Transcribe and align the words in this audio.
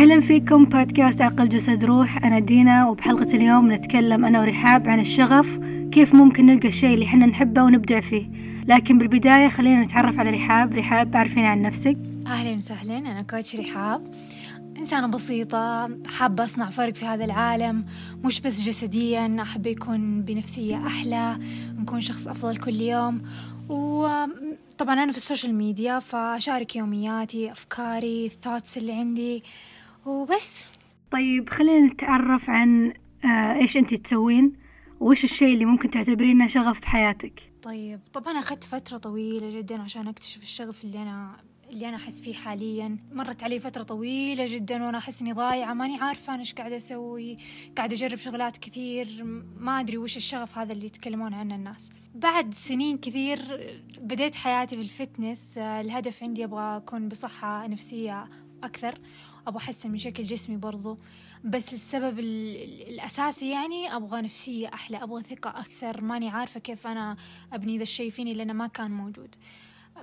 أهلا 0.00 0.20
فيكم 0.20 0.64
بودكاست 0.64 1.20
عقل 1.20 1.48
جسد 1.48 1.84
روح. 1.84 2.24
أنا 2.24 2.38
دينا 2.38 2.88
وبحلقة 2.88 3.36
اليوم 3.36 3.72
نتكلم 3.72 4.24
أنا 4.24 4.40
ورحاب 4.40 4.88
عن 4.88 5.00
الشغف 5.00 5.60
كيف 5.92 6.14
ممكن 6.14 6.46
نلقى 6.46 6.68
الشيء 6.68 6.94
اللي 6.94 7.06
حنا 7.06 7.26
نحبه 7.26 7.62
ونبدع 7.62 8.00
فيه. 8.00 8.30
لكن 8.66 8.98
بالبداية 8.98 9.48
خلينا 9.48 9.82
نتعرف 9.82 10.18
على 10.18 10.30
رحاب. 10.30 10.74
رحاب 10.74 11.16
عارفين 11.16 11.44
عن 11.44 11.62
نفسك؟ 11.62 11.96
أهلا 12.26 12.56
وسهلا 12.56 12.98
أنا 12.98 13.22
coach 13.22 13.56
رحاب. 13.56 14.14
إنسانة 14.78 15.06
بسيطة 15.06 15.90
حابة 16.06 16.44
أصنع 16.44 16.70
فرق 16.70 16.94
في 16.94 17.04
هذا 17.06 17.24
العالم. 17.24 17.84
مش 18.24 18.40
بس 18.40 18.60
جسديا 18.60 19.36
أحب 19.42 19.66
يكون 19.66 20.22
بنفسية 20.22 20.86
أحلى 20.86 21.38
نكون 21.78 22.00
شخص 22.00 22.28
أفضل 22.28 22.56
كل 22.56 22.80
يوم. 22.80 23.22
وطبعا 23.68 24.94
أنا 25.02 25.12
في 25.12 25.18
ال 25.18 25.23
social 25.23 25.54
media 25.54 25.98
فأشارك 25.98 26.76
يومياتي 26.76 27.52
أفكاري 27.52 28.26
ال 28.26 28.32
thoughts 28.32 28.78
اللي 28.78 28.92
عندي. 28.92 29.42
وبس. 30.06 30.66
طيب 31.10 31.48
خلينا 31.48 31.86
نتعرف 31.86 32.50
عن 32.50 32.92
آه 33.24 33.54
إيش 33.54 33.76
أنت 33.76 33.94
تسوين؟ 33.94 34.52
وإيش 35.00 35.24
الشيء 35.24 35.54
اللي 35.54 35.64
ممكن 35.64 35.90
تعتبرينه 35.90 36.46
شغف 36.46 36.80
بحياتك؟ 36.80 37.52
طيب 37.62 38.00
طبعا 38.12 38.38
أخذت 38.38 38.64
فترة 38.64 38.98
طويلة 38.98 39.50
جدا 39.50 39.82
عشان 39.82 40.08
أكتشف 40.08 40.42
الشغف 40.42 40.84
اللي 40.84 41.02
أنا 41.02 41.36
اللي 41.70 41.88
أنا 41.88 41.96
أحس 41.96 42.20
فيه 42.20 42.34
حاليا. 42.34 42.98
مرت 43.12 43.42
علي 43.42 43.58
فترة 43.58 43.82
طويلة 43.82 44.46
جدا 44.46 44.84
وأنا 44.84 44.98
أحس 44.98 45.22
إني 45.22 45.32
ضايعة 45.32 45.74
ماني 45.74 46.00
عارفة 46.00 46.32
أنا 46.34 46.40
إيش 46.40 46.54
قاعدة 46.54 46.76
أسوي. 46.76 47.36
قاعدة 47.76 47.96
أجرب 47.96 48.18
شغلات 48.18 48.56
كثير 48.58 49.24
ما 49.58 49.80
أدري 49.80 49.98
وش 49.98 50.16
الشغف 50.16 50.58
هذا 50.58 50.72
اللي 50.72 50.86
يتكلمون 50.86 51.34
عنه 51.34 51.54
الناس. 51.54 51.90
بعد 52.14 52.54
سنين 52.54 52.98
كثير 52.98 53.40
بديت 54.00 54.34
حياتي 54.34 54.76
في 54.76 54.82
الفتنس 54.82 55.58
الهدف 55.58 56.22
عندي 56.22 56.44
أبغى 56.44 56.76
أكون 56.76 57.08
بصحة 57.08 57.66
نفسية 57.66 58.28
أكثر. 58.62 58.98
أبغى 59.46 59.58
أحسن 59.58 59.90
من 59.90 59.98
شكل 59.98 60.22
جسمي 60.22 60.56
برضو. 60.56 60.96
بس 61.44 61.74
السبب 61.74 62.18
الأساسي 62.18 63.50
يعني 63.50 63.96
أبغى 63.96 64.20
نفسية 64.20 64.68
أحلى 64.74 65.02
أبغى 65.02 65.22
ثقة 65.22 65.50
أكثر. 65.50 66.00
ماني 66.00 66.28
عارفة 66.28 66.60
كيف 66.60 66.86
أنا 66.86 67.16
أبني 67.52 67.76
ذا 67.76 67.82
الشيء 67.82 68.10
فيني 68.10 68.34
لأنه 68.34 68.52
ما 68.52 68.66
كان 68.66 68.90
موجود. 68.90 69.34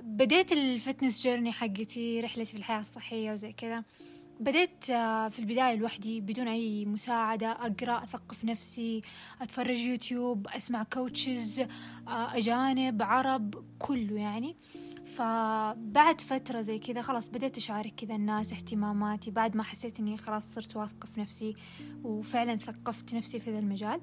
بديت 0.02 0.52
ال 0.52 0.61
fitness 0.61 1.22
journey 1.22 1.52
حقتي 1.52 2.20
رحلتي 2.20 2.52
في 2.52 2.58
الحياة 2.58 2.80
الصحية 2.80 3.32
وزي 3.32 3.52
كذا. 3.52 3.84
بديت 4.40 4.84
في 4.84 5.38
البداية 5.38 5.74
لوحدي 5.76 6.20
بدون 6.20 6.48
أي 6.48 6.84
مساعدة 6.84 7.52
أقرأ 7.52 8.04
أثقف 8.04 8.44
نفسي 8.44 9.02
أتفرج 9.42 9.78
يوتيوب 9.78 10.48
أسمع 10.48 10.82
coaches 10.82 11.64
أجانب 12.08 13.02
عرب 13.02 13.64
كله 13.78 14.20
يعني. 14.20 14.56
فبعد 15.16 16.20
فترة 16.20 16.60
زي 16.60 16.78
كذا 16.78 17.02
خلاص 17.02 17.28
بديت 17.28 17.56
أشارك 17.56 17.94
كذا 17.94 18.14
الناس 18.14 18.52
اهتماماتي 18.52 19.30
بعد 19.30 19.56
ما 19.56 19.62
حسيت 19.62 20.00
إني 20.00 20.16
خلاص 20.16 20.54
صرت 20.54 20.76
واثقة 20.76 21.06
في 21.06 21.20
نفسي 21.20 21.54
وفعلا 22.04 22.56
ثقفت 22.56 23.14
نفسي 23.14 23.38
في 23.38 23.50
ذا 23.50 23.58
المجال. 23.58 24.00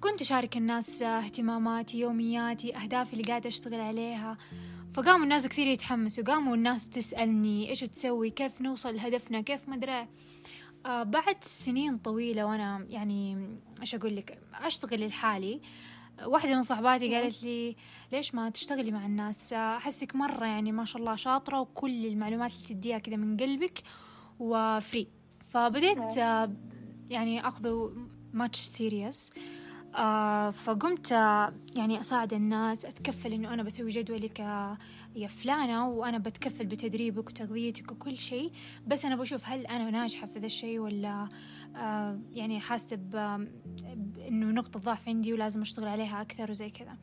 كنت 0.00 0.20
أشارك 0.20 0.56
الناس 0.56 1.02
اهتماماتي 1.02 1.98
يومياتي 1.98 2.76
أهدافي 2.76 3.12
اللي 3.12 3.24
قاعدة 3.24 3.48
أشتغل 3.48 3.80
عليها. 3.80 4.38
فقاموا 4.92 5.24
الناس 5.24 5.48
كثير 5.48 5.66
يتحمسوا 5.66 6.24
قاموا 6.24 6.54
الناس 6.54 6.88
تسألني 6.88 7.70
إيش 7.70 7.80
تسوي 7.80 8.30
كيف 8.30 8.60
نوصل 8.60 8.94
لهدفنا 8.94 9.40
كيف 9.40 9.68
مدري 9.68 10.06
آه 10.86 11.02
بعد 11.02 11.44
سنين 11.44 11.98
طويلة 11.98 12.46
وأنا 12.46 12.86
يعني 12.88 13.48
إيش 13.80 13.94
أقول 13.94 14.16
لك 14.16 14.38
أشتغل 14.54 15.06
لحالي 15.06 15.60
واحدة 16.24 16.54
من 16.56 16.62
صحباتي 16.62 17.14
قالت 17.14 17.42
لي 17.42 17.76
ليش 18.12 18.34
ما 18.34 18.50
تشتغلي 18.50 18.90
مع 18.90 19.06
الناس؟ 19.06 19.52
أحسك 19.52 20.16
مرة 20.16 20.46
يعني 20.46 20.72
ما 20.72 20.84
شاء 20.84 21.00
الله 21.02 21.16
شاطرة 21.16 21.60
وكل 21.60 22.06
المعلومات 22.06 22.52
اللي 22.54 22.66
تديها 22.68 22.98
كذا 22.98 23.16
من 23.16 23.36
قلبك 23.36 23.82
و 24.38 24.52
free 24.52 25.08
فبديت 25.50 26.16
يعني 27.10 27.48
أخذه 27.48 27.92
much 28.32 28.58
serious 28.58 29.30
آه 29.94 30.50
فقمت 30.50 31.12
آه 31.12 31.54
يعني 31.76 32.00
أساعد 32.00 32.32
الناس 32.34 32.84
أتكفل 32.84 33.32
إنه 33.32 33.54
أنا 33.54 33.62
بسوي 33.62 33.90
جدولك 33.90 34.38
يا 35.16 35.28
فلانة 35.28 35.88
وأنا 35.88 36.18
بتكفل 36.18 36.66
بتدريبك 36.66 37.28
وتغذيتك 37.28 37.92
وكل 37.92 38.16
شيء 38.18 38.52
بس 38.86 39.04
أنا 39.04 39.16
بشوف 39.16 39.48
هل 39.48 39.66
أنا 39.66 39.90
ناجحة 39.90 40.26
في 40.26 40.38
ذا 40.38 40.46
الشيء 40.46 40.78
ولا 40.78 41.08
آه 41.08 41.28
يعني 42.32 42.60
حاسة 42.60 42.96
إنه 44.28 44.46
نقطة 44.46 44.80
ضعف 44.80 45.08
عندي 45.08 45.32
ولازم 45.32 45.60
أشتغل 45.60 45.88
عليها 45.88 46.20
أكثر 46.22 46.50
وزي 46.50 46.70
كذا. 46.70 46.96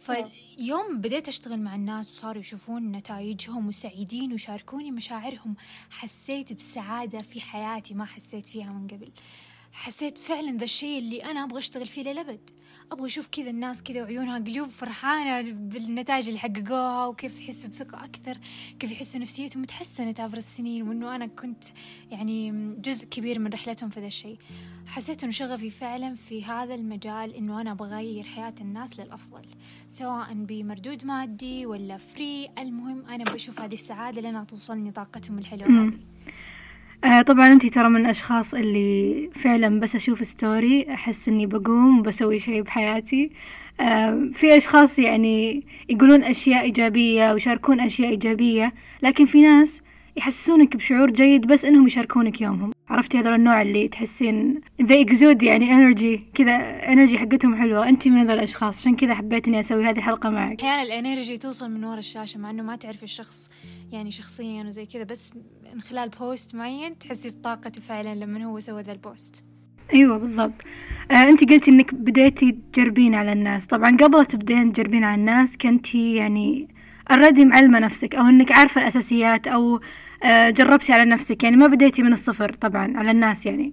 فيوم 0.00 1.00
بديت 1.00 1.28
أشتغل 1.28 1.64
مع 1.64 1.74
الناس 1.74 2.10
وصاروا 2.10 2.40
يشوفون 2.40 2.92
نتائجهم 2.92 3.68
وسعيدين 3.68 4.32
ويشاركوني 4.32 4.90
مشاعرهم 4.90 5.54
حسيت 5.90 6.52
بسعادة 6.52 7.22
في 7.22 7.40
حياتي 7.40 7.94
ما 7.94 8.04
حسيت 8.04 8.48
فيها 8.48 8.72
من 8.72 8.86
قبل. 8.86 9.12
حسيت 9.72 10.18
فعلا 10.18 10.56
ذا 10.56 10.64
الشيء 10.64 10.98
اللي 10.98 11.24
أنا 11.24 11.44
أبغى 11.44 11.58
أشتغل 11.58 11.86
فيه 11.86 12.02
للأبد 12.02 12.50
أبغى 12.92 13.06
أشوف 13.06 13.28
كذا 13.28 13.50
الناس 13.50 13.82
كذا 13.82 14.02
وعيونها 14.02 14.38
قلوب 14.38 14.68
فرحانة 14.68 15.52
بالنتائج 15.52 16.26
اللي 16.26 16.38
حققوها 16.38 17.06
وكيف 17.06 17.40
يحسوا 17.40 17.70
بثقة 17.70 18.04
أكثر 18.04 18.38
كيف 18.78 18.92
يحسوا 18.92 19.20
نفسيتهم 19.20 19.64
تحسنت 19.64 20.20
عبر 20.20 20.36
السنين 20.36 20.88
وإنه 20.88 21.16
أنا 21.16 21.26
كنت 21.26 21.64
يعني 22.10 22.50
جزء 22.78 23.08
كبير 23.08 23.38
من 23.38 23.50
رحلتهم 23.52 23.90
في 23.90 24.00
ذا 24.00 24.06
الشيء. 24.06 24.38
حسيت 24.86 25.22
إنه 25.22 25.32
شغفي 25.32 25.70
فعلا 25.70 26.14
في 26.14 26.44
هذا 26.44 26.74
المجال 26.74 27.34
إنه 27.34 27.60
أنا 27.60 27.74
بغير 27.74 28.24
حياة 28.24 28.54
الناس 28.60 29.00
للأفضل 29.00 29.42
سواء 29.88 30.34
بمردود 30.34 31.04
مادي 31.04 31.66
ولا 31.66 31.98
free 31.98 32.48
المهم 32.58 33.06
أنا 33.06 33.24
بشوف 33.24 33.60
هذه 33.60 33.74
السعادة 33.74 34.20
لأنها 34.20 34.44
توصلني 34.44 34.90
طاقتهم 34.90 35.38
الحلوة 35.38 35.92
آه 37.04 37.22
طبعا 37.22 37.52
انتي 37.52 37.70
ترى 37.70 37.88
من 37.88 38.00
الأشخاص 38.00 38.54
اللي 38.54 39.30
فعلا 39.34 39.80
بس 39.80 39.96
أشوف 39.96 40.26
story 40.26 40.86
أحس 40.94 41.28
إني 41.28 41.46
بقوم 41.46 41.98
وبسوي 41.98 42.38
شيء 42.38 42.62
بحياتي. 42.62 43.30
آه 43.80 44.30
في 44.34 44.56
أشخاص 44.56 44.98
يعني 44.98 45.62
يقولون 45.88 46.22
أشياء 46.22 46.62
إيجابية 46.62 47.32
ويشاركون 47.32 47.80
أشياء 47.80 48.10
إيجابية 48.10 48.72
لكن 49.02 49.24
في 49.24 49.42
ناس 49.42 49.82
يحسسونك 50.16 50.76
بشعور 50.76 51.10
جيد 51.10 51.46
بس 51.46 51.64
إنهم 51.64 51.86
يشاركونك 51.86 52.40
يومهم. 52.40 52.72
عرفتي 52.90 53.18
هذول 53.18 53.34
النوع 53.34 53.62
اللي 53.62 53.88
تحسين 53.88 54.60
they 54.82 55.00
exude 55.00 55.42
يعني 55.42 55.72
energy 55.72 56.24
كذا 56.34 56.52
energy 56.92 57.18
حقتهم 57.18 57.56
حلوة. 57.56 57.88
انت 57.88 58.08
من 58.08 58.16
هذول 58.16 58.30
الأشخاص 58.30 58.78
عشان 58.78 58.96
كذا 58.96 59.14
حبيت 59.14 59.48
اني 59.48 59.60
أسوي 59.60 59.84
هذه 59.84 59.98
الحلقة 59.98 60.30
معك. 60.30 60.60
أحيانا 60.60 60.82
ال 60.82 60.90
energy 60.90 61.36
توصل 61.36 61.70
من 61.70 61.84
ورا 61.84 61.98
الشاشة 61.98 62.38
مع 62.38 62.50
إنه 62.50 62.62
ما 62.62 62.76
تعرف 62.76 63.02
الشخص 63.02 63.48
يعني 63.92 64.10
شخصيا 64.10 64.64
وزي 64.64 64.86
كذا 64.86 65.04
بس 65.04 65.32
من 65.74 65.80
خلال 65.80 66.08
post 66.08 66.54
معين 66.54 66.98
تحسي 66.98 67.30
بطاقته 67.30 67.80
فعلا 67.80 68.14
لما 68.14 68.44
هو 68.44 68.60
سوى 68.60 68.82
ذا 68.82 68.92
ال 68.92 69.01
post. 69.01 69.44
أيوه 69.94 70.18
بالضبط. 70.18 70.62
آه 71.10 71.28
انت 71.28 71.52
قلتي 71.52 71.70
إنك 71.70 71.94
بديتي 71.94 72.58
تجربين 72.72 73.14
على 73.14 73.32
الناس. 73.32 73.66
طبعا 73.66 73.96
قبل 73.96 74.26
تبدين 74.26 74.72
تجربين 74.72 75.04
على 75.04 75.20
الناس 75.20 75.56
كنتي 75.56 76.14
يعني 76.14 76.68
already 77.10 77.44
معلمة 77.44 77.78
نفسك 77.78 78.14
أو 78.14 78.26
إنك 78.26 78.52
عارفة 78.52 78.80
الأساسيات 78.80 79.48
أو 79.48 79.80
جربتي 80.50 80.92
على 80.92 81.04
نفسك؟ 81.04 81.44
يعني 81.44 81.56
ما 81.56 81.66
بديتي 81.66 82.02
من 82.02 82.12
الصفر 82.12 82.52
طبعا 82.52 82.96
على 82.96 83.10
الناس 83.10 83.46
يعني 83.46 83.72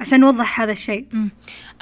عشان 0.00 0.20
نوضح 0.20 0.60
هذا 0.60 0.72
الشيء. 0.72 1.06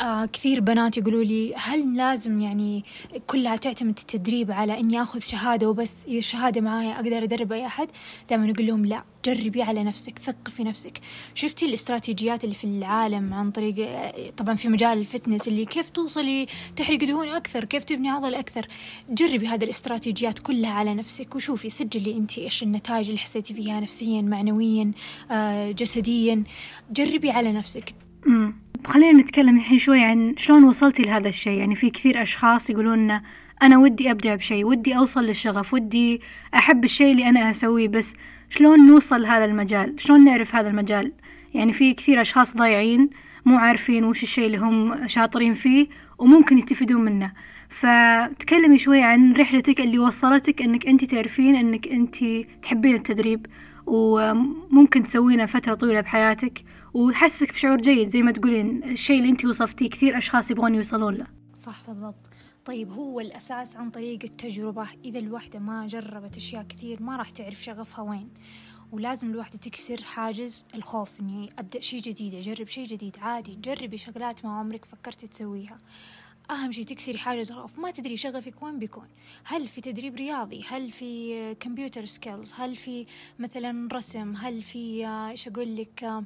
آه 0.00 0.26
كثير 0.26 0.60
بنات 0.60 0.98
يقولوا 0.98 1.24
لي 1.24 1.54
هل 1.56 1.96
لازم 1.96 2.40
يعني 2.40 2.82
كلها 3.26 3.56
تعتمد 3.56 3.98
التدريب 3.98 4.50
على 4.50 4.80
إني 4.80 5.02
آخذ 5.02 5.20
شهادة 5.20 5.68
وبس 5.68 6.06
اذا 6.06 6.18
الشهاده 6.18 6.60
معايا 6.60 6.94
أقدر 6.94 7.22
أدرب 7.22 7.52
أي 7.52 7.66
أحد؟ 7.66 7.88
دائما 8.30 8.50
أقول 8.50 8.66
لهم 8.66 8.84
لا. 8.86 9.02
جربي 9.24 9.62
على 9.62 9.84
نفسك 9.84 10.18
ثقفي 10.18 10.64
نفسك. 10.64 11.00
شفتي 11.34 11.66
الاستراتيجيات 11.66 12.44
اللي 12.44 12.54
في 12.54 12.64
العالم 12.64 13.34
عن 13.34 13.50
طريق 13.50 13.88
طبعا 14.36 14.54
في 14.54 14.68
مجال 14.68 14.98
ال 14.98 15.04
fitness 15.04 15.48
اللي 15.48 15.64
كيف 15.64 15.88
توصلي 15.88 16.46
تحرق 16.76 17.04
دهون 17.04 17.28
أكثر 17.28 17.64
كيف 17.64 17.84
تبني 17.84 18.10
عضل 18.10 18.34
أكثر. 18.34 18.66
جربي 19.10 19.46
هذه 19.46 19.64
الاستراتيجيات 19.64 20.38
كلها 20.38 20.72
على 20.72 20.94
نفسك 20.94 21.34
وشوفي 21.34 21.68
سجلي 21.68 22.16
انت 22.16 22.38
إيش 22.38 22.62
النتائج 22.62 23.06
اللي 23.06 23.18
حسيتي 23.18 23.54
فيها 23.54 23.80
نفسيا 23.80 24.22
معنويا 24.22 24.92
آه 25.30 25.72
جسديا. 25.72 26.42
جربي 26.90 27.30
على 27.30 27.52
نفسك. 27.52 27.94
خلينا 28.84 29.22
نتكلم 29.22 29.56
الحين 29.56 29.78
شوي 29.78 30.04
عن 30.04 30.34
شلون 30.36 30.64
وصلتي 30.64 31.02
لهذا 31.02 31.28
الشيء. 31.28 31.58
يعني 31.58 31.74
في 31.74 31.90
كثير 31.90 32.22
أشخاص 32.22 32.70
يقولون 32.70 33.20
أنا 33.64 33.78
ودي 33.78 34.10
أبدع 34.10 34.34
بشيء 34.34 34.64
ودي 34.64 34.96
أوصل 34.96 35.24
للشغف 35.24 35.74
ودي 35.74 36.20
أحب 36.54 36.84
الشيء 36.84 37.12
اللي 37.12 37.28
أنا 37.28 37.50
أسويه 37.50 37.88
بس 37.88 38.12
شلون 38.48 38.86
نوصل 38.86 39.22
لهذا 39.22 39.44
المجال؟ 39.44 39.94
شلون 39.98 40.24
نعرف 40.24 40.54
هذا 40.54 40.68
المجال؟ 40.68 41.12
يعني 41.54 41.72
في 41.72 41.94
كثير 41.94 42.20
أشخاص 42.20 42.56
ضايعين 42.56 43.10
مو 43.44 43.56
عارفين 43.56 44.04
وش 44.04 44.22
الشيء 44.22 44.46
اللي 44.46 44.58
هم 44.58 45.06
شاطرين 45.08 45.54
فيه 45.54 45.86
وممكن 46.18 46.58
يستفيدون 46.58 47.04
منه. 47.04 47.32
فتكلمي 47.68 48.78
شوي 48.78 49.02
عن 49.02 49.32
رحلتك 49.32 49.80
اللي 49.80 49.98
وصلتك 49.98 50.62
إنك 50.62 50.86
أنت 50.86 51.04
تعرفين 51.04 51.56
إنك 51.56 51.88
أنت 51.88 52.16
تحبين 52.62 52.94
التدريب 52.94 53.46
وممكن 53.86 55.02
تسوينه 55.02 55.46
فترة 55.46 55.74
طويلة 55.74 56.00
بحياتك 56.00 56.58
ويحسسك 56.94 57.52
بشعور 57.52 57.80
جيد 57.80 58.08
زي 58.08 58.22
ما 58.22 58.32
تقولين 58.32 58.84
الشيء 58.84 59.18
اللي 59.18 59.30
أنت 59.30 59.44
وصفتيه 59.44 59.90
كثير 59.90 60.18
أشخاص 60.18 60.50
يبغون 60.50 60.74
يوصلون 60.74 61.14
له. 61.14 61.26
صح 61.58 61.82
بالضبط. 61.88 62.33
طيب 62.64 62.92
هو 62.92 63.20
الأساس 63.20 63.76
عن 63.76 63.90
طريق 63.90 64.18
التجربة. 64.24 64.88
إذا 65.04 65.18
الوحدة 65.18 65.58
ما 65.58 65.86
جربت 65.86 66.36
أشياء 66.36 66.62
كثير 66.62 67.02
ما 67.02 67.16
راح 67.16 67.30
تعرف 67.30 67.62
شغفها 67.62 68.04
وين. 68.04 68.28
ولازم 68.92 69.30
الواحدة 69.30 69.58
تكسر 69.58 70.04
حاجز 70.04 70.64
الخوف 70.74 71.20
إني 71.20 71.52
أبدأ 71.58 71.80
شيء 71.80 72.00
جديد 72.00 72.34
أجرب 72.34 72.68
شيء 72.68 72.86
جديد. 72.86 73.16
عادي 73.18 73.54
جربي 73.54 73.96
شغلات 73.96 74.44
ما 74.44 74.58
عمرك 74.58 74.84
فكرتي 74.84 75.26
تسويها. 75.26 75.78
أهم 76.50 76.72
شيء 76.72 76.84
تكسري 76.84 77.18
حاجز 77.18 77.52
الخوف. 77.52 77.78
ما 77.78 77.90
تدري 77.90 78.16
شغفك 78.16 78.62
وين 78.62 78.78
بيكون. 78.78 79.08
هل 79.44 79.68
في 79.68 79.80
تدريب 79.80 80.14
رياضي؟ 80.14 80.64
هل 80.68 80.90
في 80.90 81.54
كمبيوتر 81.54 82.04
سكيلز 82.04 82.52
هل 82.56 82.76
في 82.76 83.06
مثلا 83.38 83.88
رسم؟ 83.92 84.36
هل 84.36 84.62
في 84.62 85.06
إيش 85.06 85.48
أقول 85.48 85.76
لك 85.76 86.24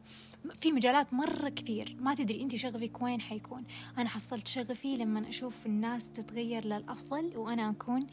في 0.61 0.73
مجالات 0.73 1.15
مرة 1.15 1.49
كثير. 1.49 1.97
ما 2.01 2.15
تدري 2.15 2.43
أنت 2.43 2.57
شغفك 2.57 3.03
وين 3.03 3.21
حيكون. 3.21 3.61
أنا 3.99 4.09
حصلت 4.09 4.49
شغفي 4.49 4.97
لما 4.97 5.29
أشوف 5.29 5.67
الناس 5.67 6.11
تتغير 6.11 6.65
للأفضل 6.67 7.37
وأنا 7.37 7.71
أكون 7.71 8.07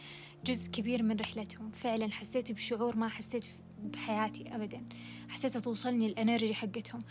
جزء 0.46 0.70
كبير 0.70 1.04
من 1.04 1.16
رحلتهم. 1.16 1.72
فعلا 1.72 2.12
حسيت 2.12 2.52
بشعور 2.52 2.98
ما 2.98 3.10
حسيت 3.10 3.48
بحياتي 3.84 4.56
أبدا. 4.56 4.86
حسيت 5.30 5.58
توصلني 5.58 6.08
الإنرجي 6.08 6.56
حقتهم. 6.56 7.02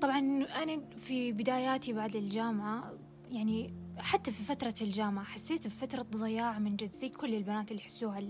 طبعا 0.00 0.18
أنا 0.62 0.82
في 0.96 1.32
بداياتي 1.32 1.92
بعد 1.92 2.16
الجامعة 2.16 2.92
يعني 3.30 3.74
حتى 3.98 4.32
في 4.32 4.42
فترة 4.42 4.74
الجامعة 4.80 5.24
حسيت 5.24 5.66
بفترة 5.66 6.02
ضياع 6.02 6.58
من 6.58 6.76
جد 6.76 6.92
زي 6.92 7.08
كل 7.08 7.34
البنات 7.34 7.70
اللي 7.70 7.82
يحسوها 7.82 8.22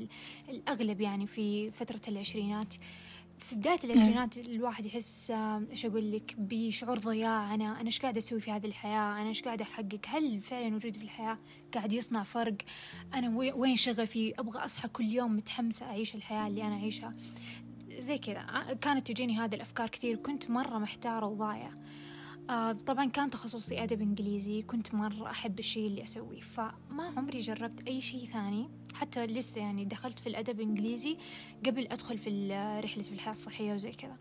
الأغلب 0.49 1.01
يعني 1.01 1.27
في 1.27 1.71
فترة 1.71 2.01
العشرينات. 2.09 2.75
في 3.39 3.57
بداية 3.57 3.79
العشرينات 3.85 4.39
الواحد 4.39 4.87
يحس 4.87 5.31
إيش 5.71 5.87
أقول 5.87 6.13
لك؟ 6.13 6.35
بشعور 6.39 6.99
ضياع. 6.99 7.55
أنا 7.55 7.81
أنا 7.81 7.87
إيش 7.87 8.01
قاعدة 8.01 8.19
أسوي 8.19 8.41
في 8.41 8.51
هذه 8.51 8.67
الحياة؟ 8.67 9.21
أنا 9.21 9.29
إيش 9.29 9.43
قاعدة 9.43 9.65
أحقق؟ 9.65 10.01
هل 10.07 10.41
فعلا 10.41 10.77
وجودي 10.77 10.99
في 10.99 11.05
الحياة 11.05 11.37
قاعد 11.75 11.93
يصنع 11.93 12.23
فرق؟ 12.23 12.57
أنا 13.15 13.39
وين 13.39 13.77
شغفي؟ 13.77 14.35
أبغى 14.39 14.59
أصحى 14.59 14.89
كل 14.89 15.05
يوم 15.05 15.37
متحمسة 15.37 15.87
أعيش 15.87 16.15
الحياة 16.15 16.47
اللي 16.47 16.63
أنا 16.63 16.75
أعيشها. 16.75 17.13
زي 17.99 18.19
كذا. 18.19 18.77
كانت 18.81 19.07
تجيني 19.07 19.39
هذه 19.39 19.55
الأفكار 19.55 19.89
كثير. 19.89 20.17
كنت 20.17 20.51
مرة 20.51 20.79
محتارة 20.79 21.27
وضايعة. 21.27 21.75
آه 22.51 22.73
طبعا 22.73 23.05
كان 23.05 23.31
تخصصي 23.31 23.83
أدب 23.83 24.03
إنجليزي. 24.03 24.63
كنت 24.63 24.95
مرة 24.95 25.31
أحب 25.31 25.59
الشيء 25.59 25.87
اللي 25.87 26.05
أسويه 26.05 26.41
فما 26.41 27.13
عمري 27.17 27.39
جربت 27.39 27.89
أي 27.89 28.01
شيء 28.01 28.25
ثاني. 28.33 28.69
حتى 28.95 29.27
لسه 29.27 29.61
يعني 29.61 29.85
دخلت 29.85 30.19
في 30.19 30.27
الأدب 30.27 30.61
الإنجليزي 30.61 31.17
قبل 31.67 31.87
أدخل 31.87 32.19
في 32.19 32.53
رحلة 32.85 33.03
في 33.03 33.13
الحياة 33.13 33.33
الصحية 33.33 33.75
وزي 33.75 33.93
كذا. 33.93 34.17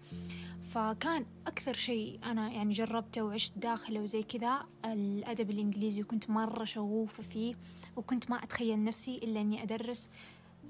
فكان 0.70 1.26
أكثر 1.48 1.74
شيء 1.74 2.20
أنا 2.24 2.52
يعني 2.52 2.74
جربته 2.74 3.22
وعشت 3.22 3.58
داخله 3.58 4.00
وزي 4.00 4.24
كذا 4.24 4.66
الأدب 4.86 5.52
الإنجليزي 5.52 6.02
وكنت 6.02 6.30
مرة 6.30 6.66
شغوفة 6.66 7.24
فيه. 7.24 7.56
وكنت 7.96 8.30
ما 8.30 8.44
أتخيل 8.44 8.84
نفسي 8.84 9.18
إلا 9.18 9.42
إني 9.42 9.64
أدرس 9.64 10.10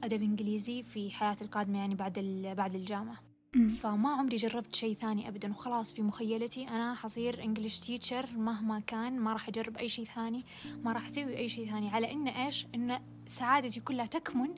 أدب 0.03 0.21
إنجليزي 0.21 0.83
في 0.83 1.11
حياتي 1.11 1.43
القادمة 1.43 1.79
يعني 1.79 1.95
بعد 1.95 2.19
بعد 2.57 2.75
الجامعة. 2.75 3.34
فما 3.55 4.09
عمري 4.09 4.35
جربت 4.35 4.75
شيء 4.75 4.95
ثاني 4.95 5.27
أبدا. 5.27 5.51
وخلاص 5.51 5.93
في 5.93 6.01
مخيلتي 6.01 6.67
أنا 6.67 6.95
حصير 6.95 7.43
إنجليش 7.43 7.79
تيتشر 7.79 8.25
مهما 8.37 8.79
كان. 8.79 9.19
ما 9.19 9.33
راح 9.33 9.47
أجرب 9.47 9.77
أي 9.77 9.87
شيء 9.87 10.05
ثاني 10.05 10.43
ما 10.83 10.91
راح 10.91 11.05
أسوي 11.05 11.37
أي 11.37 11.49
شيء 11.49 11.69
ثاني. 11.69 11.89
على 11.89 12.11
إن 12.11 12.27
إيش؟ 12.27 12.67
إن 12.75 12.99
سعادتي 13.25 13.79
كلها 13.79 14.05
تكمن 14.05 14.49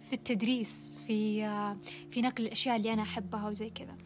في 0.00 0.12
التدريس 0.12 1.00
في 1.06 1.40
في 2.10 2.22
نقل 2.22 2.44
الأشياء 2.44 2.76
اللي 2.76 2.92
أنا 2.92 3.02
أحبها 3.02 3.48
وزي 3.48 3.70
كذا. 3.70 3.96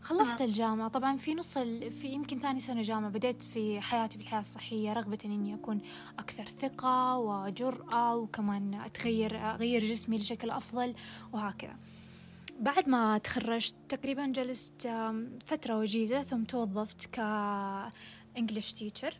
خلصت 0.00 0.40
آه. 0.40 0.44
الجامعة. 0.44 0.88
طبعا 0.88 1.16
في 1.16 1.34
نص 1.34 1.56
ال... 1.56 1.90
في 1.90 2.08
يمكن 2.08 2.40
ثاني 2.40 2.60
سنة 2.60 2.82
جامعة 2.82 3.10
بديت 3.10 3.42
في 3.42 3.80
حياتي 3.80 4.18
في 4.18 4.24
الحياة 4.24 4.40
الصحية 4.40 4.92
رغبة 4.92 5.18
إني 5.24 5.54
أكون 5.54 5.80
أكثر 6.18 6.44
ثقة 6.44 7.18
وجرأة 7.18 8.16
وكمان 8.16 8.74
أتغير 8.74 9.54
أغير 9.54 9.84
جسمي 9.84 10.18
لشكل 10.18 10.50
أفضل 10.50 10.94
وهكذا. 11.32 11.76
بعد 12.62 12.88
ما 12.88 13.18
تخرجت 13.18 13.74
تقريبا 13.88 14.26
جلست 14.26 14.90
فترة 15.44 15.78
وجيزة 15.78 16.22
ثم 16.22 16.44
توظفت 16.44 17.06
ك 17.06 17.27
English 17.27 18.72
teacher 18.72 19.14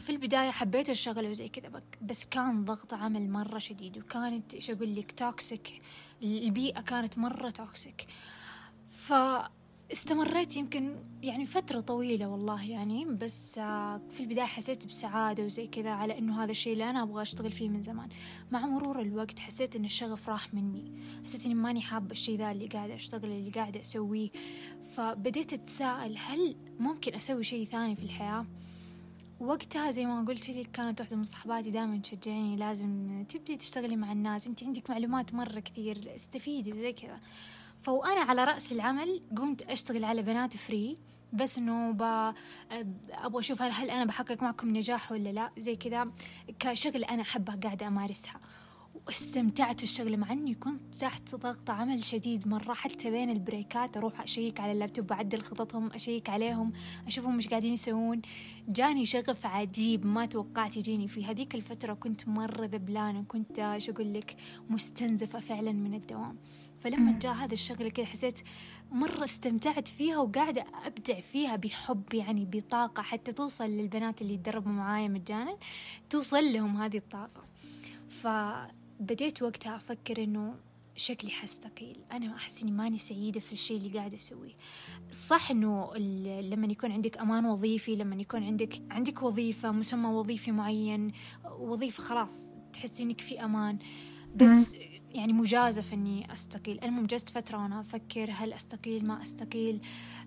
في 0.00 0.10
البداية 0.10 0.50
حبيت 0.50 0.90
الشغل 0.90 1.26
وزي 1.26 1.48
كذا 1.48 1.82
بس 2.02 2.24
كان 2.24 2.64
ضغط 2.64 2.94
عمل 2.94 3.30
مرة 3.30 3.58
شديد 3.58 3.98
وكانت 3.98 4.54
إيش 4.54 4.70
أقول 4.70 4.94
لك 4.94 5.12
toxic 5.12 5.82
البيئة 6.22 6.80
كانت 6.80 7.18
مرة 7.18 7.50
toxic 7.50 8.06
ف 8.90 9.12
استمريت 9.92 10.56
يمكن 10.56 10.96
يعني 11.22 11.46
فترة 11.46 11.80
طويلة 11.80 12.26
والله 12.28 12.70
يعني 12.70 13.04
بس 13.04 13.58
آه، 13.58 14.00
في 14.10 14.20
البداية 14.20 14.44
حسيت 14.44 14.86
بسعادة 14.86 15.44
وزي 15.44 15.66
كذا 15.66 15.90
على 15.90 16.18
إنه 16.18 16.44
هذا 16.44 16.50
الشيء 16.50 16.72
اللي 16.72 16.90
أنا 16.90 17.02
أبغى 17.02 17.22
أشتغل 17.22 17.52
فيه 17.52 17.68
من 17.68 17.82
زمان. 17.82 18.08
مع 18.50 18.66
مرور 18.66 19.00
الوقت 19.00 19.38
حسيت 19.38 19.76
إن 19.76 19.84
الشغف 19.84 20.28
راح 20.28 20.54
مني. 20.54 20.92
حسيت 21.24 21.46
إني 21.46 21.54
ماني 21.54 21.80
حابة 21.80 22.12
الشيء 22.12 22.38
ذا 22.38 22.52
اللي 22.52 22.66
قاعدة 22.66 22.94
أشتغل 22.94 23.24
اللي 23.24 23.50
قاعدة 23.50 23.80
أسويه. 23.80 24.30
فبديت 24.94 25.52
أتساءل 25.52 26.16
هل 26.18 26.56
ممكن 26.78 27.14
أسوي 27.14 27.44
شيء 27.44 27.66
ثاني 27.66 27.96
في 27.96 28.02
الحياة؟ 28.02 28.46
وقتها 29.40 29.90
زي 29.90 30.06
ما 30.06 30.24
قلت 30.24 30.50
لك 30.50 30.70
كانت 30.70 31.00
واحدة 31.00 31.16
من 31.16 31.24
صحباتي 31.24 31.70
دائما 31.70 31.98
تشجعني 31.98 32.56
لازم 32.56 33.24
تبدي 33.28 33.56
تشتغلي 33.56 33.96
مع 33.96 34.12
الناس. 34.12 34.46
انت 34.46 34.64
عندك 34.64 34.90
معلومات 34.90 35.34
مرة 35.34 35.60
كثير 35.60 36.14
استفيدي 36.14 36.72
وزي 36.72 36.92
كذا. 36.92 37.20
فوأنا 37.82 38.20
على 38.20 38.44
رأس 38.44 38.72
العمل 38.72 39.22
قمت 39.36 39.62
أشتغل 39.62 40.04
على 40.04 40.22
بنات 40.22 40.56
free 40.56 40.94
بس 41.32 41.58
إنه 41.58 41.90
أبغى 41.90 42.34
أشوف 43.38 43.62
هل, 43.62 43.72
هل 43.72 43.90
أنا 43.90 44.04
بحقق 44.04 44.42
معكم 44.42 44.76
نجاح 44.76 45.12
ولا 45.12 45.28
لا؟ 45.28 45.50
زي 45.58 45.76
كذا 45.76 46.12
كشغل 46.58 47.04
أنا 47.04 47.22
احبه 47.22 47.54
قاعدة 47.54 47.86
أمارسها. 47.86 48.40
واستمتعت 49.06 49.82
الشغل 49.82 50.16
مع 50.16 50.32
إني 50.32 50.54
كنت 50.54 50.94
تحت 50.94 51.34
ضغط 51.34 51.70
عمل 51.70 52.04
شديد 52.04 52.48
مرة 52.48 52.74
حتى 52.74 53.10
بين 53.10 53.30
البريكات 53.30 53.96
أروح 53.96 54.20
أشيك 54.20 54.60
على 54.60 54.72
اللابتوب 54.72 55.12
أعدل 55.12 55.42
خططهم 55.42 55.92
أشيك 55.92 56.28
عليهم 56.28 56.72
أشوفهم 57.06 57.36
مش 57.36 57.48
قاعدين 57.48 57.72
يسوون. 57.72 58.22
جاني 58.68 59.04
شغف 59.06 59.46
عجيب 59.46 60.06
ما 60.06 60.26
توقعت 60.26 60.76
يجيني. 60.76 61.08
في 61.08 61.24
هذيك 61.24 61.54
الفترة 61.54 61.94
كنت 61.94 62.28
مرة 62.28 62.66
ذبلانة 62.66 63.24
كنت 63.28 63.76
شو 63.78 63.92
أقول 63.92 64.14
لك 64.14 64.36
مستنزفة 64.70 65.40
فعلا 65.40 65.72
من 65.72 65.94
الدوام. 65.94 66.36
فلما 66.84 67.18
جاء 67.18 67.32
هذا 67.32 67.52
الشغل 67.52 67.90
كذا 67.90 68.06
حسيت 68.06 68.40
مرة 68.90 69.24
استمتعت 69.24 69.88
فيها 69.88 70.18
وقاعدة 70.18 70.64
أبدع 70.84 71.20
فيها 71.20 71.56
بحب 71.56 72.14
يعني 72.14 72.44
بطاقة 72.44 73.02
حتى 73.02 73.32
توصل 73.32 73.64
للبنات 73.64 74.22
اللي 74.22 74.34
يتدربوا 74.34 74.72
معايا 74.72 75.08
مجانا 75.08 75.58
توصل 76.10 76.52
لهم 76.52 76.76
هذه 76.76 76.96
الطاقة. 76.96 77.44
فبديت 78.08 79.42
وقتها 79.42 79.76
أفكر 79.76 80.24
إنه 80.24 80.54
شكلي 80.96 81.30
حستقيل. 81.30 81.98
أنا 82.12 82.36
أحس 82.36 82.62
إني 82.62 82.72
ماني 82.72 82.98
سعيدة 82.98 83.40
في 83.40 83.52
الشيء 83.52 83.76
اللي 83.76 83.98
قاعدة 83.98 84.16
أسويه. 84.16 84.52
صح 85.12 85.50
إنه 85.50 85.96
لما 86.40 86.66
يكون 86.66 86.92
عندك 86.92 87.18
أمان 87.18 87.46
وظيفي 87.46 87.96
لما 87.96 88.16
يكون 88.16 88.44
عندك 88.44 88.82
عندك 88.90 89.22
وظيفة 89.22 89.70
مسمى 89.70 90.08
وظيفي 90.08 90.52
معين 90.52 91.12
وظيفة 91.58 92.02
خلاص 92.02 92.54
تحسي 92.72 93.02
إنك 93.02 93.20
في 93.20 93.44
أمان. 93.44 93.78
بس 94.36 94.76
يعني 95.14 95.32
مجازف 95.32 95.92
إني 95.92 96.32
أستقيل. 96.32 96.84
المهم 96.84 97.06
جلست 97.06 97.28
فتره 97.28 97.58
وأنا 97.58 97.80
أفكر 97.80 98.30
هل 98.30 98.52
أستقيل 98.52 99.06
ما 99.06 99.22
أستقيل. 99.22 99.80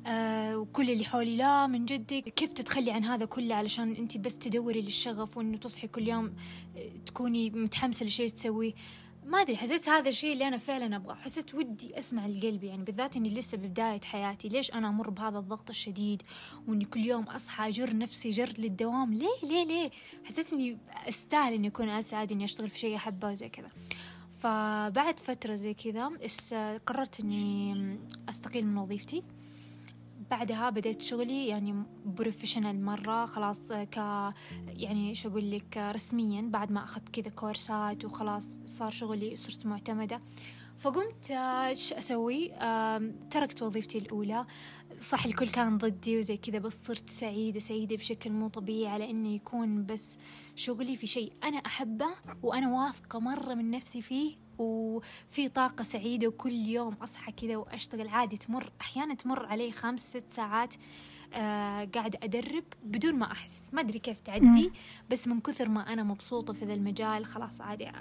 آه 0.08 0.58
وكل 0.58 0.89
اللي 0.89 1.06
حولي 1.06 1.38
لا 1.38 1.68
من 1.68 1.86
جدك. 1.86 2.24
كيف 2.24 2.54
تتخلي 2.54 2.92
عن 2.92 3.04
هذا 3.04 3.25
كله؟ 3.25 3.56
علشان 3.56 3.96
أنت 3.96 4.18
بس 4.18 4.38
تدوري 4.38 4.82
للشغف 4.82 5.38
وإنه 5.38 5.58
تصحي 5.58 5.88
كل 5.88 6.08
يوم 6.08 6.34
آه، 6.77 6.89
تكوني 7.06 7.50
متحمسة 7.50 8.06
لشيء 8.06 8.30
تسويه. 8.30 8.74
ما 9.25 9.42
أدري 9.42 9.58
حسيت 9.58 9.89
هذا 9.89 10.10
الشيء 10.10 10.34
اللي 10.34 10.48
أنا 10.48 10.58
فعلا 10.58 10.96
أبغاه. 10.96 11.15
حسيت 11.15 11.56
ودي 11.56 12.00
أسمع 12.00 12.25
القلب 12.25 12.63
يعني 12.63 12.84
بالذات 12.84 13.18
إني 13.18 13.30
لسه 13.30 13.58
ببداية 13.58 14.01
حياتي. 14.01 14.50
ليش 14.50 14.72
أنا 14.74 14.89
أمر 14.89 15.10
بهذا 15.10 15.39
الضغط 15.39 15.70
الشديد؟ 15.70 16.22
وإني 16.68 16.86
كل 16.86 17.00
يوم 17.00 17.24
أصحى 17.24 17.70
أجر 17.70 17.98
نفسي 17.98 18.30
جر 18.30 18.54
للدوام. 18.58 19.13
ليه 19.13 19.50
ليه 19.50 19.65
ليه؟ 19.65 19.92
حسيت 20.24 20.54
إني 20.54 20.77
أستاهل 21.10 21.54
إني 21.54 21.68
أكون 21.68 21.89
أسعد 21.89 22.32
إني 22.32 22.46
أشتغل 22.46 22.70
في 22.70 22.80
شيء 22.80 22.96
أحبه 22.96 23.32
وزي 23.32 23.50
كذا. 23.50 23.70
فبعد 24.39 25.20
فترة 25.20 25.56
زي 25.56 25.74
كذا 25.74 26.12
قررت 26.86 27.20
إني 27.20 28.00
أستقيل 28.30 28.68
من 28.68 28.77
وظيفتي. 28.77 29.24
بعدها 30.32 30.70
بديت 30.70 31.01
شغلي 31.01 31.48
يعني 31.48 31.84
professional 32.05 32.86
مرة 32.86 33.25
خلاص 33.25 33.74
ك 33.74 33.98
يعني 34.68 35.15
شو 35.15 35.30
أقول 35.30 35.51
لك 35.51 35.77
رسميا 35.77 36.42
بعد 36.42 36.72
ما 36.72 36.84
أخذت 36.84 37.10
كذا 37.10 37.30
كورسات 37.30 38.06
وخلاص 38.06 38.62
صار 38.65 38.92
شغلي 38.92 39.36
صرت 39.36 39.65
معتمدة. 39.65 40.20
فقمت 40.79 41.32
إيش 41.32 41.94
أسوي؟ 41.94 42.51
تركت 43.29 43.62
وظيفتي 43.62 43.98
الأولى. 43.98 44.46
صح 45.00 45.25
الكل 45.25 45.48
كان 45.48 45.77
ضدي 45.77 46.20
وزي 46.20 46.38
كذا 46.38 46.60
بس 46.60 46.86
صرت 46.86 47.10
سعيدة 47.10 47.60
سعيدة 47.60 47.96
بشكل 47.96 48.32
مو 48.32 48.48
طبيعي 48.48 48.88
على 48.94 49.10
انه 49.10 49.29
يكون 49.29 49.86
بس 49.86 50.17
شغلي 50.55 50.96
في 50.96 51.08
شيء 51.08 51.34
أنا 51.44 51.58
أحبه 51.58 52.10
وأنا 52.44 52.70
واثقة 52.70 53.20
مرة 53.20 53.53
من 53.53 53.72
نفسي 53.72 54.01
فيه 54.01 54.36
وفي 54.58 55.50
طاقة 55.50 55.84
سعيدة 55.84 56.27
وكل 56.27 56.53
يوم 56.53 56.94
أصحى 56.94 57.32
كذا 57.32 57.58
وأشتغل 57.58 58.08
عادي 58.08 58.38
تمر 58.38 58.72
أحيانا 58.82 59.13
تمر 59.13 59.46
علي 59.46 59.72
خمس 59.72 60.10
ست 60.10 60.29
ساعات 60.29 60.75
آه 61.34 61.86
قاعدة 61.86 62.20
أدرب 62.24 62.63
بدون 62.84 63.15
ما 63.15 63.32
أحس. 63.32 63.70
ما 63.74 63.82
أدري 63.82 64.00
كيف 64.00 64.20
تعدي 64.20 64.72
بس 65.10 65.27
من 65.27 65.39
كثر 65.39 65.70
ما 65.70 65.94
أنا 65.94 66.03
مبسوطة 66.03 66.53
في 66.53 66.65
ذا 66.65 66.74
المجال 66.74 67.25
خلاص 67.25 67.62
عادي 67.62 67.91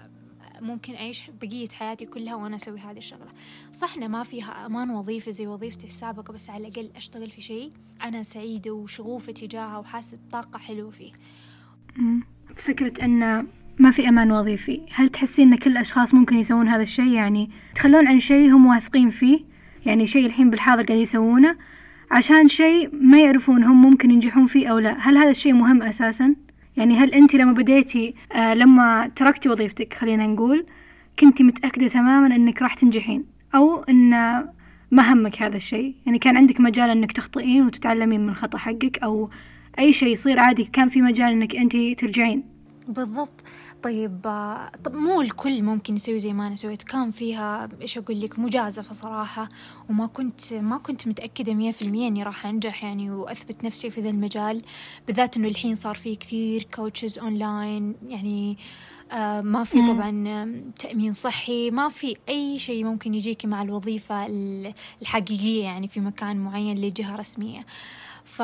ممكن 0.61 0.95
أعيش 0.95 1.23
بقية 1.43 1.69
حياتي 1.69 2.07
كلها 2.07 2.35
وأنا 2.35 2.57
أسوي 2.57 2.81
هذه 2.81 2.97
الشغلة. 2.97 3.31
صح 3.73 3.99
ما 3.99 4.23
فيها 4.23 4.67
أمان 4.67 4.91
وظيفي 4.91 5.33
زي 5.33 5.47
وظيفتي 5.47 5.87
السابقة 5.87 6.33
بس 6.33 6.51
على 6.51 6.69
الأقل 6.69 6.91
أشتغل 6.97 7.31
في 7.31 7.43
شيء 7.43 7.71
أنا 8.05 8.23
سعيدة 8.23 8.71
وشغوفة 8.71 9.33
تجاهها 9.33 9.79
وحاسة 9.79 10.19
بطاقة 10.29 10.59
حلوة 10.59 10.91
فيه. 10.91 11.13
فكرة 12.57 13.05
أن 13.05 13.47
ما 13.79 13.91
في 13.91 14.09
أمان 14.09 14.33
وظيفي 14.33 14.81
هل 14.91 15.09
تحسين 15.09 15.53
أن 15.53 15.59
كل 15.59 15.71
الأشخاص 15.71 16.15
ممكن 16.15 16.37
يسوون 16.37 16.69
هذا 16.69 16.83
الشيء؟ 16.83 17.13
يعني 17.13 17.51
تخلون 17.75 18.09
عن 18.09 18.21
شيء 18.21 18.51
هم 18.51 18.67
واثقين 18.67 19.11
فيه 19.11 19.41
يعني 19.87 20.07
شيء 20.07 20.27
الحين 20.27 20.51
بالحاضر 20.51 20.83
قاعد 20.85 21.01
يسوونه 21.01 21.57
عشان 22.11 22.49
شيء 22.49 22.91
ما 22.93 23.21
يعرفون 23.21 23.65
هم 23.65 23.83
ممكن 23.83 24.11
ينجحون 24.11 24.47
فيه 24.47 24.69
أو 24.69 24.79
لا. 24.79 24.97
هل 24.99 25.17
هذا 25.17 25.31
الشيء 25.31 25.53
مهم 25.53 25.83
أساسا؟ 25.83 26.35
يعني 26.77 26.97
هل 26.97 27.15
أنت 27.15 27.35
لما 27.35 27.53
بديتي 27.53 28.15
آه 28.33 28.55
لما 28.55 29.11
تركتي 29.17 29.49
وظيفتك 29.49 29.95
خلينا 29.95 30.27
نقول 30.27 30.67
كنتي 31.19 31.45
متأكدة 31.45 31.89
تماما 31.89 32.37
أنك 32.37 32.63
راح 32.63 32.75
تنجحين 32.75 33.25
أو 33.55 33.83
أن 33.83 34.11
ما 34.91 35.13
همك 35.13 35.43
هذا 35.43 35.57
الشيء؟ 35.57 35.95
يعني 36.07 36.19
كان 36.19 36.37
عندك 36.37 36.61
مجال 36.61 36.91
أنك 36.91 37.13
تخطئين 37.13 37.67
وتتعلمين 37.67 38.21
من 38.21 38.29
الخطأ 38.29 38.59
حقك 38.59 38.99
أو 38.99 39.31
أي 39.79 39.93
شيء 39.93 40.09
يصير 40.09 40.39
عادي 40.39 40.65
كان 40.65 40.89
في 40.89 41.03
مجال 41.03 41.33
أنك 41.33 41.57
أنت 41.57 41.77
ترجعين؟ 41.77 42.45
بالضبط. 42.89 43.45
طيب 43.85 44.21
طب 44.85 44.95
مو 44.95 45.21
الكل 45.21 45.63
ممكن 45.63 45.97
يسوي 45.97 46.19
زي 46.19 46.33
ما 46.33 46.47
أنا 46.47 46.57
سويت. 46.57 46.83
كان 46.83 47.11
فيها 47.11 47.69
إيش 47.83 47.99
أقول 47.99 48.21
لك 48.21 48.39
مجازفة 48.39 48.95
صراحة 48.95 49.49
وما 49.91 50.07
كنت 50.07 50.55
ما 50.55 50.79
كنت 50.79 51.09
متأكدة 51.09 51.55
مية 51.55 51.73
في 51.73 51.83
المية 51.83 52.09
إني 52.09 52.23
راح 52.23 52.47
أنجح 52.47 52.85
يعني 52.85 53.11
وأثبت 53.11 53.65
نفسي 53.65 53.91
في 53.91 54.01
ذا 54.01 54.11
المجال. 54.11 54.63
بالذات 55.07 55.37
إنه 55.37 55.49
الحين 55.49 55.75
صار 55.75 55.95
في 55.95 56.17
كثير 56.17 56.67
coaches 56.75 57.19
online 57.19 57.95
يعني 58.09 58.59
آه 59.13 59.41
ما 59.41 59.65
في 59.65 59.87
طبعا 59.87 60.11
تأمين 60.79 61.13
صحي 61.13 61.71
ما 61.71 61.89
في 61.89 62.17
أي 62.29 62.59
شيء 62.59 62.85
ممكن 62.85 63.15
يجيك 63.15 63.45
مع 63.45 63.63
الوظيفة 63.63 64.27
الحقيقية 65.03 65.65
يعني 65.65 65.89
في 65.89 66.01
مكان 66.01 66.37
معين 66.37 66.79
لجهة 66.79 67.17
رسمية. 67.17 67.67
ف 68.25 68.43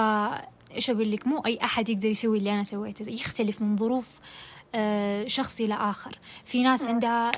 إيش 0.74 0.90
أقول 0.90 1.12
لك 1.12 1.26
مو 1.26 1.38
أي 1.38 1.58
أحد 1.64 1.88
يقدر 1.88 2.08
يسوي 2.08 2.38
اللي 2.38 2.54
أنا 2.54 2.64
سويته. 2.64 3.10
يختلف 3.10 3.62
من 3.62 3.76
ظروف 3.76 4.20
آه، 4.74 5.26
شخص 5.26 5.60
إلى 5.60 5.74
آخر 5.74 6.18
في 6.44 6.62
ناس 6.62 6.86
عندها 6.86 7.32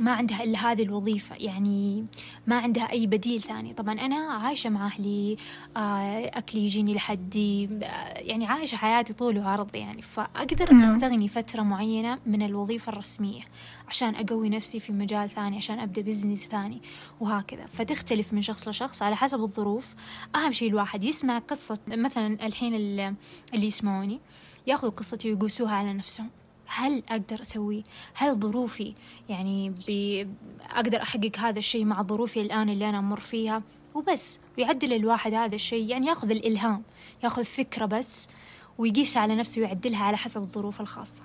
ما 0.00 0.12
عندها 0.12 0.44
إلا 0.44 0.58
هذه 0.58 0.82
الوظيفة 0.82 1.36
يعني 1.36 2.06
ما 2.46 2.58
عندها 2.58 2.92
أي 2.92 3.06
بديل 3.06 3.42
ثاني. 3.42 3.72
طبعا 3.72 4.00
أنا 4.00 4.16
عايشة 4.16 4.70
مع 4.70 4.86
أهلي 4.86 5.36
آه، 5.76 6.30
أكلي 6.38 6.64
يجيني 6.64 6.94
لحدي 6.94 7.68
يعني 8.16 8.46
عايشة 8.46 8.76
حياتي 8.76 9.12
طول 9.12 9.38
وعرض 9.38 9.74
يعني. 9.74 10.02
فأقدر 10.02 10.82
أستغني 10.82 11.28
فترة 11.28 11.62
معينة 11.62 12.18
من 12.26 12.42
الوظيفة 12.42 12.92
الرسمية 12.92 13.42
عشان 13.88 14.14
أقوي 14.14 14.48
نفسي 14.48 14.80
في 14.80 14.92
مجال 14.92 15.30
ثاني 15.30 15.56
عشان 15.56 15.78
أبدأ 15.78 16.02
بزنس 16.02 16.44
ثاني 16.44 16.80
وهكذا. 17.20 17.66
فتختلف 17.66 18.32
من 18.32 18.42
شخص 18.42 18.68
لشخص 18.68 19.02
على 19.02 19.16
حسب 19.16 19.40
الظروف. 19.40 19.94
أهم 20.36 20.52
شيء 20.52 20.68
الواحد 20.68 21.04
يسمع 21.04 21.38
قصة 21.38 21.78
مثلا 21.88 22.46
الحين 22.46 22.74
اللي 22.74 23.14
يسمعوني. 23.54 24.20
ياخذوا 24.68 24.92
قصتي 24.92 25.32
ويقوسوها 25.32 25.74
على 25.74 25.92
نفسهم. 25.94 26.30
هل 26.66 27.02
أقدر 27.08 27.42
أسويه؟ 27.42 27.82
هل 28.14 28.34
ظروفي 28.34 28.94
يعني 29.28 29.74
أقدر 30.70 31.02
أحقق 31.02 31.38
هذا 31.38 31.58
الشيء 31.58 31.84
مع 31.84 32.02
ظروفي 32.02 32.40
الآن 32.40 32.68
اللي 32.68 32.88
أنا 32.88 32.98
أمر 32.98 33.20
فيها؟ 33.20 33.62
وبس 33.94 34.40
ويعدل 34.58 34.92
الواحد 34.92 35.34
هذا 35.34 35.54
الشيء 35.54 35.90
يعني 35.90 36.06
ياخذ 36.06 36.30
الإلهام 36.30 36.82
ياخذ 37.24 37.44
فكرة 37.44 37.86
بس 37.86 38.28
ويقيسها 38.78 39.22
على 39.22 39.36
نفسه 39.36 39.60
ويعدلها 39.60 40.04
على 40.04 40.16
حسب 40.16 40.42
الظروف 40.42 40.80
الخاصة. 40.80 41.22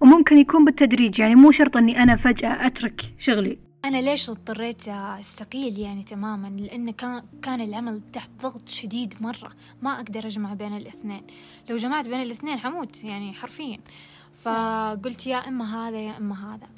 وممكن 0.00 0.38
يكون 0.38 0.64
بالتدريج 0.64 1.18
يعني 1.18 1.34
مو 1.34 1.50
شرط 1.50 1.76
إني 1.76 2.02
أنا 2.02 2.16
فجأة 2.16 2.66
أترك 2.66 3.00
شغلي. 3.18 3.65
أنا 3.86 3.96
ليش 3.96 4.30
اضطريت 4.30 4.88
أستقيل 4.88 5.78
يعني 5.78 6.02
تماما؟ 6.02 6.48
لأن 6.48 6.90
كان 6.90 7.22
كان 7.42 7.60
العمل 7.60 8.00
تحت 8.12 8.30
ضغط 8.42 8.68
شديد 8.68 9.22
مرة. 9.22 9.52
ما 9.82 9.92
أقدر 9.96 10.26
أجمع 10.26 10.54
بين 10.54 10.76
الاثنين. 10.76 11.22
لو 11.68 11.76
جمعت 11.76 12.08
بين 12.08 12.20
الاثنين 12.22 12.58
حموت 12.58 13.04
يعني 13.04 13.34
حرفيا. 13.34 13.78
فقلت 14.34 15.26
يا 15.26 15.36
إما 15.36 15.88
هذا 15.88 15.98
يا 15.98 16.16
إما 16.16 16.54
هذا. 16.54 16.68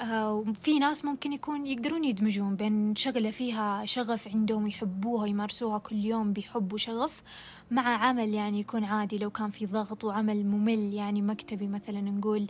آه، 0.00 0.34
وفي 0.34 0.78
ناس 0.78 1.04
ممكن 1.04 1.32
يكون 1.32 1.66
يقدرون 1.66 2.04
يدمجون 2.04 2.56
بين 2.56 2.96
شغلة 2.96 3.30
فيها 3.30 3.84
شغف 3.84 4.28
عندهم 4.28 4.66
يحبوها 4.66 5.26
يمارسوها 5.26 5.78
كل 5.78 6.04
يوم 6.04 6.32
بحب 6.32 6.72
وشغف 6.72 7.22
مع 7.70 7.82
عمل 7.82 8.34
يعني 8.34 8.60
يكون 8.60 8.84
عادي 8.84 9.18
لو 9.18 9.30
كان 9.30 9.50
في 9.50 9.66
ضغط 9.66 10.04
وعمل 10.04 10.46
ممل 10.46 10.94
يعني 10.94 11.22
مكتبي 11.22 11.66
مثلا 11.68 12.00
نقول 12.00 12.46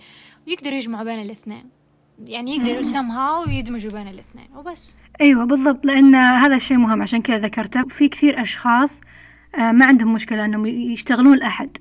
ويقدروا 0.46 0.74
يجمعوا 0.74 1.04
بين 1.04 1.22
الاثنين. 1.22 1.81
يعني 2.26 2.56
يقدروا 2.56 2.82
سمها 2.82 3.38
ويدمجوا 3.38 3.90
بين 3.90 4.08
الاثنين 4.08 4.46
وبس. 4.56 4.96
أيوه 5.20 5.44
بالضبط 5.44 5.86
لأن 5.86 6.14
هذا 6.14 6.56
الشيء 6.56 6.76
مهم 6.76 7.02
عشان 7.02 7.22
كذا 7.22 7.38
ذكرته. 7.38 7.82
في 7.82 8.08
كثير 8.08 8.42
أشخاص 8.42 9.00
آه، 9.54 9.72
ما 9.72 9.84
عندهم 9.84 10.14
مشكلة 10.14 10.44
إنهم 10.44 10.66
يشتغلون 10.66 11.34
الاحد 11.34 11.78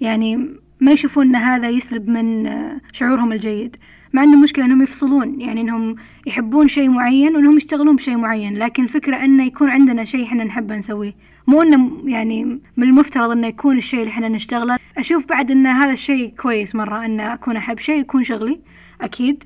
يعني 0.00 0.36
ما 0.80 0.92
يشوفون 0.92 1.26
إن 1.26 1.36
هذا 1.36 1.68
يسلب 1.68 2.08
من 2.08 2.46
آه، 2.46 2.80
شعورهم 2.92 3.32
الجيد. 3.32 3.76
ما 4.12 4.20
عندهم 4.20 4.42
مشكلة 4.42 4.64
إنهم 4.64 4.82
يفصلون 4.82 5.40
يعني 5.40 5.60
إنهم 5.60 5.96
يحبون 6.26 6.68
شيء 6.68 6.90
معين 6.90 7.36
وإنهم 7.36 7.56
يشتغلون 7.56 7.96
بشيء 7.96 8.16
معين. 8.16 8.58
لكن 8.58 8.82
الفكرة 8.82 9.16
إنه 9.16 9.44
يكون 9.44 9.70
عندنا 9.70 10.04
شيء 10.04 10.24
إحنا 10.24 10.44
نحبه 10.44 10.76
نسويه. 10.76 11.14
مو 11.46 11.62
إنه 11.62 12.02
يعني 12.04 12.44
من 12.76 12.88
المفترض 12.88 13.30
إنه 13.30 13.46
يكون 13.46 13.76
الشيء 13.76 14.00
اللي 14.00 14.10
إحنا 14.10 14.28
نشتغله. 14.28 14.78
أشوف 14.98 15.28
بعد 15.28 15.50
إن 15.50 15.66
هذا 15.66 15.92
الشيء 15.92 16.28
كويس 16.28 16.74
مرة 16.74 17.04
إن 17.04 17.20
أكون 17.20 17.56
أحب 17.56 17.78
شيء 17.78 18.00
يكون 18.00 18.24
شغلي 18.24 18.60
أكيد. 19.00 19.44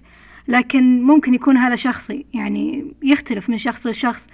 لكن 0.48 1.02
ممكن 1.02 1.34
يكون 1.34 1.56
هذا 1.56 1.76
شخصي 1.76 2.26
يعني 2.34 2.94
يختلف 3.02 3.50
من 3.50 3.58
شخص 3.58 3.86
لشخص. 3.86 4.26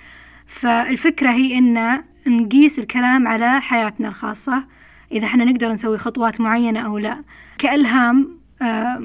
فالفكرة 0.47 1.31
هي 1.31 1.59
إن 1.59 2.03
نقيس 2.27 2.79
الكلام 2.79 3.29
على 3.29 3.61
حياتنا 3.61 4.09
الخاصة 4.09 4.65
إذا 5.13 5.27
إحنا 5.27 5.45
نقدر 5.45 5.73
نسوي 5.73 5.99
خطوات 5.99 6.41
معينة 6.41 6.81
أو 6.81 6.99
لا. 6.99 7.23
كإلهام 7.59 8.39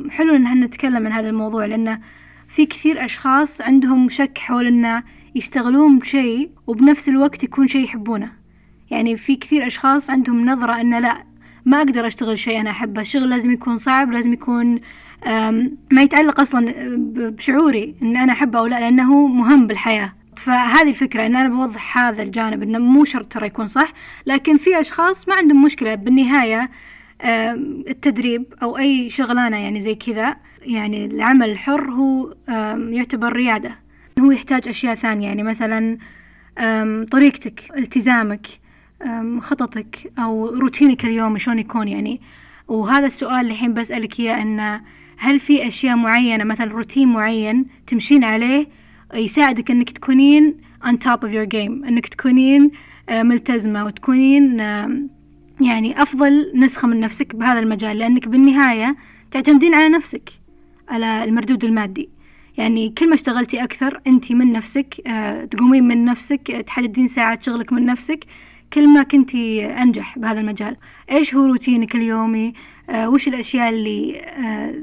حلو 0.10 0.36
إن 0.36 0.46
إحنا 0.46 0.66
نتكلم 0.66 1.06
عن 1.06 1.12
هذا 1.12 1.30
الموضوع 1.30 1.66
لأنه 1.66 2.00
في 2.48 2.66
كثير 2.66 3.06
أشخاص 3.06 3.62
عندهم 3.62 4.10
شك 4.10 4.38
حول 4.38 4.68
إنه 4.68 5.04
يشتغلون 5.36 6.00
بشيء 6.00 6.50
وبنفس 6.68 7.10
الوقت 7.10 7.44
يكون 7.44 7.68
شيء 7.68 7.84
يحبونه. 7.84 8.32
يعني 8.92 9.18
في 9.18 9.36
كثير 9.36 9.68
أشخاص 9.68 10.10
عندهم 10.10 10.50
نظرة 10.50 10.82
إنه 10.82 11.00
لا 11.00 11.24
ما 11.66 11.78
أقدر 11.78 12.08
أشتغل 12.08 12.40
شيء 12.40 12.62
أنا 12.62 12.70
أحبه 12.70 13.02
الشغل 13.02 13.30
لازم 13.30 13.52
يكون 13.52 13.78
صعب 13.78 14.12
لازم 14.12 14.34
يكون 14.34 14.80
ما 15.92 16.02
يتعلق 16.02 16.40
أصلا 16.40 16.74
بشعوري 17.16 17.96
إن 18.02 18.18
أنا 18.18 18.32
أحبه 18.34 18.60
أو 18.60 18.66
لا 18.66 18.80
لأنه 18.80 19.28
مهم 19.28 19.68
بالحياة. 19.68 20.14
فهذه 20.36 20.90
الفكرة 20.90 21.26
إن 21.26 21.36
أنا 21.36 21.50
بوضح 21.50 21.98
هذا 21.98 22.24
الجانب 22.24 22.64
إنه 22.64 22.80
مو 22.80 23.04
شرط 23.04 23.34
ترى 23.34 23.46
يكون 23.46 23.68
صح 23.68 23.94
لكن 24.28 24.58
في 24.58 24.80
أشخاص 24.82 25.28
ما 25.28 25.36
عندهم 25.36 25.64
مشكلة 25.64 25.96
بالنهاية 25.96 26.70
التدريب 27.90 28.54
أو 28.64 28.78
أي 28.78 29.10
شغلانة 29.10 29.58
يعني 29.58 29.82
زي 29.82 29.96
كذا 29.96 30.36
يعني 30.62 31.06
العمل 31.06 31.50
الحر 31.50 31.92
هو 31.92 32.34
يعتبر 32.90 33.34
ريادة. 33.34 33.76
هو 34.20 34.32
يحتاج 34.32 34.68
أشياء 34.68 34.96
ثانية 34.96 35.28
يعني 35.28 35.44
مثلا 35.44 35.98
طريقتك 37.12 37.62
التزامك 37.78 38.48
خططك 39.40 40.12
أو 40.20 40.50
روتينك 40.50 41.06
اليومي 41.06 41.40
شلون 41.40 41.60
يكون 41.60 41.88
يعني. 41.88 42.22
وهذا 42.68 43.08
السؤال 43.08 43.52
الحين 43.52 43.74
بسألك 43.74 44.20
إياه 44.20 44.42
إنه 44.42 44.82
هل 45.18 45.40
في 45.40 45.68
أشياء 45.68 45.96
معينة 45.96 46.44
مثلا 46.44 46.72
روتين 46.72 47.08
معين 47.08 47.66
تمشين 47.88 48.24
عليه 48.24 48.68
يساعدك 49.14 49.72
إنك 49.72 49.90
تكونين 49.90 50.58
on 50.84 50.94
top 50.94 51.28
of 51.28 51.32
your 51.32 51.48
game 51.54 51.88
إنك 51.88 52.08
تكونين 52.08 52.72
آه، 53.10 53.24
ملتزمة 53.24 53.86
وتكونين 53.86 54.60
يعني 55.62 56.02
أفضل 56.02 56.52
نسخة 56.56 56.88
من 56.88 57.00
نفسك 57.00 57.36
بهذا 57.36 57.60
المجال 57.60 57.98
لأنك 57.98 58.28
بالنهاية 58.28 58.96
تعتمدين 59.32 59.74
على 59.74 59.90
نفسك 59.90 60.30
على 60.90 61.24
المردود 61.24 61.64
المادي. 61.64 62.10
يعني 62.58 62.90
كل 62.90 63.10
ما 63.10 63.14
اشتغلتي 63.14 63.64
أكثر 63.64 64.02
أنت 64.08 64.32
من 64.32 64.52
نفسك 64.52 65.08
آه، 65.08 65.46
تقومين 65.46 65.88
من 65.88 66.06
نفسك 66.06 66.64
تحددين 66.68 67.08
ساعات 67.08 67.44
شغلك 67.44 67.74
من 67.74 67.86
نفسك 67.86 68.20
كل 68.74 68.94
ما 68.94 69.04
كنتي 69.04 69.66
أنجح 69.66 70.20
بهذا 70.20 70.40
المجال. 70.40 70.78
إيش 71.12 71.36
هو 71.36 71.46
روتينك 71.46 71.96
اليومي؟ 71.96 72.54
آه 72.90 73.10
وش 73.10 73.28
الأشياء 73.28 73.70
اللي 73.70 74.22
آه 74.22 74.76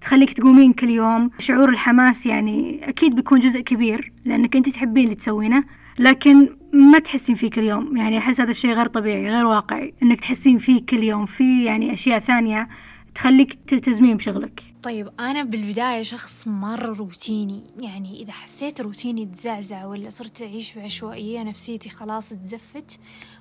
تخليك 0.00 0.32
تقومين 0.32 0.72
كل 0.72 0.90
يوم. 0.90 1.30
شعور 1.38 1.68
الحماس 1.68 2.26
يعني 2.26 2.80
أكيد 2.88 3.14
بيكون 3.14 3.40
جزء 3.40 3.60
كبير 3.60 4.12
لأنك 4.24 4.56
أنت 4.56 4.68
تحبين 4.68 5.04
اللي 5.04 5.14
تسوينه 5.14 5.64
لكن 5.98 6.56
ما 6.72 6.98
تحسين 6.98 7.34
فيه 7.34 7.50
كل 7.50 7.62
يوم. 7.62 7.96
يعني 7.96 8.18
أحس 8.18 8.40
هذا 8.40 8.50
الشيء 8.50 8.72
غير 8.72 8.86
طبيعي 8.86 9.30
غير 9.30 9.46
واقعي 9.46 9.94
إنك 10.02 10.20
تحسين 10.20 10.58
فيه 10.58 10.86
كل 10.86 11.02
يوم. 11.02 11.26
في 11.26 11.64
يعني 11.64 11.92
أشياء 11.92 12.18
ثانية 12.18 12.68
تخليك 13.14 13.54
تلتزمين 13.54 14.16
بشغلك. 14.16 14.62
طيب 14.82 15.08
أنا 15.20 15.42
بالبداية 15.42 16.02
شخص 16.02 16.48
مرة 16.48 16.94
روتيني. 16.94 17.62
يعني 17.78 18.22
إذا 18.22 18.32
حسيت 18.32 18.80
روتيني 18.80 19.26
تزعزع 19.26 19.86
ولا 19.86 20.10
صرت 20.10 20.42
أعيش 20.42 20.72
بعشوائية 20.74 21.42
نفسيتي 21.42 21.90
خلاص 21.90 22.28
تزفت 22.28 23.00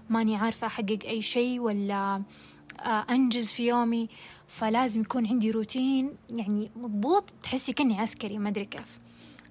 ماني 0.10 0.36
عارفة 0.36 0.68
أحقق 0.68 1.00
أي 1.06 1.22
شيء 1.22 1.60
ولا 1.60 2.24
آه، 2.80 3.06
أنجز 3.10 3.52
في 3.52 3.68
يومي 3.68 4.10
فلازم 4.50 5.02
يكون 5.02 5.28
عندي 5.28 5.52
روتين 5.52 6.14
يعني 6.30 6.72
مضبوط 6.76 7.30
تحسي 7.44 7.74
كأني 7.74 8.00
عسكري 8.00 8.38
ما 8.38 8.50
أدري 8.50 8.66
كيف. 8.66 9.00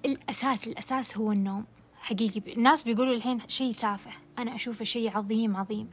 الأساس 0.05 0.67
الأساس 0.67 1.17
هو 1.17 1.31
النوم. 1.31 1.65
حقيقي 2.01 2.53
الناس 2.53 2.83
بيقولوا 2.83 3.13
الحين 3.13 3.39
شيء 3.47 3.73
تافه. 3.73 4.11
أنا 4.39 4.55
أشوفه 4.55 4.85
شيء 4.85 5.17
عظيم 5.17 5.57
عظيم. 5.57 5.89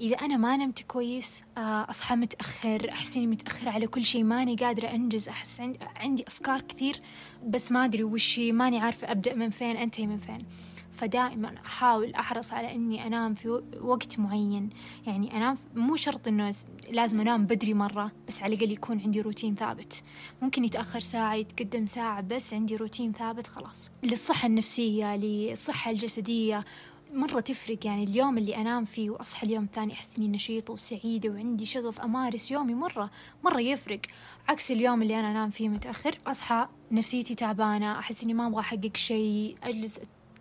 إذا 0.00 0.16
أنا 0.16 0.36
ما 0.36 0.56
نمت 0.56 0.82
كويس 0.82 1.44
آه، 1.58 1.86
أصحى 1.90 2.16
متأخر 2.16 2.90
أحس 2.90 3.16
إني 3.16 3.26
متأخرة 3.26 3.70
على 3.70 3.86
كل 3.86 4.04
شيء 4.04 4.24
ماني 4.24 4.56
قادرة 4.56 4.88
أنجز 4.88 5.28
أحس 5.28 5.62
عندي 5.96 6.24
أفكار 6.26 6.60
كثير 6.60 7.00
بس 7.46 7.72
ما 7.72 7.84
أدري 7.84 8.04
وش 8.04 8.38
ماني 8.38 8.78
عارفة 8.80 9.10
أبدأ 9.10 9.34
من 9.34 9.50
فين 9.50 9.76
أنتهي 9.76 10.06
من 10.06 10.18
فين. 10.18 10.38
فدائما 10.96 11.54
أحاول 11.66 12.14
أحرص 12.14 12.52
على 12.52 12.74
إني 12.74 13.06
أنام 13.06 13.34
في 13.34 13.62
وقت 13.80 14.18
معين. 14.18 14.70
يعني 15.06 15.36
أنام 15.36 15.58
مو 15.74 15.96
شرط 15.96 16.28
إنه 16.28 16.50
لازم 16.90 17.20
أنام 17.20 17.46
بدري 17.46 17.74
مرة 17.74 18.12
بس 18.28 18.42
على 18.42 18.54
الأقل 18.54 18.72
يكون 18.72 19.00
عندي 19.00 19.20
روتين 19.20 19.54
ثابت. 19.54 20.02
ممكن 20.42 20.64
يتأخر 20.64 21.00
ساعة 21.00 21.34
يتقدم 21.34 21.86
ساعة 21.86 22.20
بس 22.20 22.54
عندي 22.54 22.76
روتين 22.76 23.12
ثابت 23.12 23.46
خلاص. 23.46 23.90
للصحة 24.02 24.46
النفسية 24.46 25.16
للصحة 25.16 25.90
الجسدية 25.90 26.64
مرة 27.12 27.40
تفرق. 27.40 27.86
يعني 27.86 28.04
اليوم 28.04 28.38
اللي 28.38 28.56
أنام 28.56 28.84
فيه 28.84 29.10
وأصحى 29.10 29.46
اليوم 29.46 29.64
الثاني 29.64 29.92
أحس 29.92 30.18
إني 30.18 30.28
نشيطة 30.28 30.72
وسعيدة 30.72 31.28
وعندي 31.30 31.64
شغف 31.64 32.00
أمارس 32.00 32.50
يومي 32.50 32.74
مرة 32.74 33.10
مرة 33.44 33.60
يفرق. 33.60 34.00
عكس 34.48 34.70
اليوم 34.70 35.02
اللي 35.02 35.20
أنا 35.20 35.30
أنام 35.30 35.50
فيه 35.50 35.68
متأخر 35.68 36.18
أصحى 36.26 36.68
نفسيتي 36.90 37.34
تعبانة 37.34 37.98
أحس 37.98 38.24
إني 38.24 38.34
ما 38.34 38.46
أبغى 38.46 38.60
أحقق 38.60 38.96
شيء 38.96 39.56
أجلس 39.62 40.00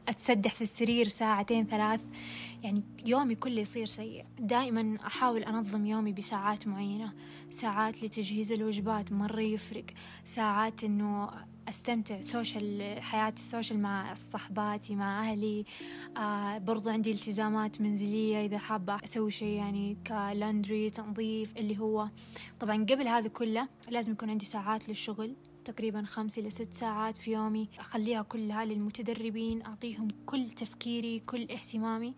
أتسدح 0.10 0.56
في 0.56 0.62
السرير 0.62 1.08
ساعتين 1.08 1.66
ثلاث. 1.66 2.02
يعني 2.64 2.84
يومي 3.06 3.36
كله 3.36 3.62
يصير 3.62 3.86
سيء. 3.86 4.26
دائما 4.40 4.98
أحاول 5.08 5.44
أنظم 5.44 5.86
يومي 5.86 6.12
بساعات 6.12 6.68
معينة. 6.68 7.14
ساعات 7.52 8.04
لتجهيز 8.04 8.52
الوجبات 8.52 9.12
مرة 9.12 9.42
يفرق. 9.42 9.86
ساعات 10.26 10.84
إنه 10.84 11.30
أستمتع 11.70 12.22
social 12.22 13.02
حياة 13.02 13.34
ال 13.38 13.44
social 13.44 13.82
مع 13.82 14.14
صحباتي 14.14 14.96
مع 14.96 15.30
أهلي. 15.30 15.66
آه 16.18 16.58
برضو 16.58 16.90
عندي 16.90 17.12
التزامات 17.12 17.82
منزلية 17.82 18.46
إذا 18.46 18.58
حابة 18.58 18.96
أسوي 19.04 19.32
شيء 19.32 19.58
يعني 19.58 19.98
ك 20.08 20.18
laundry 20.18 20.90
تنظيف 20.90 21.58
اللي 21.58 21.80
هو. 21.80 22.10
طبعا 22.60 22.84
قبل 22.84 23.08
هذا 23.08 23.28
كله 23.28 23.68
لازم 23.90 24.12
يكون 24.12 24.30
عندي 24.30 24.46
ساعات 24.46 24.90
للشغل. 24.90 25.36
تقريبا 25.66 26.04
خمس 26.04 26.38
إلى 26.38 26.50
ست 26.50 26.74
ساعات 26.74 27.18
في 27.18 27.32
يومي. 27.32 27.70
أخليها 27.80 28.22
كلها 28.22 28.66
للمتدربين 28.66 29.66
أعطيهم 29.66 30.08
كل 30.26 30.50
تفكيري 30.50 31.20
كل 31.20 31.42
اهتمامي. 31.42 32.14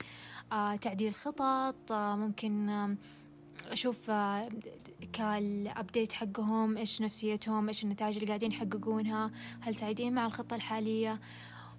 آه 0.52 0.76
تعديل 0.76 1.16
خطط 1.16 1.92
آه 1.92 2.16
ممكن 2.16 2.70
آه 2.70 2.96
أشوف 3.66 4.10
آه 4.10 4.50
كالأبديت 5.14 6.14
حقهم 6.14 6.78
إيش 6.78 7.02
نفسيتهم 7.02 7.68
إيش 7.68 7.84
النتائج 7.84 8.16
اللي 8.16 8.28
قاعدين 8.28 8.52
يحققونها 8.52 9.32
هل 9.60 9.76
سعيدين 9.76 10.14
مع 10.14 10.26
الخطة 10.26 10.56
الحالية 10.56 11.20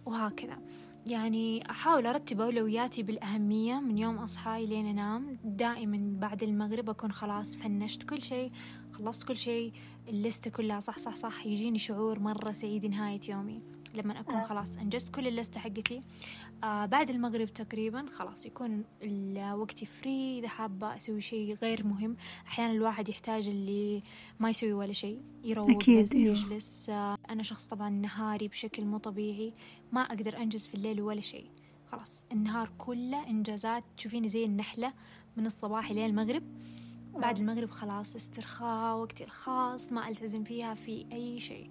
وهكذا. 0.07 0.59
يعني 1.07 1.71
أحاول 1.71 2.07
أرتب 2.07 2.41
أولوياتي 2.41 3.03
بالأهمية 3.03 3.81
من 3.81 3.99
يوم 3.99 4.19
أصحى 4.19 4.67
لين 4.67 4.87
أنام. 4.87 5.39
دائما 5.45 6.19
بعد 6.21 6.43
المغرب 6.43 6.91
أكون 6.91 7.13
خلاص 7.13 7.57
فنشت 7.57 8.03
كل 8.03 8.23
شيء 8.23 8.51
خلصت 8.99 9.29
كل 9.29 9.37
شيء 9.37 9.73
اللستة 10.09 10.51
كلها 10.51 10.81
صح 10.81 10.99
صح 10.99 11.15
صح 11.15 11.47
يجيني 11.47 11.79
شعور 11.79 12.19
مرة 12.21 12.53
سعيد 12.53 12.87
نهاية 12.87 13.21
يومي. 13.29 13.61
لما 13.95 14.21
أكون 14.21 14.35
آه. 14.35 14.47
خلاص 14.47 14.77
أنجزت 14.77 15.15
كل 15.15 15.29
اللستة 15.29 15.61
حقتي. 15.61 16.01
آه 16.65 16.87
بعد 16.87 17.11
المغرب 17.11 17.49
تقريبا 17.49 18.07
خلاص 18.13 18.47
يكون 18.47 18.85
وقتي 19.55 19.87
فري 19.87 20.39
إذا 20.39 20.49
حابة 20.49 20.97
أسوي 20.97 21.21
شيء 21.21 21.57
غير 21.63 21.87
مهم. 21.87 22.17
أحيانا 22.47 22.73
الواحد 22.73 23.09
يحتاج 23.09 23.49
اللي 23.49 24.03
ما 24.41 24.51
يسوي 24.51 24.73
ولا 24.73 24.93
شيء 24.93 25.21
يروق 25.45 25.71
أكيد 25.71 26.03
بس 26.03 26.13
إيوه. 26.13 26.37
يجلس. 26.37 26.91
آه 26.91 27.19
أنا 27.31 27.43
شخص 27.43 27.67
طبعا 27.67 27.91
نهاري 27.91 28.49
بشكل 28.49 28.85
مو 28.85 28.99
طبيعي. 28.99 29.53
ما 29.93 30.01
أقدر 30.01 30.37
أنجز 30.37 30.67
في 30.67 30.75
الليل 30.75 31.01
ولا 31.03 31.21
شيء. 31.21 31.47
خلاص 31.87 32.27
النهار 32.33 32.71
كله 32.79 33.29
إنجازات. 33.29 33.85
تشوفيني 33.97 34.29
زي 34.29 34.45
النحلة 34.45 34.93
من 35.37 35.47
الصباح 35.47 35.91
إلى 35.91 36.07
المغرب. 36.07 36.43
بعد. 37.21 37.39
المغرب 37.39 37.71
خلاص 37.71 38.17
استرخاء 38.17 38.97
وقتي 38.97 39.25
الخاص 39.25 39.93
ما 39.93 40.09
ألتزم 40.09 40.45
فيها 40.45 40.75
في 40.75 41.07
أي 41.13 41.41
شيء 41.41 41.71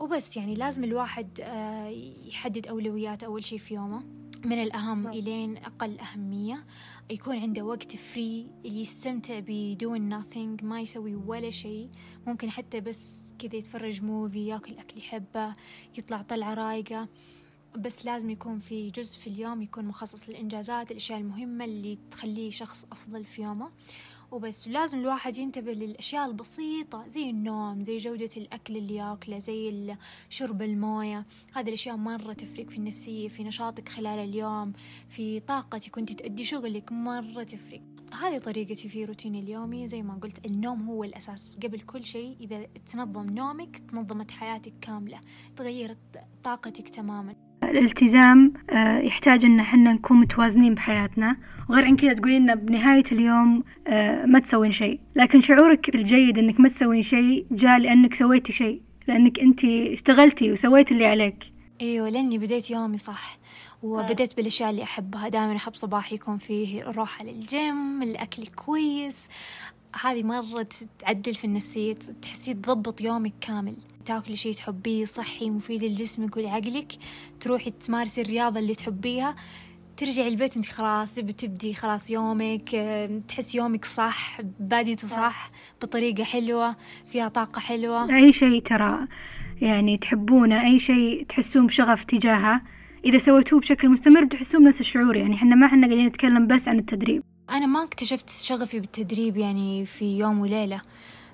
وبس 0.00 0.36
يعني 0.36 0.54
لازم 0.54 0.84
الواحد 0.84 1.40
آه، 1.40 1.88
يحدد 2.26 2.66
أولويات 2.66 3.24
أول 3.24 3.44
شي 3.44 3.58
في 3.58 3.74
يومه 3.74 4.02
من 4.44 4.62
الأهم 4.62 5.02
نعم. 5.02 5.12
إلين 5.12 5.56
أقل 5.56 5.98
أهمية 5.98 6.64
يكون 7.10 7.38
عنده 7.38 7.62
وقت 7.62 7.96
free 7.96 8.46
يستمتع 8.64 9.40
بدون 9.46 10.22
nothing 10.22 10.62
ما 10.62 10.80
يسوي 10.80 11.14
ولا 11.14 11.50
شيء 11.50 11.88
ممكن 12.26 12.50
حتى 12.50 12.80
بس 12.80 13.34
كذا 13.38 13.56
يتفرج 13.56 14.02
movie 14.02 14.46
ياكل 14.46 14.78
أكل 14.78 14.98
يحبه 14.98 15.52
يطلع 15.98 16.22
طلعة 16.22 16.54
رايقة 16.54 17.08
بس 17.76 18.06
لازم 18.06 18.30
يكون 18.30 18.58
في 18.58 18.90
جزء 18.90 19.18
في 19.18 19.26
اليوم 19.26 19.62
يكون 19.62 19.84
مخصص 19.84 20.28
للإنجازات 20.28 20.90
الأشياء 20.90 21.18
المهمة 21.18 21.64
اللي 21.64 21.98
تخليه 22.10 22.50
شخص 22.50 22.86
أفضل 22.92 23.24
في 23.24 23.42
يومه 23.42 23.70
وبس 24.30 24.68
لازم 24.68 24.98
الواحد 24.98 25.38
ينتبه 25.38 25.72
للأشياء 25.72 26.26
البسيطة 26.26 27.08
زي 27.08 27.30
النوم 27.30 27.84
زي 27.84 27.96
جودة 27.96 28.30
الأكل 28.36 28.76
اللي 28.76 28.94
ياكله 28.94 29.38
زي 29.38 29.96
شرب 30.28 30.62
الموية. 30.62 31.26
هذه 31.52 31.68
الأشياء 31.68 31.96
مرة 31.96 32.32
تفرق 32.32 32.68
في 32.68 32.76
النفسية 32.76 33.28
في 33.28 33.44
نشاطك 33.44 33.88
خلال 33.88 34.18
اليوم 34.18 34.72
في 35.08 35.40
طاقتك 35.40 35.90
كنت 35.90 36.12
تأدي 36.12 36.44
شغلك 36.44 36.92
مرة 36.92 37.42
تفرق. 37.42 37.80
هذه 38.22 38.38
طريقتي 38.38 38.88
في 38.88 39.04
روتيني 39.04 39.40
اليومي. 39.40 39.86
زي 39.86 40.02
ما 40.02 40.14
قلت 40.14 40.46
النوم 40.46 40.82
هو 40.82 41.04
الأساس. 41.04 41.52
قبل 41.62 41.80
كل 41.80 42.04
شيء 42.04 42.36
إذا 42.40 42.66
تنظم 42.92 43.30
نومك 43.30 43.78
تنظمت 43.78 44.30
حياتك 44.30 44.72
كاملة 44.80 45.20
تغيرت 45.56 45.98
طاقتك 46.42 46.88
تماما. 46.88 47.47
الالتزام 47.62 48.52
آه، 48.70 48.98
يحتاج 48.98 49.44
إن 49.44 49.60
إحنا 49.60 49.92
نكون 49.92 50.16
متوازنين 50.20 50.74
بحياتنا. 50.74 51.36
وغير 51.68 51.84
عن 51.84 51.96
كذا 51.96 52.12
تقولين 52.12 52.54
بنهاية 52.54 53.04
اليوم 53.12 53.64
آه، 53.86 54.24
ما 54.26 54.38
تسوين 54.38 54.72
شيء. 54.72 55.00
لكن 55.16 55.40
شعورك 55.40 55.94
الجيد 55.94 56.38
إنك 56.38 56.60
ما 56.60 56.68
تسوين 56.68 57.02
شيء 57.02 57.46
جاء 57.50 57.78
لأنك 57.78 58.14
سويتي 58.14 58.52
شيء. 58.52 58.80
لأنك 59.08 59.40
أنت 59.40 59.64
اشتغلتي 59.64 60.52
وسويتي 60.52 60.94
اللي 60.94 61.06
عليك. 61.06 61.44
إيوه 61.80 62.08
لأني 62.08 62.38
بديت 62.38 62.70
يومي 62.70 62.98
صح. 62.98 63.38
وبديت 63.82 64.36
بالأشياء 64.36 64.70
اللي 64.70 64.82
أحبها. 64.82 65.28
دائما 65.28 65.56
أحب 65.56 65.74
صباحي 65.74 66.14
يكون 66.14 66.38
فيه 66.38 66.84
روحة 66.84 67.24
للجيم 67.24 68.02
الأكل 68.02 68.46
كويس 68.46 69.28
هذه 70.02 70.22
مرة 70.22 70.68
تعدل 70.98 71.34
في 71.34 71.44
النفسية 71.44 71.94
تحسي 72.22 72.54
تضبط 72.54 73.00
يومك 73.00 73.32
كامل. 73.40 73.76
تاكلي 74.04 74.36
شيء 74.36 74.54
تحبيه 74.54 75.04
صحي 75.04 75.50
مفيد 75.50 75.84
لجسمك 75.84 76.36
ولعقلك 76.36 76.92
تروحي 77.40 77.70
تمارسي 77.70 78.20
الرياضة 78.20 78.60
اللي 78.60 78.74
تحبيها. 78.74 79.36
ترجعي 79.96 80.28
البيت 80.28 80.56
انت 80.56 80.66
خلاص 80.66 81.18
بتبدي 81.18 81.74
خلاص 81.74 82.10
يومك 82.10 82.70
تحس 83.28 83.54
يومك 83.54 83.84
صح 83.84 84.40
باديته 84.60 85.08
صح 85.08 85.50
بطريقة 85.82 86.24
حلوة 86.24 86.76
فيها 87.12 87.28
طاقة 87.28 87.60
حلوة. 87.60 88.16
أي 88.16 88.32
شيء 88.32 88.62
ترى 88.62 89.08
يعني 89.60 89.96
تحبونه 89.96 90.66
أي 90.66 90.78
شيء 90.78 91.24
تحسون 91.24 91.66
بشغف 91.66 92.04
تجاهه. 92.04 92.62
إذا 93.04 93.18
سويتوه 93.18 93.60
بشكل 93.60 93.88
مستمر 93.88 94.24
بتحسون 94.24 94.64
بنفس 94.64 94.80
الشعور 94.80 95.16
يعني 95.16 95.34
إحنا 95.34 95.54
ما 95.54 95.66
إحنا 95.66 95.86
قاعدين 95.86 96.06
نتكلم 96.06 96.46
بس 96.46 96.68
عن 96.68 96.78
التدريب. 96.78 97.22
أنا 97.50 97.66
ما 97.66 97.84
اكتشفت 97.84 98.30
شغفي 98.30 98.80
بالتدريب 98.80 99.36
يعني 99.36 99.84
في 99.84 100.18
يوم 100.18 100.40
وليلة. 100.40 100.80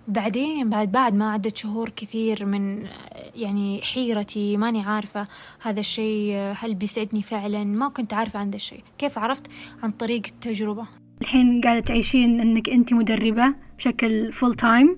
بعدين 0.09 0.71
بعد 0.71 0.93
بعد 0.93 1.15
ما 1.15 1.33
عدت 1.33 1.57
شهور 1.57 1.89
كثير 1.89 2.45
من 2.45 2.87
يعني 3.35 3.83
حيرتي 3.83 4.57
ماني 4.57 4.83
عارفة 4.83 5.27
هذا 5.63 5.81
الشيء 5.81 6.37
هل 6.59 6.75
بيسعدني 6.75 7.23
فعلا؟ 7.23 7.65
ما 7.65 7.89
كنت 7.89 8.15
عارفة 8.15 8.39
عن 8.39 8.51
ذا 8.51 8.57
الشيء. 8.57 8.81
كيف 8.99 9.19
عرفت؟ 9.19 9.47
عن 9.83 9.91
طريق 9.91 10.23
التجربة. 10.27 10.87
الحين 11.23 11.61
قاعدة 11.61 11.81
تعيشين 11.81 12.41
إنك 12.41 12.69
أنت 12.69 12.93
مدربة 12.95 13.55
بشكل 13.79 14.33
full 14.33 14.55
time 14.55 14.97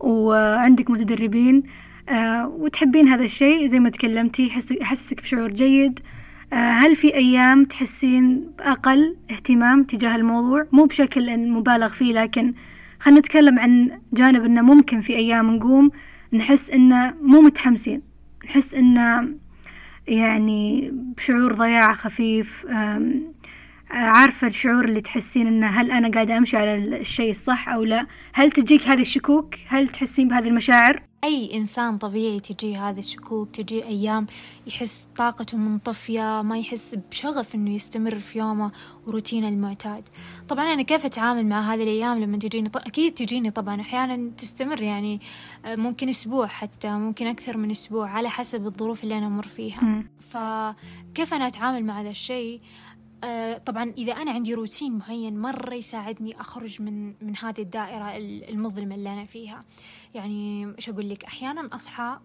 وعندك 0.00 0.90
متدربين 0.90 1.62
آه، 2.08 2.48
وتحبين 2.48 3.08
هذا 3.08 3.24
الشيء 3.24 3.66
زي 3.66 3.80
ما 3.80 3.88
تكلمتي 3.88 4.46
يحسسك 4.80 5.22
بشعور 5.22 5.50
جيد 5.50 6.00
هل 6.52 6.96
في 6.96 7.14
أيام 7.14 7.64
تحسين 7.64 8.52
بأقل 8.58 9.16
اهتمام 9.30 9.84
تجاه 9.84 10.16
الموضوع؟ 10.16 10.66
مو 10.72 10.84
بشكل 10.84 11.38
مبالغ 11.38 11.88
فيه 11.88 12.12
لكن 12.12 12.54
خلينا 13.00 13.20
نتكلم 13.20 13.58
عن 13.58 14.00
جانب 14.12 14.44
إنه 14.44 14.62
ممكن 14.62 15.00
في 15.00 15.16
أيام 15.16 15.50
نقوم 15.50 15.90
نحس 16.32 16.70
إنه 16.70 17.14
مو 17.22 17.40
متحمسين 17.40 18.02
نحس 18.44 18.74
إنه 18.74 19.28
يعني 20.08 20.90
بشعور 21.16 21.52
ضياع 21.52 21.92
خفيف 21.92 22.66
عارفة 23.90 24.46
الشعور 24.46 24.84
اللي 24.84 25.00
تحسين 25.00 25.46
إنه 25.46 25.66
هل 25.66 25.90
أنا 25.90 26.08
قاعدة 26.08 26.38
أمشي 26.38 26.56
على 26.56 26.74
الشيء 26.74 27.30
الصح 27.30 27.68
أو 27.68 27.84
لا؟ 27.84 28.06
هل 28.34 28.50
تجيك 28.50 28.88
هذه 28.88 29.00
الشكوك؟ 29.00 29.54
هل 29.68 29.88
تحسين 29.88 30.28
بهذه 30.28 30.48
المشاعر؟ 30.48 31.02
أي 31.26 31.56
إنسان 31.56 31.98
طبيعي 31.98 32.40
تجي 32.40 32.76
هذه 32.76 32.98
الشكوك 32.98 33.50
تجي 33.50 33.84
أيام 33.84 34.26
يحس 34.66 35.08
طاقته 35.16 35.58
منطفية 35.58 36.42
ما 36.42 36.58
يحس 36.58 36.94
بشغف 37.10 37.54
إنه 37.54 37.74
يستمر 37.74 38.18
في 38.18 38.38
يومه 38.38 38.72
وروتينه 39.06 39.48
المعتاد. 39.48 40.04
طبعا 40.48 40.64
أنا 40.64 40.82
كيف 40.82 41.06
أتعامل 41.06 41.46
مع 41.46 41.60
هذه 41.60 41.82
الأيام؟ 41.82 42.20
لما 42.20 42.36
تجيني 42.38 42.68
ط... 42.68 42.76
أكيد 42.76 43.14
تجيني 43.14 43.50
طبعا 43.50 43.80
أحيانا 43.80 44.30
تستمر 44.30 44.82
يعني 44.82 45.20
آه، 45.64 45.76
ممكن 45.76 46.08
أسبوع 46.08 46.46
حتى 46.46 46.88
ممكن 46.88 47.26
أكثر 47.26 47.56
من 47.56 47.70
أسبوع 47.70 48.10
على 48.10 48.30
حسب 48.30 48.66
الظروف 48.66 49.04
اللي 49.04 49.18
أنا 49.18 49.26
أمر 49.26 49.46
فيها. 49.46 50.04
فكيف 50.20 51.34
أنا 51.34 51.46
أتعامل 51.46 51.84
مع 51.84 52.00
هذا 52.00 52.10
الشيء؟ 52.10 52.60
آه، 53.24 53.58
طبعا 53.58 53.92
إذا 53.98 54.12
أنا 54.12 54.30
عندي 54.30 54.54
روتين 54.54 54.92
معين 54.98 55.38
مرة 55.38 55.74
يساعدني 55.74 56.40
أخرج 56.40 56.82
من 56.82 57.06
من 57.08 57.36
هذه 57.40 57.60
الدائرة 57.60 58.16
ال- 58.16 58.48
المظلمة 58.50 58.94
اللي 58.94 59.12
أنا 59.12 59.24
فيها. 59.24 59.58
يعني 60.14 60.66
إيش 60.76 60.88
أقول 60.88 61.08
لك؟ 61.10 61.24
أحيانا 61.24 61.68
أصحى 61.74 62.18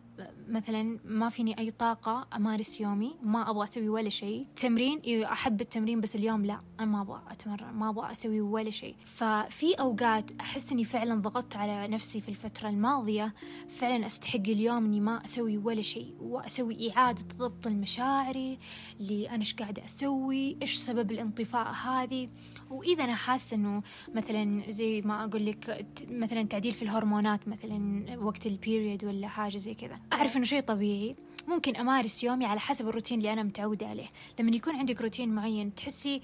مثلا 0.50 1.00
ما 1.06 1.30
فيني 1.30 1.60
أي 1.60 1.72
طاقة 1.72 2.28
أمارس 2.36 2.82
يومي 2.82 3.16
ما 3.24 3.50
أبغى 3.50 3.64
أسوي 3.64 3.90
ولا 3.90 4.10
شيء. 4.10 4.48
تمرين 4.56 5.24
أحب 5.24 5.62
التمرين 5.62 6.02
بس 6.02 6.16
اليوم 6.16 6.46
لا 6.46 6.60
أنا 6.80 6.92
ما 6.92 7.02
أبغى 7.02 7.22
أتمرن 7.30 7.74
ما 7.74 7.90
أبغى 7.90 8.12
أسوي 8.12 8.42
ولا 8.42 8.72
شيء. 8.72 8.96
ففي 9.06 9.74
أوقات 9.74 10.32
أحس 10.40 10.72
إني 10.72 10.84
فعلا 10.84 11.22
ضغطت 11.22 11.56
على 11.56 11.88
نفسي 11.88 12.22
في 12.22 12.30
الفترة 12.30 12.70
الماضية 12.70 13.34
فعلا 13.70 14.06
أستحق 14.06 14.36
اليوم 14.40 14.86
إني 14.86 15.00
ما 15.00 15.26
أسوي 15.26 15.58
ولا 15.58 15.82
شيء. 15.82 16.16
وأسوي 16.22 16.92
إعادة 16.92 17.26
ضبط 17.38 17.68
المشاعري 17.68 18.60
اللي 19.00 19.30
أنا 19.30 19.40
إيش 19.40 19.56
قاعدة 19.56 19.86
أسوي 19.86 20.58
إيش 20.62 20.76
سبب 20.76 21.12
الانطفاء 21.12 21.72
هذه. 21.72 22.28
وإذا 22.72 23.04
أنا 23.04 23.16
حاسة 23.16 23.58
إنه 23.58 23.82
مثلا 24.16 24.64
زي 24.70 25.02
ما 25.02 25.24
أقول 25.24 25.46
لك 25.46 25.86
مثلا 26.12 26.44
تعديل 26.44 26.74
في 26.74 26.82
الهرمونات 26.82 27.48
مثلا 27.48 28.06
وقت 28.20 28.46
ال 28.46 28.54
period 28.54 29.06
ولا 29.06 29.28
حاجة 29.28 29.58
زي 29.58 29.74
كذا. 29.74 30.00
أعرف 30.14 30.38
إنه 30.38 30.46
شيء 30.46 30.60
طبيعي. 30.60 31.16
ممكن 31.48 31.76
أمارس 31.76 32.24
يومي 32.24 32.46
على 32.46 32.60
حسب 32.60 32.88
الروتين 32.88 33.18
اللي 33.18 33.34
أنا 33.34 33.44
متعودة 33.44 33.88
عليه. 33.88 34.08
لما 34.40 34.56
يكون 34.56 34.76
عندك 34.76 35.02
روتين 35.02 35.30
معين 35.30 35.76
تحسي 35.76 36.22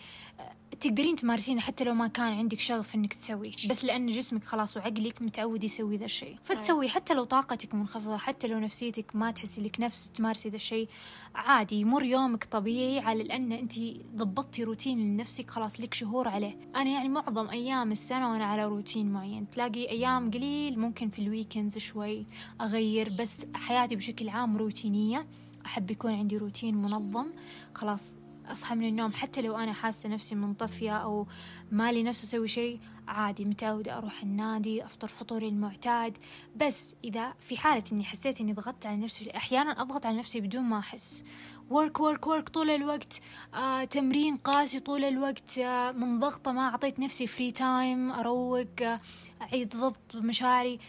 تقدرين 0.79 1.15
تمارسينه 1.15 1.61
حتى 1.61 1.83
لو 1.83 1.93
ما 1.93 2.07
كان 2.07 2.33
عندك 2.33 2.59
شغف 2.59 2.95
إنك 2.95 3.13
تسويه. 3.13 3.51
بس 3.69 3.85
لأن 3.85 4.07
جسمك 4.07 4.43
خلاص 4.43 4.77
وعقلك 4.77 5.21
متعود 5.21 5.63
يسوي 5.63 5.97
ذا 5.97 6.05
الشيء. 6.05 6.37
فتسوي 6.43 6.89
حتى 6.89 7.13
لو 7.13 7.23
طاقتك 7.23 7.75
منخفضة 7.75 8.17
حتى 8.17 8.47
لو 8.47 8.59
نفسيتك 8.59 9.15
ما 9.15 9.31
تحسي 9.31 9.61
لك 9.61 9.79
نفس 9.79 10.09
تمارسي 10.09 10.49
ذا 10.49 10.55
الشيء 10.55 10.87
عادي 11.35 11.75
يمر 11.75 12.03
يومك 12.03 12.43
طبيعي 12.43 12.99
على 12.99 13.23
لأن 13.23 13.51
أنت 13.51 13.73
ضبطتي 14.15 14.63
روتين 14.63 14.99
لنفسك 14.99 15.49
خلاص 15.49 15.79
لك 15.81 15.93
شهور 15.93 16.27
عليه. 16.27 16.57
أنا 16.75 16.89
يعني 16.89 17.09
معظم 17.09 17.49
أيام 17.49 17.91
السنة 17.91 18.31
وأنا 18.31 18.45
على 18.45 18.65
روتين 18.65 19.11
معين. 19.11 19.49
تلاقي 19.49 19.89
أيام 19.89 20.31
قليل 20.31 20.79
ممكن 20.79 21.09
في 21.09 21.19
ال 21.19 21.26
weekends 21.26 21.77
شوي 21.77 22.25
أغير 22.61 23.09
بس 23.19 23.45
حياتي 23.53 23.95
بشكل 23.95 24.29
عام 24.29 24.57
روتينية. 24.57 25.27
أحب 25.65 25.91
يكون 25.91 26.13
عندي 26.13 26.37
روتين 26.37 26.75
منظم 26.75 27.33
خلاص 27.73 28.19
أصحى 28.51 28.75
من 28.75 28.87
النوم 28.87 29.11
حتى 29.11 29.41
لو 29.41 29.57
أنا 29.57 29.73
حاسة 29.73 30.09
نفسي 30.09 30.35
منطفية 30.35 30.97
أو 30.97 31.27
مالي 31.71 32.03
نفسي 32.03 32.23
أسوي 32.23 32.47
شيء 32.47 32.79
عادي 33.07 33.45
متعودة 33.45 33.97
أروح 33.97 34.23
النادي 34.23 34.85
أفطر 34.85 35.07
فطوري 35.07 35.47
المعتاد. 35.47 36.17
بس 36.55 36.95
إذا 37.03 37.33
في 37.39 37.57
حالة 37.57 37.83
إني 37.91 38.03
حسيت 38.03 38.41
إني 38.41 38.53
ضغطت 38.53 38.85
على 38.85 38.99
نفسي 38.99 39.31
أحيانا 39.35 39.81
أضغط 39.81 40.05
على 40.05 40.17
نفسي 40.17 40.41
بدون 40.41 40.63
ما 40.63 40.79
أحس. 40.79 41.23
work 41.69 41.99
work 41.99 42.27
work 42.27 42.49
طول 42.49 42.69
الوقت. 42.69 43.21
آه، 43.53 43.83
تمرين 43.83 44.37
قاسي 44.37 44.79
طول 44.79 45.03
الوقت. 45.03 45.59
آه، 45.59 45.91
منضغطة 45.91 46.51
ما 46.51 46.61
أعطيت 46.69 46.99
نفسي 46.99 47.27
free 47.27 47.51
time 47.51 48.11
أروق 48.11 48.81
آه، 48.81 48.99
أعيد 49.41 49.75
ضبط 49.75 50.15
مشاعري. 50.15 50.79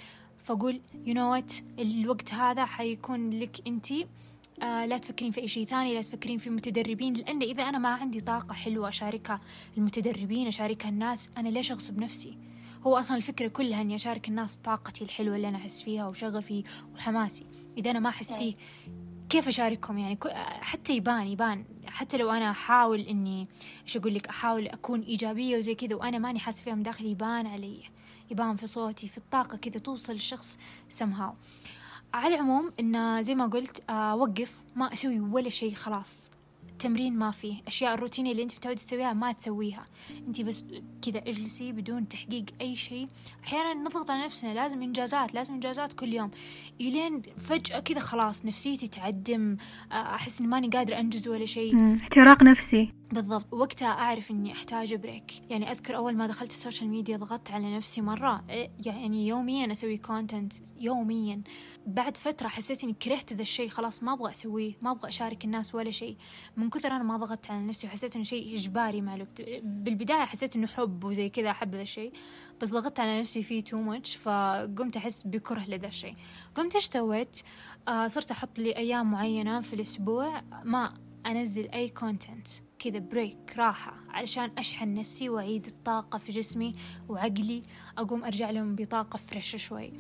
فأقول 0.45 0.81
you 1.05 1.15
know 1.15 1.31
what 1.33 1.53
الوقت 1.79 2.35
هذا 2.35 2.65
حيكون 2.65 3.31
لك 3.31 3.67
أنتي 3.67 4.07
آه 4.63 4.87
لا 4.87 4.99
تفكرين 4.99 5.31
في 5.31 5.41
أي 5.41 5.49
شيء 5.49 5.67
ثاني 5.67 5.95
لا 5.95 6.03
تفكرين 6.03 6.39
في 6.39 6.51
متدربين 6.51 7.13
لأن 7.13 7.43
إذا 7.43 7.63
أنا 7.63 7.79
ما 7.79 7.89
عندي 7.89 8.21
طاقة 8.21 8.55
حلوة 8.55 8.89
أشاركها 8.89 9.41
المتدربين 9.77 10.47
أشاركها 10.47 10.89
الناس 10.89 11.31
أنا 11.37 11.49
ليش 11.49 11.73
أغصب 11.73 11.99
نفسي؟ 11.99 12.39
هو 12.87 12.97
أصلا 12.99 13.17
الفكرة 13.17 13.49
كلها 13.49 13.81
إني 13.81 13.95
أشارك 13.95 14.29
الناس 14.29 14.57
طاقتي 14.57 15.05
الحلوة 15.05 15.37
اللي 15.37 15.49
أنا 15.49 15.57
أحس 15.57 15.83
فيها 15.83 16.07
وشغفي 16.07 16.65
وحماسي. 16.95 17.47
إذا 17.79 17.91
أنا 17.91 17.99
ما 17.99 18.09
أحس 18.09 18.35
فيه 18.35 18.55
كيف 19.29 19.49
أشاركهم 19.49 19.99
يعني؟ 19.99 20.19
حتى 20.61 20.97
يبان 20.97 21.27
يبان. 21.27 21.65
حتى 21.87 22.17
لو 22.17 22.31
أنا 22.31 22.51
أحاول 22.51 23.01
إني 23.01 23.49
إيش 23.85 23.97
أقول 23.97 24.15
لك؟ 24.15 24.27
أحاول 24.27 24.69
أكون 24.69 25.01
إيجابية 25.01 25.59
وزي 25.59 25.75
كذا 25.75 25.95
وأنا 25.95 26.19
ماني 26.19 26.39
حاسة 26.39 26.65
فيها 26.65 26.75
من 26.75 26.83
داخلي 26.83 27.11
يبان 27.11 27.47
علي 27.47 27.83
يبان 28.31 28.57
في 28.57 28.67
صوتي 28.67 29.09
في 29.09 29.19
الطاقة 29.19 29.57
كذا 29.57 29.79
توصل 29.79 30.13
للشخص 30.13 30.59
somehow. 30.99 31.35
على 32.15 32.35
العموم 32.35 32.71
إن 32.81 33.23
زي 33.23 33.35
ما 33.35 33.47
قلت 33.47 33.83
آه، 33.91 34.17
وقف 34.17 34.63
ما 34.77 34.93
أسوي 34.93 35.21
ولا 35.21 35.49
شيء 35.49 35.75
خلاص. 35.75 36.31
تمرين 36.79 37.17
ما 37.17 37.31
فيه 37.31 37.63
أشياء 37.67 37.95
الروتينية 37.95 38.33
اللي 38.33 38.43
أنت 38.43 38.55
متعودة 38.57 38.79
تسويها 38.79 39.13
ما 39.13 39.33
تسويها. 39.33 39.85
أنت 40.29 40.41
بس 40.43 40.65
كذا 41.03 41.19
اجلسي 41.19 41.73
بدون 41.73 42.09
تحقيق 42.09 42.45
أي 42.61 42.77
شيء. 42.77 43.09
أحيانا 43.45 43.75
نضغط 43.75 44.11
على 44.11 44.25
نفسنا 44.25 44.55
لازم 44.55 44.83
إنجازات 44.83 45.35
لازم 45.35 45.55
إنجازات 45.55 45.93
كل 45.93 46.15
يوم. 46.15 46.31
إلين 46.81 47.23
فجأة 47.39 47.81
كذا 47.81 47.99
خلاص 47.99 48.45
نفسيتي 48.45 48.89
تعدم. 48.89 49.57
آه، 49.93 49.95
أحس 49.95 50.41
إني 50.41 50.49
ماني 50.49 50.69
قادرة 50.69 51.01
أنجز 51.01 51.29
ولا 51.29 51.47
شيء. 51.47 51.95
احتراق 52.01 52.43
نفسي. 52.43 52.93
بالضبط. 53.13 53.55
وقتها 53.55 53.89
أعرف 53.89 54.31
إني 54.31 54.53
أحتاج 54.53 54.95
break 54.95 55.33
يعني 55.51 55.73
أذكر 55.73 55.97
أول 55.97 56.17
ما 56.17 56.27
دخلت 56.27 56.51
ال 56.51 56.57
social 56.57 56.91
media 56.91 57.17
ضغطت 57.17 57.51
على 57.51 57.77
نفسي 57.77 58.01
مرة. 58.01 58.45
إيه، 58.51 58.71
يعني 58.87 59.27
يوميا 59.29 59.73
أسوي 59.73 59.97
content 59.97 60.53
يوميا. 60.81 61.43
بعد 61.89 62.17
فترة 62.17 62.49
حسيت 62.49 62.85
إني 62.85 62.93
كرهت 62.93 63.33
ذا 63.33 63.43
الشيء 63.43 63.69
خلاص 63.69 64.03
ما 64.03 64.13
أبغى 64.13 64.31
أسويه 64.31 64.73
ما 64.83 64.91
أبغى 64.91 65.09
أشارك 65.09 65.45
الناس 65.45 65.75
ولا 65.75 65.91
شيء. 65.91 66.17
من 66.57 66.71
كثر 66.71 66.93
أنا 66.93 67.03
ما 67.03 67.17
ضغطت 67.17 67.51
على 67.51 67.67
نفسي 67.67 67.87
وحسيت 67.87 68.17
إنه 68.17 68.25
شيء 68.25 68.55
إجباري 68.55 69.01
مع 69.01 69.15
الوقت. 69.15 69.43
بالبداية 69.63 70.25
حسيت 70.25 70.57
إنه 70.57 70.67
حب 70.67 71.05
وزي 71.05 71.29
كذا 71.29 71.51
أحب 71.51 71.75
ذا 71.75 71.83
الشيء. 71.83 72.13
بس 72.61 72.71
ضغطت 72.71 73.01
على 73.01 73.21
نفسي 73.21 73.43
فيه 73.43 73.61
too 73.65 73.77
much 73.77 74.17
فقمت 74.17 74.97
أحس 74.97 75.27
بكره 75.27 75.65
لذا 75.69 75.87
الشيء. 75.87 76.15
قمت 76.55 76.75
إيش 76.75 76.85
سويت؟ 76.85 77.41
آه 77.89 78.07
صرت 78.07 78.31
أحط 78.31 78.59
لي 78.59 78.77
أيام 78.77 79.11
معينة 79.11 79.61
في 79.61 79.73
الأسبوع 79.73 80.43
ما 80.65 80.95
أنزل 81.27 81.69
أي 81.69 81.89
content 81.89 82.49
كذا 82.79 82.99
break 82.99 83.55
راحة 83.57 83.95
علشان 84.09 84.51
أشحن 84.59 84.95
نفسي 84.95 85.29
وأعيد 85.29 85.67
الطاقة 85.67 86.19
في 86.19 86.33
جسمي 86.33 86.73
وعقلي. 87.09 87.63
أقوم 87.99 88.25
أرجع 88.25 88.51
لهم 88.51 88.75
بطاقة 88.75 89.17
fresh 89.17 89.57
شوي. 89.57 89.93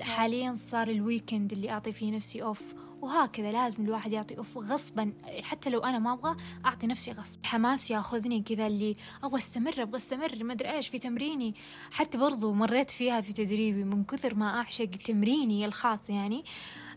حاليا 0.00 0.54
صار 0.54 0.88
ال 0.88 0.96
weekend 0.96 1.52
اللي 1.52 1.70
أعطي 1.70 1.92
فيه 1.92 2.12
نفسي 2.12 2.42
off 2.42 2.74
وهكذا 3.02 3.52
لازم 3.52 3.84
الواحد 3.84 4.12
يعطي 4.12 4.38
off 4.38 4.58
غصبا. 4.58 5.12
حتى 5.42 5.70
لو 5.70 5.80
أنا 5.80 5.98
ما 5.98 6.12
أبغى 6.12 6.36
أعطي 6.64 6.86
نفسي 6.86 7.12
غصب. 7.12 7.38
حماس 7.44 7.90
ياخذني 7.90 8.42
كذا 8.42 8.66
اللي 8.66 8.96
أبغى 9.24 9.38
أستمر 9.38 9.82
أبغى 9.82 9.96
أستمر 9.96 10.44
ما 10.44 10.52
أدري 10.52 10.70
إيش 10.70 10.88
في 10.88 10.98
تمريني. 10.98 11.54
حتى 11.92 12.18
برضو 12.18 12.52
مريت 12.52 12.90
فيها 12.90 13.20
في 13.20 13.32
تدريبي 13.32 13.84
من 13.84 14.04
كثر 14.04 14.34
ما 14.34 14.58
أعشق 14.58 14.90
تمريني 14.90 15.66
الخاص 15.66 16.10
يعني. 16.10 16.44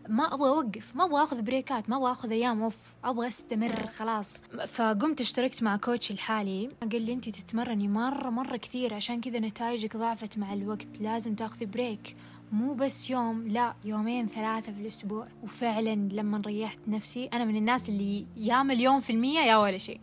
ما 0.10 0.34
أبغى 0.34 0.50
أوقف 0.50 0.96
ما 0.96 1.06
أبغى 1.06 1.24
أخذ 1.24 1.42
بريكات 1.42 1.90
ما 1.90 1.98
أبغى 1.98 2.12
أخذ 2.12 2.32
أيام 2.32 2.64
off 2.64 2.78
أبغى 3.04 3.28
أستمر 3.28 3.88
خلاص. 3.88 4.42
فقمت 4.68 5.22
اشتركت 5.22 5.64
مع 5.64 5.78
coach 5.78 6.12
الحالي. 6.12 6.70
قال 6.92 7.02
لي 7.02 7.14
انت 7.14 7.30
تتمرني 7.30 7.88
مرة 7.88 8.30
مرة 8.30 8.58
كثير. 8.58 8.94
عشان 8.94 9.22
كذا 9.22 9.40
نتائجك 9.40 9.98
ضعفت 9.98 10.38
مع 10.38 10.54
الوقت. 10.54 10.88
لازم 11.00 11.36
تاخذي 11.36 11.66
break 11.66 12.16
مو 12.52 12.74
بس 12.74 13.10
يوم 13.10 13.48
لا 13.48 13.76
يومين 13.86 14.28
ثلاثة 14.28 14.72
في 14.74 14.82
الأسبوع. 14.82 15.26
وفعلا 15.44 15.96
لما 15.96 16.42
ريحت 16.46 16.80
نفسي 16.88 17.26
أنا 17.26 17.46
من 17.46 17.56
الناس 17.56 17.90
اللي 17.90 18.26
يا 18.38 18.64
مليون 18.64 19.00
في 19.00 19.10
المية 19.10 19.40
يا 19.40 19.58
ولا 19.58 19.78
شيء. 19.78 20.00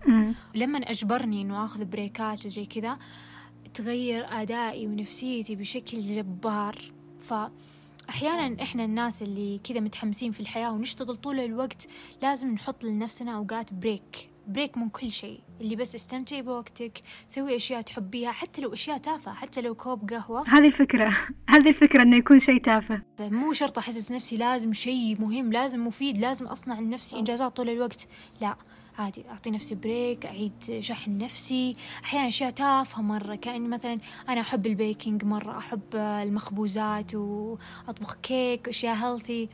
لما 0.55 0.79
أجبرني 0.79 1.43
إنه 1.43 1.65
آخذ 1.65 1.85
بريكات 1.85 2.47
وزي 2.47 2.67
كذا 2.67 2.97
تغير 3.75 4.27
أدائي 4.31 4.87
ونفسيتي 4.87 5.57
بشكل 5.57 6.01
جبار. 6.01 6.79
فأحيانا 7.19 8.63
إحنا 8.63 8.85
الناس 8.85 9.23
اللي 9.23 9.61
كذا 9.65 9.81
متحمسين 9.81 10.33
في 10.33 10.41
الحياة 10.41 10.73
ونشتغل 10.73 11.17
طول 11.17 11.41
الوقت 11.41 11.87
لازم 12.23 12.49
نحط 12.49 12.85
لنفسنا 12.85 13.33
أوقات 13.33 13.75
break 13.75 14.31
break 14.47 14.79
من 14.79 14.89
كل 14.89 15.11
شيء. 15.11 15.41
اللي 15.61 15.77
بس 15.77 15.95
استمتعي 15.95 16.43
بوقتك 16.43 17.01
سوي 17.29 17.57
أشياء 17.57 17.81
تحبيها 17.81 18.33
حتى 18.33 18.61
لو 18.61 18.73
أشياء 18.73 18.99
تافهة 18.99 19.35
حتى 19.35 19.61
لو 19.61 19.75
كوب 19.75 20.11
قهوة. 20.11 20.49
هذه 20.49 20.67
الفكرة. 20.67 21.17
هذه 21.49 21.69
الفكرة 21.69 22.03
إنه 22.03 22.17
يكون 22.17 22.39
شيء 22.39 22.61
تافه. 22.61 23.03
مو 23.21 23.53
شرط 23.53 23.79
أحسس 23.79 24.13
نفسي 24.13 24.37
لازم 24.37 24.73
شيء 24.73 25.21
مهم 25.21 25.53
لازم 25.53 25.87
مفيد 25.87 26.19
لازم 26.19 26.47
أصنع 26.47 26.81
لنفسي 26.81 27.19
إنجازات 27.19 27.57
طول 27.57 27.69
الوقت. 27.69 28.09
لا 28.41 28.57
عادي 28.99 29.25
أعطي 29.31 29.51
نفسي 29.51 29.75
break 29.75 30.27
أعيد 30.27 30.53
شحن 30.81 31.19
نفسي 31.19 31.77
أحيانا 32.05 32.29
أشياء 32.29 32.51
تافهة 32.51 33.03
مرة 33.03 33.35
كأني 33.35 33.69
مثلا 33.69 33.99
أنا 34.29 34.41
أحب 34.41 34.67
ال 34.67 34.75
baking 34.75 35.25
مرة 35.25 35.59
أحب 35.59 35.83
المخبوزات 35.95 37.15
وأطبخ 37.15 38.15
كيك 38.23 38.67
وأشياء 38.67 38.95
healthy 38.95 39.49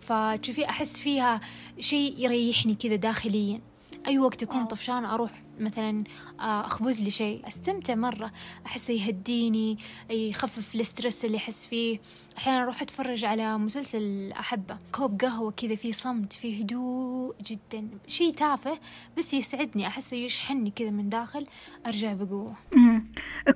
فتشوفي 0.00 0.64
أحس 0.68 1.00
فيها 1.00 1.40
شيء 1.78 2.14
يريحني 2.18 2.74
كذا 2.74 2.96
داخليا. 2.96 3.60
أي 4.06 4.18
وقت 4.18 4.42
أكون 4.42 4.64
طفشانة 4.64 5.14
أروح 5.14 5.30
مثلا 5.60 6.04
آه، 6.40 6.66
أخبز 6.66 7.00
لي 7.00 7.10
شيء. 7.10 7.48
أستمتع 7.48 7.94
مرة. 7.94 8.32
أحسه 8.66 8.94
يهديني 8.94 9.78
يخفف 10.10 10.74
الاسترس 10.74 11.24
اللي 11.24 11.36
أحس 11.36 11.66
فيه. 11.66 12.00
أحيانا 12.38 12.62
أروح 12.62 12.82
أتفرج 12.82 13.24
على 13.24 13.58
مسلسل 13.58 14.32
أحبه. 14.32 14.78
كوب 14.92 15.20
قهوة 15.20 15.50
كذا 15.50 15.74
فيه 15.74 15.92
صمت 15.92 16.32
فيه 16.32 16.60
هدوء 16.62 17.34
جدا. 17.46 17.88
شيء 18.06 18.32
تافه 18.34 18.78
بس 19.18 19.34
يسعدني. 19.34 19.86
أحسه 19.86 20.16
يشحنني 20.16 20.70
كذا 20.70 20.90
من 20.90 21.08
داخل 21.08 21.46
أرجع 21.86 22.12
بقوة. 22.12 22.54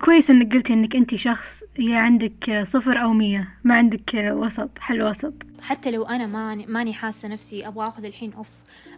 كويس 0.05 0.31
إنك 0.31 0.55
قلتي 0.55 0.73
إنك 0.73 0.97
انت 0.97 1.15
شخص 1.15 1.63
يا 1.79 1.99
عندك 1.99 2.63
صفر 2.63 3.03
أو 3.03 3.13
مية. 3.13 3.59
ما 3.65 3.75
عندك 3.75 4.15
وسط 4.15 4.79
حل 4.79 5.03
وسط. 5.03 5.35
حتى 5.61 5.91
لو 5.91 6.05
أنا 6.05 6.27
ماني, 6.27 6.67
ماني 6.67 6.95
حاسة 6.95 7.29
نفسي 7.29 7.67
أبغى 7.67 7.89
أخذ 7.89 8.05
الحين 8.05 8.33
أوف. 8.33 8.49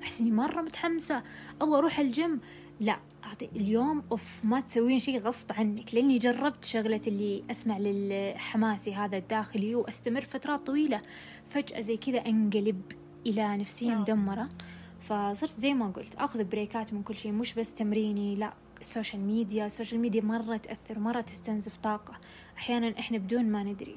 أحس 0.05 0.21
إني 0.21 0.31
مرة 0.31 0.63
متحمسة. 0.63 1.23
أبغى 1.61 1.79
أروح 1.79 1.99
الجيم. 1.99 2.41
لا 2.81 2.99
أعطي 3.25 3.49
اليوم 3.57 4.03
off 4.13 4.41
ما 4.45 4.61
تسوين 4.61 4.99
شيء 4.99 5.19
غصب 5.21 5.53
عنك 5.53 5.95
لأني 5.95 6.19
جربت 6.19 6.65
شغلة 6.65 7.01
اللي 7.07 7.45
أسمع 7.51 7.79
للحماسي 7.79 8.95
هذا 8.95 9.17
الداخلي 9.17 9.75
وأستمر 9.75 10.21
فترات 10.21 10.67
طويلة. 10.67 11.03
فجأة 11.47 11.81
زي 11.81 11.97
كذا 11.97 12.19
أنقلب 12.19 12.83
إلى 13.27 13.57
نفسية 13.57 13.95
مدمرة. 13.95 14.49
فصرت 15.01 15.61
زي 15.61 15.75
ما 15.75 15.91
قلت 15.91 16.15
أخذ 16.15 16.45
بريكات 16.45 16.93
من 16.93 17.03
كل 17.03 17.15
شيء 17.15 17.33
مش 17.33 17.55
بس 17.55 17.75
تمريني 17.75 18.35
لا 18.35 18.53
ال 18.81 18.87
social 18.87 19.23
media 19.23 19.67
ال 19.67 19.72
social 19.72 20.01
media 20.01 20.23
مرة 20.23 20.57
تأثر 20.57 20.99
مرة 20.99 21.21
تستنزف 21.21 21.77
طاقة. 21.77 22.15
أحيانا 22.59 22.99
إحنا 22.99 23.19
بدون 23.19 23.45
ما 23.45 23.63
ندري. 23.63 23.97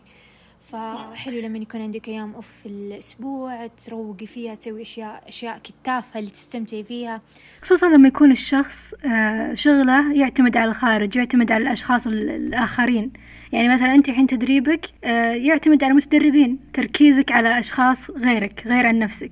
فحلو 0.62 1.39
لما 1.39 1.58
يكون 1.58 1.82
عندك 1.82 2.08
أيام 2.08 2.34
off 2.34 2.48
في 2.63 2.70
الأسبوع 2.70 3.67
تروقي 3.67 4.26
فيها 4.26 4.56
تسوي 4.56 4.82
أشياء 4.82 5.24
أشياء 5.28 5.58
تافهة 5.58 6.20
اللي 6.20 6.32
تستمتعي 6.32 6.84
فيها. 6.84 7.22
خصوصا 7.62 7.89
لما 7.89 8.08
يكون 8.08 8.32
الشخص 8.32 8.93
آه، 9.06 9.54
شغله 9.54 10.13
يعتمد 10.13 10.58
على 10.58 10.70
الخارج 10.70 11.15
يعتمد 11.15 11.52
على 11.52 11.63
الأشخاص 11.63 12.08
الآخرين. 12.08 13.12
يعني 13.52 13.70
مثلا 13.70 13.96
أنت 13.96 14.10
الحين 14.10 14.28
تدريبك 14.28 14.86
آه، 15.04 15.32
يعتمد 15.32 15.84
على 15.84 15.91
المتدربين 15.91 16.60
تركيزك 16.74 17.32
على 17.32 17.60
أشخاص 17.60 18.12
غيرك 18.12 18.63
غير 18.67 18.88
عن 18.88 19.00
نفسك. 19.00 19.32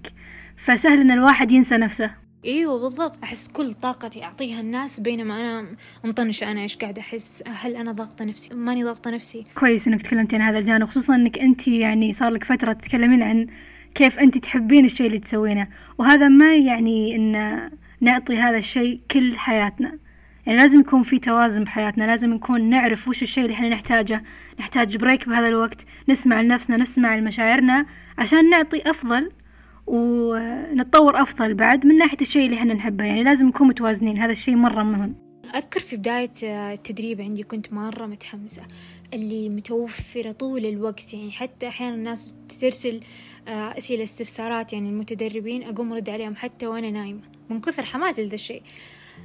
فسهل 0.57 1.01
إن 1.01 1.11
الواحد 1.11 1.51
ينسى 1.51 1.77
نفسه. 1.77 2.24
إيوه 2.45 2.79
بالضبط. 2.79 3.15
أحس 3.23 3.47
كل 3.47 3.73
طاقتي 3.73 4.23
أعطيها 4.23 4.62
الناس 4.62 4.99
بينما 4.99 5.41
أنا 5.41 5.75
مطنشة. 6.03 6.51
أنا 6.51 6.62
إيش 6.62 6.77
قاعدة 6.77 7.01
أحس؟ 7.01 7.43
هل 7.47 7.75
أنا 7.75 7.91
ضاغطة 7.91 8.25
نفسي؟ 8.25 8.53
ماني 8.53 8.84
ضاغطة 8.84 9.12
نفسي. 9.12 9.43
كويس 9.55 9.88
إنك 9.88 10.01
تكلمتي 10.01 10.36
عن 10.36 10.41
هذا 10.41 10.60
الجانب 10.60 10.88
خصوصا 10.88 11.15
إنك 11.15 11.39
أنت 11.39 11.67
يعني 11.67 12.13
صار 12.13 12.29
لك 12.29 12.43
فترة 12.43 12.73
تتكلمين 12.73 13.23
عن 13.23 13.47
كيف 13.95 14.19
أنت 14.19 14.38
تحبين 14.38 14.86
الشيء 14.86 15.08
اللي 15.08 15.19
تسوينه. 15.19 15.67
وهذا 15.97 16.27
ما 16.27 16.55
يعني 16.55 17.15
إن 17.15 17.62
نعطي 18.01 18.38
هذا 18.38 18.58
الشيء 18.58 19.01
كل 19.12 19.38
حياتنا. 19.38 19.99
يعني 20.45 20.60
لازم 20.60 20.79
يكون 20.79 21.01
في 21.01 21.19
توازن 21.19 21.63
بحياتنا 21.63 22.03
لازم 22.03 22.34
نكون 22.34 22.69
نعرف 22.69 23.08
وش 23.08 23.21
الشيء 23.21 23.43
اللي 23.43 23.53
إحنا 23.53 23.69
نحتاجه. 23.69 24.23
نحتاج 24.60 24.97
بريك 24.97 25.29
بهذا 25.29 25.47
الوقت 25.47 25.86
نسمع 26.10 26.41
لنفسنا 26.41 26.77
نسمع 26.77 27.15
لمشاعرنا 27.15 27.86
عشان 28.17 28.49
نعطي 28.49 28.89
أفضل 28.89 29.31
ونتطور 29.88 31.21
أفضل 31.21 31.54
بعد 31.54 31.86
من 31.86 31.98
ناحية 31.98 32.17
الشيء 32.21 32.45
اللي 32.45 32.58
إحنا 32.58 32.74
نحبه. 32.74 33.04
يعني 33.06 33.24
لازم 33.24 33.48
نكون 33.48 33.67
متوازنين. 33.67 34.17
هذا 34.17 34.32
الشيء 34.32 34.56
مرة 34.56 34.84
مهم. 34.84 35.15
أذكر 35.56 35.80
في 35.80 35.98
بداية 35.98 36.32
التدريب 36.43 37.21
عندي 37.21 37.43
كنت 37.43 37.74
مرة 37.74 38.06
متحمسة. 38.06 38.62
اللي 39.13 39.50
متوفرة 39.50 40.32
طول 40.32 40.65
الوقت. 40.65 41.13
يعني 41.13 41.32
حتى 41.32 41.67
أحيانا 41.67 41.95
الناس 41.95 42.36
ترسل 42.62 43.00
آه، 43.48 43.78
أسئلة 43.78 44.04
استفسارات. 44.04 44.74
يعني 44.74 44.89
المتدربين 44.89 45.63
أقوم 45.63 45.93
أرد 45.93 46.10
عليهم 46.10 46.36
حتى 46.36 46.67
وأنا 46.67 46.91
نايمة. 46.91 47.21
من 47.50 47.62
كثر 47.62 47.86
حماسي 47.86 48.24
لذا 48.24 48.36
الشيء. 48.36 48.62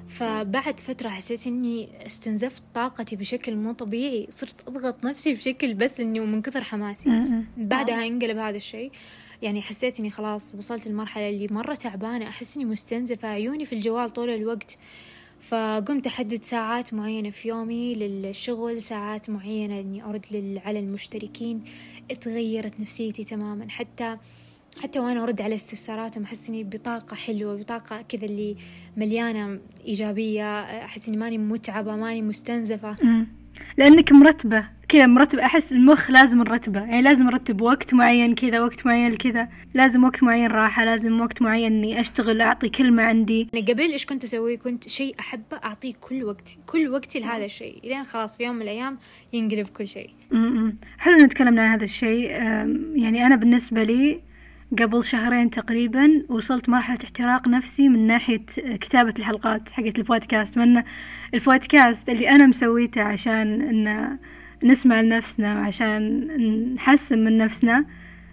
فبعد 0.08 0.80
فترة 0.80 1.08
حسيت 1.08 1.46
إني 1.46 1.88
استنزفت 2.06 2.62
طاقتي 2.74 3.16
بشكل 3.16 3.56
مو 3.56 3.72
طبيعي. 3.72 4.26
صرت 4.30 4.68
أضغط 4.68 5.04
نفسي 5.04 5.32
بشكل 5.32 5.74
بس 5.74 6.00
إني 6.00 6.20
من 6.20 6.42
كثر 6.42 6.64
حماسي. 6.64 7.10
بعدها 7.56 8.06
انقلب 8.06 8.36
هذا 8.38 8.56
الشيء. 8.56 8.90
يعني 9.42 9.62
حسيت 9.62 10.00
إني 10.00 10.10
خلاص 10.10 10.54
وصلت 10.54 10.86
المرحلة 10.86 11.28
اللي 11.28 11.46
مرة 11.50 11.74
تعبانة 11.74 12.28
أحس 12.28 12.56
إني 12.56 12.64
مستنزفة 12.64 13.28
عيوني 13.28 13.64
في 13.64 13.74
الجوال 13.74 14.10
طول 14.10 14.30
الوقت. 14.30 14.78
فقمت 15.40 16.06
أحدد 16.06 16.42
ساعات 16.44 16.94
معينة 16.94 17.30
في 17.30 17.48
يومي 17.48 17.94
للشغل 17.94 18.82
ساعات 18.82 19.30
معينة 19.30 19.80
إني 19.80 20.04
أرد 20.04 20.60
على 20.64 20.78
المشتركين. 20.78 21.64
اتغيرت 22.10 22.80
نفسيتي 22.80 23.24
تماما. 23.24 23.70
حتى 23.70 24.16
حتى 24.82 25.00
وأنا 25.00 25.22
أرد 25.22 25.40
على 25.40 25.54
استفساراتهم 25.54 26.24
أحس 26.24 26.48
إني 26.48 26.64
بطاقة 26.64 27.14
حلوة 27.14 27.56
بطاقة 27.56 28.02
كذا 28.02 28.24
اللي 28.24 28.56
مليانة 28.96 29.60
إيجابية. 29.86 30.60
أحس 30.84 31.08
إني 31.08 31.16
ماني 31.16 31.38
متعبة 31.38 31.96
ماني 31.96 32.22
مستنزفة. 32.22 32.96
لأنك 33.78 34.12
مرتبة. 34.12 34.80
كذا 34.88 35.06
مرتبة. 35.06 35.44
أحس 35.44 35.72
المخ 35.72 36.10
لازم 36.10 36.38
نرتبه 36.38 36.80
يعني 36.80 37.02
لازم 37.02 37.24
نرتب 37.24 37.60
وقت 37.60 37.94
معين 37.94 38.34
كذا 38.34 38.60
وقت 38.60 38.86
معين 38.86 39.12
لكذا 39.12 39.48
لازم 39.74 40.04
وقت 40.04 40.22
معين 40.22 40.50
راحة. 40.50 40.84
لازم 40.84 41.20
وقت 41.20 41.42
معين 41.42 41.72
إني 41.72 42.00
أشتغل 42.00 42.40
أعطي 42.40 42.68
كلمة 42.68 43.02
عندي. 43.02 43.48
أنا 43.54 43.66
قبل 43.66 43.80
إيش 43.80 44.06
كنت 44.06 44.24
أسوي؟ 44.24 44.56
كنت 44.56 44.88
شيء 44.88 45.14
أحبه 45.20 45.56
أعطيه 45.64 45.92
كل 46.00 46.24
وقتي 46.24 46.58
كل 46.66 46.88
وقتي 46.88 47.20
لهذا 47.20 47.44
الشيء. 47.44 47.80
لين 47.84 48.04
خلاص 48.04 48.36
في 48.36 48.44
يوم 48.44 48.54
من 48.54 48.62
الأيام 48.62 48.98
ينقلب 49.32 49.66
كل 49.66 49.88
شيء. 49.88 50.10
حلو 50.98 51.18
نتكلم 51.18 51.60
عن 51.60 51.72
هذا 51.72 51.84
الشيء. 51.84 52.30
يعني 52.94 53.26
أنا 53.26 53.36
بالنسبة 53.36 53.82
لي 53.82 54.20
قبل 54.78 55.04
شهرين 55.04 55.50
تقريبا 55.50 56.22
وصلت 56.28 56.68
مرحلة 56.68 56.98
احتراق 57.04 57.48
نفسي 57.48 57.88
من 57.88 58.06
ناحية 58.06 58.44
كتابة 58.56 59.14
الحلقات 59.18 59.72
حقت 59.72 59.98
البودكاست 59.98 60.58
من 60.58 60.82
البودكاست 61.34 62.08
اللي 62.08 62.30
أنا 62.30 62.46
مسويته 62.46 63.02
عشان 63.02 63.60
إن 63.60 64.18
نسمع 64.64 65.00
لنفسنا 65.00 65.60
وعشان 65.60 66.74
نحسن 66.74 67.24
من 67.24 67.38
نفسنا. 67.38 67.86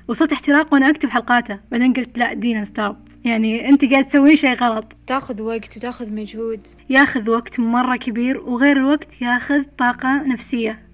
وصلت 0.07 0.31
احتراق 0.31 0.73
وأنا 0.73 0.89
أكتب 0.89 1.09
حلقاته. 1.09 1.59
بعدين 1.71 1.93
قلت 1.93 2.17
لا 2.17 2.33
دينا 2.33 2.63
stop 2.63 2.95
يعني 3.25 3.69
أنت 3.69 3.85
قاعد 3.85 4.05
تسوين 4.05 4.35
شيء 4.35 4.55
غلط. 4.55 4.95
تاخذ 5.07 5.41
وقت 5.41 5.77
وتاخذ 5.77 6.13
مجهود. 6.13 6.67
ياخذ 6.89 7.29
وقت 7.29 7.59
مرة 7.59 7.95
كبير 7.95 8.39
وغير 8.39 8.77
الوقت 8.77 9.21
ياخذ 9.21 9.63
طاقة 9.63 10.23
نفسية. 10.23 10.87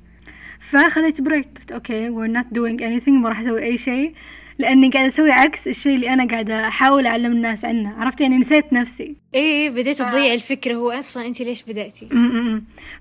فأخذت 0.59 1.21
break 1.21 1.71
okay 1.71 2.09
we're 2.09 2.31
not 2.31 2.45
doing 2.45 2.79
anything 2.79 3.09
ما 3.09 3.29
راح 3.29 3.39
أسوي 3.39 3.63
أي 3.63 3.77
شيء. 3.77 4.13
لأني 4.57 4.89
قاعدة 4.89 5.07
أسوي 5.07 5.31
عكس 5.31 5.67
الشيء 5.67 5.95
اللي 5.95 6.13
أنا 6.13 6.27
قاعدة 6.27 6.67
أحاول 6.67 7.07
أعلم 7.07 7.31
الناس 7.31 7.65
عنه. 7.65 7.93
عرفت؟ 7.97 8.21
يعني 8.21 8.37
نسيت 8.37 8.73
نفسي. 8.73 9.15
إيه 9.35 9.69
بديت 9.69 9.97
تضيع 9.97 10.33
الفكرة 10.33 10.75
هو 10.75 10.91
أصلا 10.91 11.25
انت 11.25 11.41
ليش 11.41 11.63
بدأتي؟ 11.63 12.09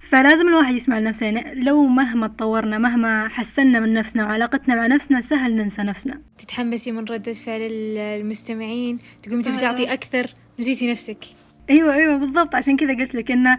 فلازم 0.01 0.49
الواحد 0.49 0.75
يسمع 0.75 0.99
لنفسه. 0.99 1.27
يعني 1.27 1.65
لو 1.65 1.87
مهما 1.87 2.27
تطورنا 2.27 2.79
مهما 2.79 3.29
حسنا 3.29 3.81
من 3.81 3.95
نفسنا 3.95 4.25
وعلاقتنا 4.25 4.75
مع 4.75 4.87
نفسنا 4.87 5.21
سهل 5.21 5.57
ننسى 5.57 5.83
نفسنا. 5.83 6.21
تتحمسي 6.39 6.93
من 6.93 7.05
ردة 7.05 7.33
فعل 7.33 7.61
المستمعين. 7.61 8.99
تقوم 9.23 9.43
تبي 9.43 9.59
تعطي 9.59 9.93
أكثر 9.93 10.27
نسيتي 10.59 10.91
نفسك. 10.91 11.25
أيوه 11.71 11.95
أيوه 11.95 12.17
بالضبط. 12.17 12.55
عشان 12.55 12.77
كذا 12.77 12.95
قلت 12.95 13.15
لك 13.15 13.31
إنه 13.31 13.59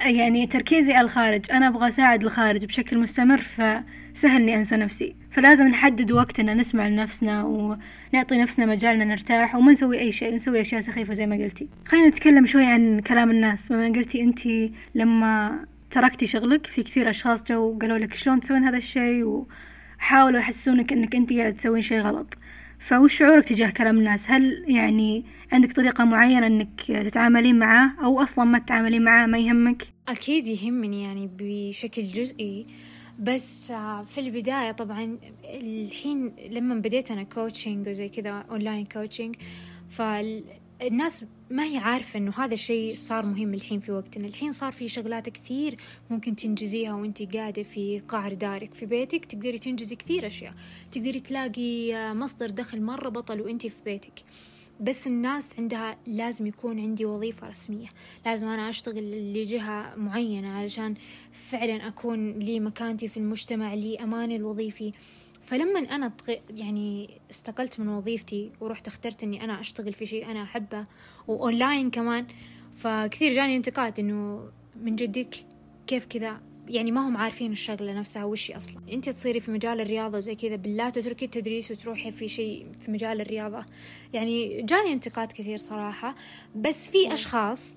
يعني 0.00 0.46
تركيزي 0.46 0.92
على 0.92 1.04
الخارج. 1.04 1.52
أنا 1.52 1.68
أبغى 1.68 1.88
أساعد 1.88 2.24
الخارج 2.24 2.64
بشكل 2.64 2.98
مستمر 2.98 3.40
فسهل 4.16 4.42
إني 4.42 4.56
أنسى 4.56 4.76
نفسي. 4.76 5.14
فلازم 5.30 5.68
نحدد 5.68 6.12
وقتنا 6.12 6.54
نسمع 6.54 6.88
لنفسنا 6.88 7.44
ونعطي 7.44 8.38
نفسنا 8.42 8.66
مجالنا 8.66 9.04
نرتاح 9.04 9.54
وما 9.54 9.72
نسوي 9.72 9.98
أي 9.98 10.12
شيء 10.12 10.34
نسوي 10.34 10.60
أشياء 10.60 10.80
سخيفة 10.80 11.14
زي 11.14 11.26
ما 11.26 11.36
قلتي. 11.36 11.68
خلينا 11.86 12.08
نتكلم 12.08 12.46
شوي 12.46 12.64
عن 12.64 13.00
كلام 13.00 13.30
الناس. 13.30 13.68
بما 13.68 13.88
قلتي 13.88 14.22
أنت 14.22 14.40
لما 14.94 15.64
تركتي 15.90 16.26
شغلك 16.26 16.66
في 16.66 16.82
كثير 16.82 17.10
أشخاص 17.10 17.42
جو 17.42 17.78
قالوا 17.78 17.98
لك 17.98 18.14
شلون 18.14 18.40
تسوين 18.40 18.64
هذا 18.64 18.76
الشيء 18.76 19.46
وحاولوا 19.98 20.38
يحسسونك 20.38 20.92
إنك 20.92 21.14
أنت 21.14 21.32
قاعدة 21.32 21.56
تسوين 21.56 21.82
شيء 21.82 22.00
غلط. 22.00 22.38
فوش 22.78 23.18
شعورك 23.18 23.44
تجاه 23.44 23.70
كلام 23.70 23.98
الناس؟ 23.98 24.30
هل 24.30 24.64
يعني 24.68 25.24
عندك 25.52 25.72
طريقة 25.72 26.04
معينة 26.04 26.46
إنك 26.46 26.80
تتعاملين 26.80 27.58
معاه 27.58 27.90
أو 28.02 28.22
أصلا 28.22 28.44
ما 28.44 28.58
تتعاملين 28.58 29.02
معاه 29.04 29.26
ما 29.26 29.38
يهمك؟ 29.38 29.82
أكيد 30.08 30.46
يهمني 30.46 31.02
يعني 31.02 31.30
بشكل 31.38 32.02
جزئي. 32.02 32.66
بس 33.18 33.72
في 34.04 34.18
البداية 34.18 34.72
طبعا 34.72 35.18
الحين 35.44 36.32
لما 36.48 36.74
بديت 36.74 37.10
أنا 37.10 37.22
coaching 37.22 37.88
وزي 37.88 38.08
كذا 38.08 38.30
online 38.30 38.84
coaching 38.84 39.36
فالناس 39.88 41.24
ما 41.50 41.64
هي 41.64 41.76
عارفة 41.76 42.18
إنه 42.18 42.32
هذا 42.36 42.54
الشيء 42.54 42.94
صار 42.94 43.26
مهم 43.26 43.54
الحين 43.54 43.80
في 43.80 43.92
وقتنا. 43.92 44.26
الحين 44.26 44.52
صار 44.52 44.72
في 44.72 44.88
شغلات 44.88 45.28
كثير 45.28 45.76
ممكن 46.10 46.36
تنجزيها 46.36 46.94
وأنت 46.94 47.36
قاعدة 47.36 47.62
في 47.62 48.02
قعر 48.08 48.34
دارك 48.34 48.74
في 48.74 48.86
بيتك 48.86 49.24
تقدري 49.24 49.58
تنجزي 49.58 49.96
كثير 49.96 50.26
أشياء. 50.26 50.52
تقدري 50.92 51.20
تلاقي 51.20 51.92
مصدر 52.14 52.50
دخل 52.50 52.82
مرة 52.82 53.08
بطل 53.08 53.40
وأنت 53.40 53.66
في 53.66 53.76
بيتك. 53.84 54.22
بس 54.80 55.06
الناس 55.06 55.58
عندها 55.58 55.96
لازم 56.06 56.46
يكون 56.46 56.80
عندي 56.80 57.04
وظيفة 57.04 57.48
رسمية. 57.48 57.88
لازم 58.26 58.48
أنا 58.48 58.68
أشتغل 58.68 59.32
لجهة 59.32 59.94
معينة 59.96 60.48
علشان 60.48 60.94
فعلا 61.32 61.88
أكون 61.88 62.38
لي 62.38 62.60
مكانتي 62.60 63.08
في 63.08 63.16
المجتمع 63.16 63.74
لي 63.74 63.96
أماني 63.96 64.36
الوظيفي. 64.36 64.92
فلما 65.40 65.78
أنا 65.78 66.12
يعني 66.50 67.20
استقلت 67.30 67.80
من 67.80 67.88
وظيفتي 67.88 68.50
ورحت 68.60 68.86
اخترت 68.86 69.22
إني 69.24 69.44
أنا 69.44 69.60
أشتغل 69.60 69.92
في 69.92 70.06
شيء 70.06 70.30
أنا 70.30 70.42
أحبه 70.42 70.84
وأونلاين 71.28 71.90
كمان 71.90 72.26
فكثير 72.72 73.32
جاني 73.32 73.56
انتقاد 73.56 73.98
إنه 74.00 74.50
من 74.82 74.96
جدك 74.96 75.36
كيف 75.86 76.06
كذا 76.06 76.40
يعني 76.68 76.90
ما 76.90 77.08
هم 77.08 77.16
عارفين 77.16 77.52
الشغلة 77.52 77.92
نفسها 77.92 78.24
وش 78.24 78.50
هي 78.50 78.56
أصلا. 78.56 78.80
أنت 78.92 79.08
تصيري 79.08 79.40
في 79.40 79.50
مجال 79.50 79.80
الرياضة 79.80 80.18
وزي 80.18 80.34
كذا 80.34 80.56
بالله 80.56 80.90
تتركي 80.90 81.24
التدريس 81.24 81.70
وتروحي 81.70 82.10
في 82.10 82.28
شيء 82.28 82.66
في 82.80 82.90
مجال 82.90 83.20
الرياضة. 83.20 83.66
يعني 84.12 84.62
جاني 84.62 84.92
انتقاد 84.92 85.32
كثير 85.32 85.58
صراحة 85.58 86.14
بس 86.56 86.90
في 86.90 87.12
أشخاص 87.14 87.76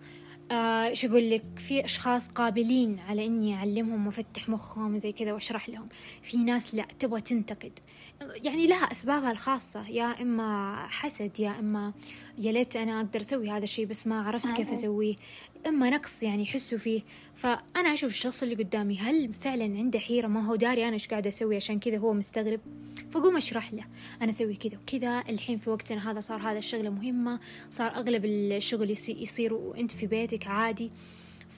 آه 0.51 0.87
إيش 0.87 1.05
أقول 1.05 1.29
لك 1.29 1.43
في 1.57 1.85
أشخاص 1.85 2.29
قابلين 2.29 2.99
على 2.99 3.25
إني 3.25 3.55
أعلمهم 3.55 4.07
وأفتح 4.07 4.49
مخهم 4.49 4.95
وزي 4.95 5.11
كذا 5.11 5.33
وأشرح 5.33 5.69
لهم. 5.69 5.85
في 6.21 6.37
ناس 6.37 6.75
لا 6.75 6.85
تبغى 6.99 7.21
تنتقد. 7.21 7.79
يعني 8.21 8.67
لها 8.67 8.91
أسبابها 8.91 9.31
الخاصة 9.31 9.87
يا 9.87 10.21
إما 10.21 10.75
حسد 10.89 11.39
يا 11.39 11.59
إما 11.59 11.93
يا 12.37 12.51
ليت 12.51 12.75
أنا 12.75 13.01
أقدر 13.01 13.19
أسوي 13.19 13.49
هذا 13.49 13.63
الشيء 13.63 13.85
بس 13.85 14.07
ما 14.07 14.21
عرفت 14.21 14.55
كيف 14.55 14.71
أسويه. 14.71 15.15
إما 15.67 15.89
نقص 15.89 16.23
يعني 16.23 16.43
يحسوا 16.43 16.77
فيه. 16.77 17.01
فأنا 17.35 17.93
أشوف 17.93 18.11
الشخص 18.11 18.43
اللي 18.43 18.55
قدامي 18.55 18.97
هل 18.97 19.33
فعلا 19.33 19.63
عنده 19.63 19.99
حيرة؟ 19.99 20.27
ما 20.27 20.45
هو 20.45 20.55
داري 20.55 20.83
أنا 20.85 20.93
إيش 20.93 21.07
قاعدة 21.07 21.29
أسوي؟ 21.29 21.55
عشان 21.55 21.79
كذا 21.79 21.97
هو 21.97 22.13
مستغرب. 22.13 22.59
فقوم 23.11 23.37
أشرح 23.37 23.73
له. 23.73 23.85
أنا 24.21 24.29
أسوي 24.29 24.55
كذا 24.55 24.77
وكذا. 24.77 25.23
الحين 25.29 25.57
في 25.57 25.69
وقتنا 25.69 26.11
هذا 26.11 26.19
صار 26.19 26.41
هذا 26.41 26.57
الشغلة 26.57 26.89
مهمة. 26.89 27.39
صار 27.69 27.95
أغلب 27.95 28.25
الشغل 28.25 28.91
يصير 29.09 29.53
وانت 29.53 29.91
في 29.91 30.07
بيتك 30.07 30.47
عادي. 30.47 30.91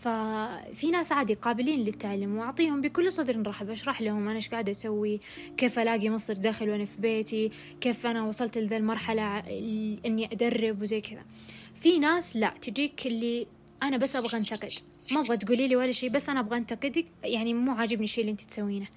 ففي 0.02 0.92
ناس 0.92 1.12
عادي 1.12 1.34
قابلين 1.34 1.80
للتعلم 1.80 2.38
وأعطيهم 2.38 2.82
بكل 2.82 3.12
صدر 3.12 3.48
رحب 3.48 3.70
أشرح 3.70 4.02
لهم 4.02 4.28
أنا 4.28 4.36
إيش 4.36 4.50
قاعدة 4.50 4.72
أسوي 4.72 5.20
كيف 5.58 5.80
ألاقي 5.80 6.10
مصدر 6.10 6.38
دخل 6.38 6.70
وأنا 6.70 6.86
في 6.86 7.02
بيتي 7.02 7.52
كيف 7.82 8.06
أنا 8.06 8.24
وصلت 8.24 8.58
لذا 8.58 8.78
المرحلة 8.78 9.40
إني 10.06 10.30
أدرب 10.32 10.82
وزي 10.82 11.02
كذا. 11.02 11.26
في 11.76 12.00
ناس 12.00 12.36
لا 12.36 12.54
تجيك 12.62 13.08
اللي 13.08 13.48
أنا 13.84 13.98
بس 13.98 14.16
أبغى 14.16 14.38
أنتقد. 14.38 14.72
ما 15.12 15.22
أبغى 15.22 15.38
تقولي 15.38 15.68
لي 15.68 15.76
ولا 15.76 15.92
شيء 15.92 16.10
بس 16.10 16.30
أنا 16.30 16.40
أبغى 16.40 16.58
أنتقدك 16.58 17.06
يعني 17.24 17.54
مو 17.54 17.72
عاجبني 17.72 18.04
الشيء 18.04 18.22
اللي 18.22 18.32
أنت 18.32 18.42
تسوينه. 18.42 18.88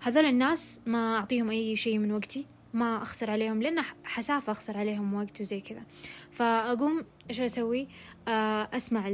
هذول 0.00 0.24
الناس 0.24 0.80
ما 0.86 1.16
أعطيهم 1.16 1.50
أي 1.50 1.76
شيء 1.76 1.98
من 1.98 2.12
وقتي 2.12 2.46
ما 2.74 3.02
أخسر 3.02 3.30
عليهم 3.30 3.62
لأن 3.62 3.84
حسافة 4.04 4.50
أخسر 4.50 4.76
عليهم 4.76 5.14
وقت 5.14 5.40
وزي 5.40 5.60
كذا. 5.60 5.82
فأقوم 6.30 7.04
إيش 7.30 7.40
أسوي؟ 7.40 7.88
آه، 8.28 8.68
أسمع 8.72 9.08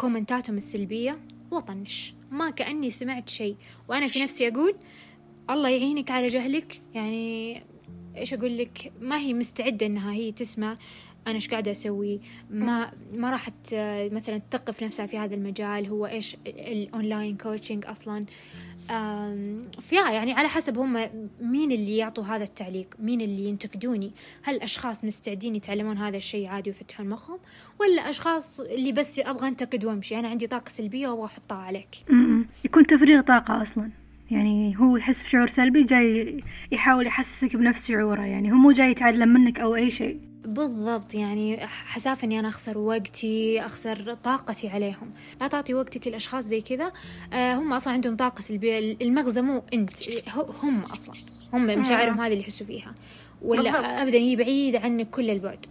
كومنتاتهم 0.00 0.56
السلبية. 0.56 1.18
وطنش 1.50 2.14
ما 2.30 2.50
كأني 2.50 2.90
سمعت 2.90 3.28
شيء. 3.28 3.56
وأنا 3.88 4.08
في 4.08 4.22
نفسي 4.22 4.48
أقول 4.48 4.74
الله 5.50 5.68
يعينك 5.68 6.10
على 6.10 6.28
جهلك. 6.28 6.80
يعني 6.94 7.62
إيش 8.16 8.34
أقول 8.34 8.58
لك؟ 8.58 8.92
ما 9.00 9.18
هي 9.18 9.34
مستعدة 9.34 9.86
إنها 9.86 10.12
هي 10.12 10.32
تسمع 10.32 10.74
أنا 11.26 11.34
إيش 11.34 11.48
قاعدة 11.48 11.72
أسوي. 11.72 12.20
ما 12.50 12.92
ما 13.12 13.30
راحت 13.30 13.74
مثلا 14.12 14.38
تثقف 14.50 14.82
نفسها 14.82 15.06
في 15.06 15.18
هذا 15.18 15.34
المجال. 15.34 15.86
هو 15.86 16.06
إيش 16.06 16.36
ال 16.46 16.59
online 16.59 17.36
coaching 17.36 17.86
أصلا؟ 17.86 18.26
فيها 19.80 20.10
يعني 20.10 20.32
على 20.32 20.48
حسب 20.48 20.78
هم 20.78 21.08
مين 21.40 21.72
اللي 21.72 21.96
يعطوا 21.96 22.24
هذا 22.24 22.44
التعليق 22.44 22.86
مين 22.98 23.20
اللي 23.20 23.44
ينتقدوني. 23.44 24.12
هل 24.42 24.60
أشخاص 24.60 25.04
مستعدين 25.04 25.56
يتعلمون 25.56 25.98
هذا 25.98 26.16
الشيء 26.16 26.46
عادي 26.46 26.70
ويفتحون 26.70 27.08
مخهم 27.08 27.38
ولا 27.80 28.10
أشخاص 28.10 28.60
اللي 28.60 28.92
بس 28.92 29.18
أبغى 29.18 29.48
أنتقد 29.48 29.84
وأمشي 29.84 30.18
أنا 30.18 30.28
عندي 30.28 30.46
طاقة 30.46 30.68
سلبية 30.68 31.08
وأبغى 31.08 31.26
أحطها 31.26 31.58
عليك. 31.58 32.04
يكون 32.64 32.86
تفريغ 32.86 33.20
طاقة 33.20 33.62
أصلا. 33.62 33.90
يعني 34.30 34.78
هو 34.78 34.96
يحس 34.96 35.22
بشعور 35.22 35.46
سلبي 35.46 35.84
جاي 35.84 36.40
يحاول 36.72 37.06
يحسسك 37.06 37.56
بنفس 37.56 37.88
شعوره 37.88 38.22
يعني 38.22 38.52
هو 38.52 38.56
مو 38.56 38.72
جاي 38.72 38.90
يتعلم 38.90 39.28
منك 39.28 39.60
أو 39.60 39.76
أي 39.76 39.90
شيء. 39.90 40.29
بالضبط 40.44 41.14
يعني 41.14 41.66
حساف 41.66 42.24
إني 42.24 42.40
أنا 42.40 42.48
أخسر 42.48 42.78
وقتي 42.78 43.60
أخسر 43.66 44.14
طاقتي 44.14 44.68
عليهم. 44.68 45.10
لا 45.40 45.46
تعطي 45.46 45.74
وقتك 45.74 46.06
لأشخاص 46.08 46.44
زي 46.44 46.60
كذا 46.60 46.92
آه، 47.32 47.54
هم 47.54 47.72
أصلا 47.72 47.92
عندهم 47.92 48.16
طاقة 48.16 48.40
سلبيه 48.40 48.96
المغزى 49.02 49.42
مو 49.42 49.62
أنت 49.72 49.90
هم 50.62 50.82
أصلا. 50.82 51.14
هم 51.52 51.66
مشاعرهم 51.66 52.20
هذه 52.20 52.32
اللي 52.32 52.40
يحسوا 52.40 52.66
فيها 52.66 52.94
ولا 53.42 53.70
ابدا 54.02 54.18
هي 54.18 54.36
بعيده 54.36 54.80
عنك 54.80 55.10
كل 55.10 55.30
البعد. 55.30 55.66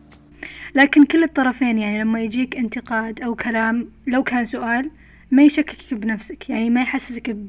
لكن 0.75 1.05
كل 1.05 1.23
الطرفين 1.23 1.77
يعني 1.77 2.01
لما 2.01 2.21
يجيك 2.21 2.57
انتقاد 2.57 3.21
أو 3.21 3.35
كلام 3.35 3.91
لو 4.07 4.23
كان 4.23 4.45
سؤال 4.45 4.91
ما 5.31 5.43
يشككك 5.43 5.93
بنفسك. 5.93 6.49
يعني 6.49 6.69
ما 6.69 6.81
يحسسك 6.81 7.29
ب... 7.29 7.45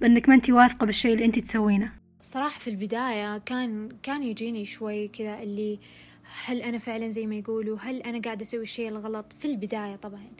بأنك 0.00 0.28
ما 0.28 0.34
أنت 0.34 0.50
واثقة 0.50 0.86
بالشيء 0.86 1.12
اللي 1.12 1.24
أنت 1.24 1.38
تسوينه. 1.38 1.92
صراحة 2.20 2.58
في 2.58 2.70
البداية 2.70 3.38
كان 3.38 3.88
كان 4.02 4.22
يجيني 4.22 4.64
شوي 4.64 5.08
كذا 5.08 5.42
اللي 5.42 5.78
هل 6.44 6.62
أنا 6.62 6.78
فعلا 6.78 7.08
زي 7.08 7.26
ما 7.26 7.36
يقولوا؟ 7.36 7.78
هل 7.80 8.02
أنا 8.02 8.20
قاعدة 8.20 8.42
أسوي 8.42 8.62
الشيء 8.62 8.88
الغلط؟ 8.88 9.32
في 9.32 9.44
البداية 9.44 9.96
طبعا. 9.96 10.30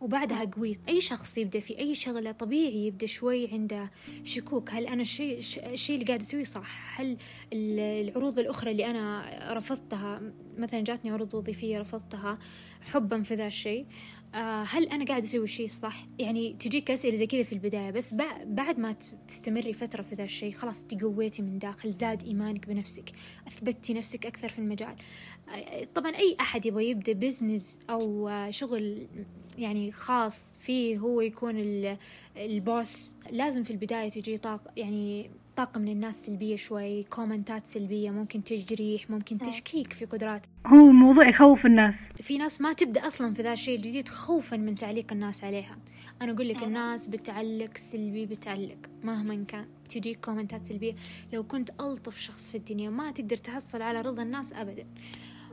وبعدها 0.00 0.44
قويت. 0.44 0.80
أي 0.88 1.00
شخص 1.00 1.38
يبدأ 1.38 1.60
في 1.60 1.78
أي 1.78 1.94
شغلة 1.94 2.32
طبيعي 2.32 2.86
يبدأ 2.86 3.06
شوي 3.06 3.52
عنده 3.52 3.90
شكوك. 4.24 4.70
هل 4.70 4.86
أنا 4.86 5.02
الشيء 5.02 5.38
الشيء 5.72 5.94
اللي 5.94 6.06
قاعد 6.06 6.20
أسويه 6.20 6.44
صح؟ 6.44 7.00
هل 7.00 7.16
العروض 7.52 8.38
الأخرى 8.38 8.70
اللي 8.70 8.86
أنا 8.90 9.24
رفضتها 9.56 10.22
مثلا 10.58 10.80
جاتني 10.80 11.10
عروض 11.10 11.34
وظيفية 11.34 11.78
رفضتها 11.78 12.38
حبا 12.80 13.22
في 13.22 13.34
ذا 13.34 13.46
الشيء. 13.46 13.86
آه، 14.34 14.62
هل 14.62 14.88
أنا 14.88 15.04
قاعد 15.04 15.22
أسوي 15.22 15.44
الشيء 15.44 15.66
الصح؟ 15.66 16.06
يعني 16.18 16.52
تجيك 16.52 16.90
أسئلة 16.90 17.16
زي 17.16 17.26
كذا 17.26 17.42
في 17.42 17.52
البداية 17.52 17.90
بس 17.90 18.14
بعد 18.44 18.78
ما 18.78 18.94
تستمري 19.28 19.72
فترة 19.72 20.02
في 20.02 20.14
ذا 20.14 20.24
الشيء 20.24 20.52
خلاص 20.52 20.84
تقويتي 20.84 21.42
من 21.42 21.58
داخل 21.58 21.92
زاد 21.92 22.22
إيمانك 22.22 22.66
بنفسك 22.68 23.12
أثبتي 23.46 23.94
نفسك 23.94 24.26
أكثر 24.26 24.48
في 24.48 24.58
المجال 24.58 24.94
آه، 25.54 25.84
طبعا 25.94 26.16
أي 26.16 26.36
أحد 26.40 26.66
يبغى 26.66 26.90
يبدأ 26.90 27.12
business 27.12 27.78
أو 27.90 28.30
شغل 28.50 29.06
يعني 29.58 29.92
خاص 29.92 30.58
فيه 30.60 30.98
هو 30.98 31.20
يكون 31.20 31.54
ال 32.36 32.52
boss 32.52 33.14
لازم 33.30 33.62
في 33.62 33.70
البداية 33.70 34.08
تجي 34.08 34.38
طاقة 34.38 34.70
يعني 34.76 35.30
طاقة 35.56 35.78
من 35.78 35.88
الناس 35.88 36.26
سلبية 36.26 36.56
شوي 36.56 37.02
comment 37.02 37.58
ات 37.58 37.66
سلبية 37.66 38.10
ممكن 38.10 38.44
تجريح 38.44 39.10
ممكن 39.10 39.38
تشكيك 39.38 39.92
في 39.92 40.04
قدراتك 40.04 40.48
هو 40.66 40.88
الموضوع 40.88 41.28
يخوف 41.28 41.66
الناس. 41.66 42.08
في 42.22 42.38
ناس 42.38 42.60
ما 42.60 42.72
تبدأ 42.72 43.06
أصلا 43.06 43.34
في 43.34 43.42
ذا 43.42 43.52
الشيء 43.52 43.76
الجديد 43.76 44.08
خوفا 44.08 44.56
من 44.56 44.74
تعليق 44.74 45.12
الناس 45.12 45.44
عليها. 45.44 45.78
أنا 46.22 46.32
أقول 46.32 46.48
لك 46.48 46.62
الناس 46.62 47.06
بتعلق 47.06 47.76
سلبي 47.76 48.26
بتعلق 48.26 48.78
مهما 49.02 49.44
كان. 49.48 49.66
تجيك 49.88 50.24
comment 50.24 50.61
ات 50.61 50.66
سلبية. 50.66 50.94
لو 51.32 51.44
كنت 51.44 51.70
ألطف 51.80 52.18
شخص 52.18 52.50
في 52.50 52.56
الدنيا 52.56 52.90
ما 52.90 53.10
تقدر 53.10 53.36
تحصل 53.36 53.82
على 53.82 54.00
رضا 54.00 54.22
الناس 54.22 54.52
أبدا. 54.52 54.84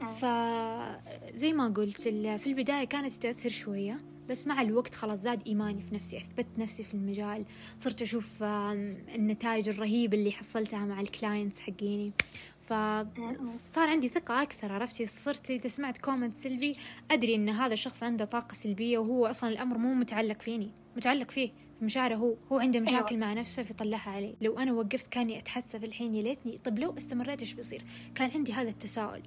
فزي 0.02 1.54
ما 1.54 1.68
قلت 1.68 2.02
في 2.02 2.48
البداية 2.48 2.84
كانت 2.84 3.14
تأثر 3.14 3.50
شوية. 3.50 3.98
بس 4.30 4.48
مع 4.48 4.62
الوقت 4.62 4.96
خلاص 4.96 5.20
زاد 5.20 5.48
إيماني 5.48 5.82
في 5.82 5.96
نفسي 5.96 6.18
أثبت 6.18 6.46
نفسي 6.58 6.84
في 6.84 6.94
المجال 6.94 7.46
صرت 7.78 8.02
أشوف 8.02 8.44
النتائج 8.44 9.70
الرهيبة 9.70 10.18
اللي 10.18 10.32
حصلتها 10.32 10.86
مع 10.86 11.02
ال 11.02 11.09
clients 11.09 11.60
حقيني. 11.60 12.14
فصار 12.62 13.88
عندي 13.88 14.10
ثقة 14.10 14.42
أكثر 14.42 14.72
عرفتي 14.72 15.06
صرت 15.06 15.52
إذا 15.52 15.68
سمعت 15.68 15.98
comment 15.98 16.38
سلبي 16.38 16.76
أدري 17.12 17.36
إن 17.36 17.50
هذا 17.50 17.74
الشخص 17.74 18.04
عنده 18.04 18.26
طاقة 18.26 18.54
سلبية 18.54 18.98
وهو 18.98 19.26
أصلا 19.26 19.50
الأمر 19.50 19.78
مو 19.78 19.94
متعلق 19.94 20.42
فيني 20.42 20.72
متعلق 20.98 21.32
فيه 21.32 21.52
مشاعره 21.82 22.16
هو 22.16 22.36
هو 22.52 22.60
عنده 22.60 22.80
أيوة. 22.80 22.90
مشاكل 22.92 23.18
مع 23.18 23.34
نفسه 23.34 23.64
فيطلعها 23.64 24.10
علي. 24.10 24.36
لو 24.42 24.60
أنا 24.60 24.74
وقفت 24.74 25.08
كاني 25.08 25.40
أتحسف 25.40 25.84
الحين 25.84 26.16
يا 26.16 26.24
ليتني. 26.24 26.58
طب 26.58 26.80
لو 26.80 26.98
استمريت 26.98 27.42
إيش 27.42 27.54
بيصير؟ 27.54 27.84
كان 28.16 28.32
عندي 28.32 28.54
هذا 28.54 28.70
التساؤل. 28.70 29.22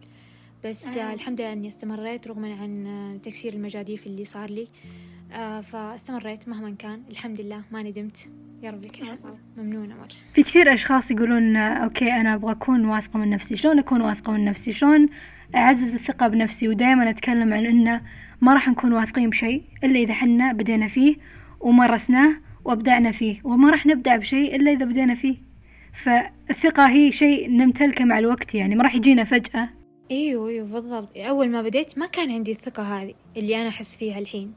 بس 0.64 0.96
آه. 0.96 1.14
الحمد 1.14 1.40
لله 1.40 1.52
إني 1.52 1.68
استمريت 1.68 2.28
رغم 2.28 2.44
عن 2.44 3.18
تكسير 3.22 3.54
المجاديف 3.54 4.06
اللي 4.06 4.24
صار 4.24 4.50
لي. 4.50 4.68
آه 5.32 5.60
فاستمريت 5.60 6.48
مهما 6.48 6.74
كان. 6.78 7.02
الحمد 7.10 7.40
لله 7.40 7.62
ما 7.72 7.82
ندمت. 7.82 8.30
يا 8.62 8.70
رب 8.70 8.84
لك 8.84 9.18
ممنونة 9.56 9.94
مرة. 9.94 10.08
في 10.34 10.42
كثير 10.42 10.74
أشخاص 10.74 11.10
يقولون 11.10 11.56
أوكي 11.56 12.12
أنا 12.12 12.34
أبغى 12.34 12.52
أكون 12.52 12.84
واثقة 12.84 13.18
من 13.18 13.30
نفسي. 13.30 13.56
شلون 13.56 13.78
أكون 13.78 14.00
واثقة 14.00 14.32
من 14.32 14.44
نفسي؟ 14.44 14.72
شلون 14.72 15.08
أعزز 15.54 15.94
الثقة 15.94 16.28
بنفسي؟ 16.28 16.68
ودائما 16.68 17.10
أتكلم 17.10 17.54
عن 17.54 17.66
إنه 17.66 18.02
ما 18.40 18.54
راح 18.54 18.68
نكون 18.68 18.92
واثقين 18.92 19.30
بشيء 19.30 19.62
إلا 19.84 19.98
إذا 19.98 20.14
حنا 20.14 20.52
بدينا 20.52 20.88
فيه 20.88 21.16
ومارسناه 21.60 22.36
وأبدعنا 22.64 23.10
فيه. 23.10 23.40
وما 23.44 23.70
راح 23.70 23.86
نبدع 23.86 24.16
بشيء 24.16 24.56
إلا 24.56 24.72
إذا 24.72 24.84
بدينا 24.84 25.14
فيه. 25.14 25.36
فالثقة 25.92 26.88
هي 26.88 27.12
شيء 27.12 27.50
نمتلكه 27.50 28.04
مع 28.04 28.18
الوقت 28.18 28.54
يعني. 28.54 28.74
ما 28.74 28.82
راح 28.82 28.94
يجينا 28.94 29.24
فجأة. 29.24 29.68
إيوه 30.10 30.48
إيوه 30.48 30.66
بالضبط. 30.66 31.08
أول 31.16 31.50
ما 31.50 31.62
بديت 31.62 31.98
ما 31.98 32.06
كان 32.06 32.30
عندي 32.30 32.52
الثقة 32.52 32.82
هذه 32.82 33.14
اللي 33.36 33.60
أنا 33.60 33.68
أحس 33.68 33.96
فيها 33.96 34.18
الحين. 34.18 34.52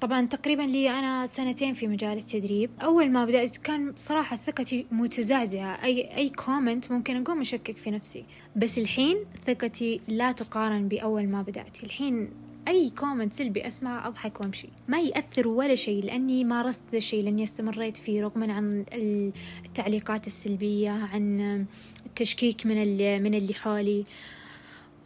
طبعا 0.00 0.26
تقريبا 0.26 0.62
لي 0.62 0.90
أنا 0.90 1.26
سنتين 1.26 1.74
في 1.74 1.86
مجال 1.86 2.18
التدريب. 2.18 2.70
أول 2.82 3.10
ما 3.10 3.24
بدأت 3.24 3.56
كان 3.56 3.92
صراحة 3.96 4.36
ثقتي 4.36 4.86
متزعزعة 4.90 5.84
أي 5.84 6.16
أي 6.16 6.28
comment 6.28 6.92
ممكن 6.92 7.22
أقوم 7.22 7.40
أشكك 7.40 7.76
في 7.76 7.90
نفسي. 7.90 8.24
بس 8.56 8.78
الحين 8.78 9.16
ثقتي 9.46 10.00
لا 10.08 10.32
تقارن 10.32 10.88
بأول 10.88 11.28
ما 11.28 11.42
بدأت. 11.42 11.84
الحين 11.84 12.30
أي 12.68 12.90
comment 12.90 13.32
سلبي 13.32 13.66
أسمعه 13.66 14.08
أضحك 14.08 14.40
وأمشي. 14.40 14.68
ما 14.88 15.00
يأثر 15.00 15.48
ولا 15.48 15.74
شيء 15.74 16.04
لأني 16.04 16.44
مارست 16.44 16.84
ذا 16.92 16.98
الشيء 16.98 17.24
لأني 17.24 17.42
استمريت 17.42 17.96
فيه 17.96 18.22
رغم 18.22 18.50
عن 18.50 18.84
التعليقات 19.66 20.26
السلبية 20.26 20.90
عن 20.90 21.66
التشكيك 22.06 22.66
من 22.66 22.76
من 23.22 23.34
اللي 23.34 23.54
حولي. 23.54 24.04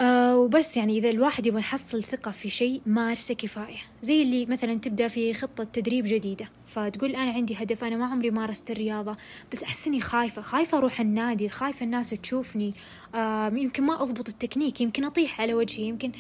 آه 0.01 0.39
وبس 0.39 0.77
يعني 0.77 0.99
إذا 0.99 1.11
الواحد 1.11 1.47
يبغى 1.47 1.61
يحصل 1.61 2.03
ثقة 2.03 2.31
في 2.31 2.51
شيء 2.51 2.81
مارسه 2.87 3.35
كفاية 3.35 3.79
زي 4.03 4.23
اللي 4.23 4.47
مثلا 4.47 4.75
تبدأ 4.75 5.09
في 5.09 5.35
خطة 5.35 5.65
تدريب 5.65 6.05
جديدة 6.05 6.49
فتقول 6.67 7.17
أنا 7.17 7.31
عندي 7.31 7.55
هدف 7.55 7.85
أنا 7.85 7.97
ما 7.97 8.07
عمري 8.07 8.31
مارست 8.31 8.71
الرياضة 8.71 9.17
بس 9.53 9.63
أحس 9.63 9.89
إني 9.89 10.01
خايفة 10.01 10.43
خايفة 10.43 10.79
أروح 10.79 11.01
النادي 11.01 11.49
خايفة 11.49 11.85
الناس 11.85 12.11
تشوفني 12.11 12.75
آه 13.15 13.53
يمكن 13.55 13.83
ما 13.83 14.03
أضبط 14.03 14.29
التكنيك 14.29 14.81
يمكن 14.81 15.05
أطيح 15.05 15.41
على 15.41 15.55
وجهي 15.55 15.85
يمكن 15.85 16.13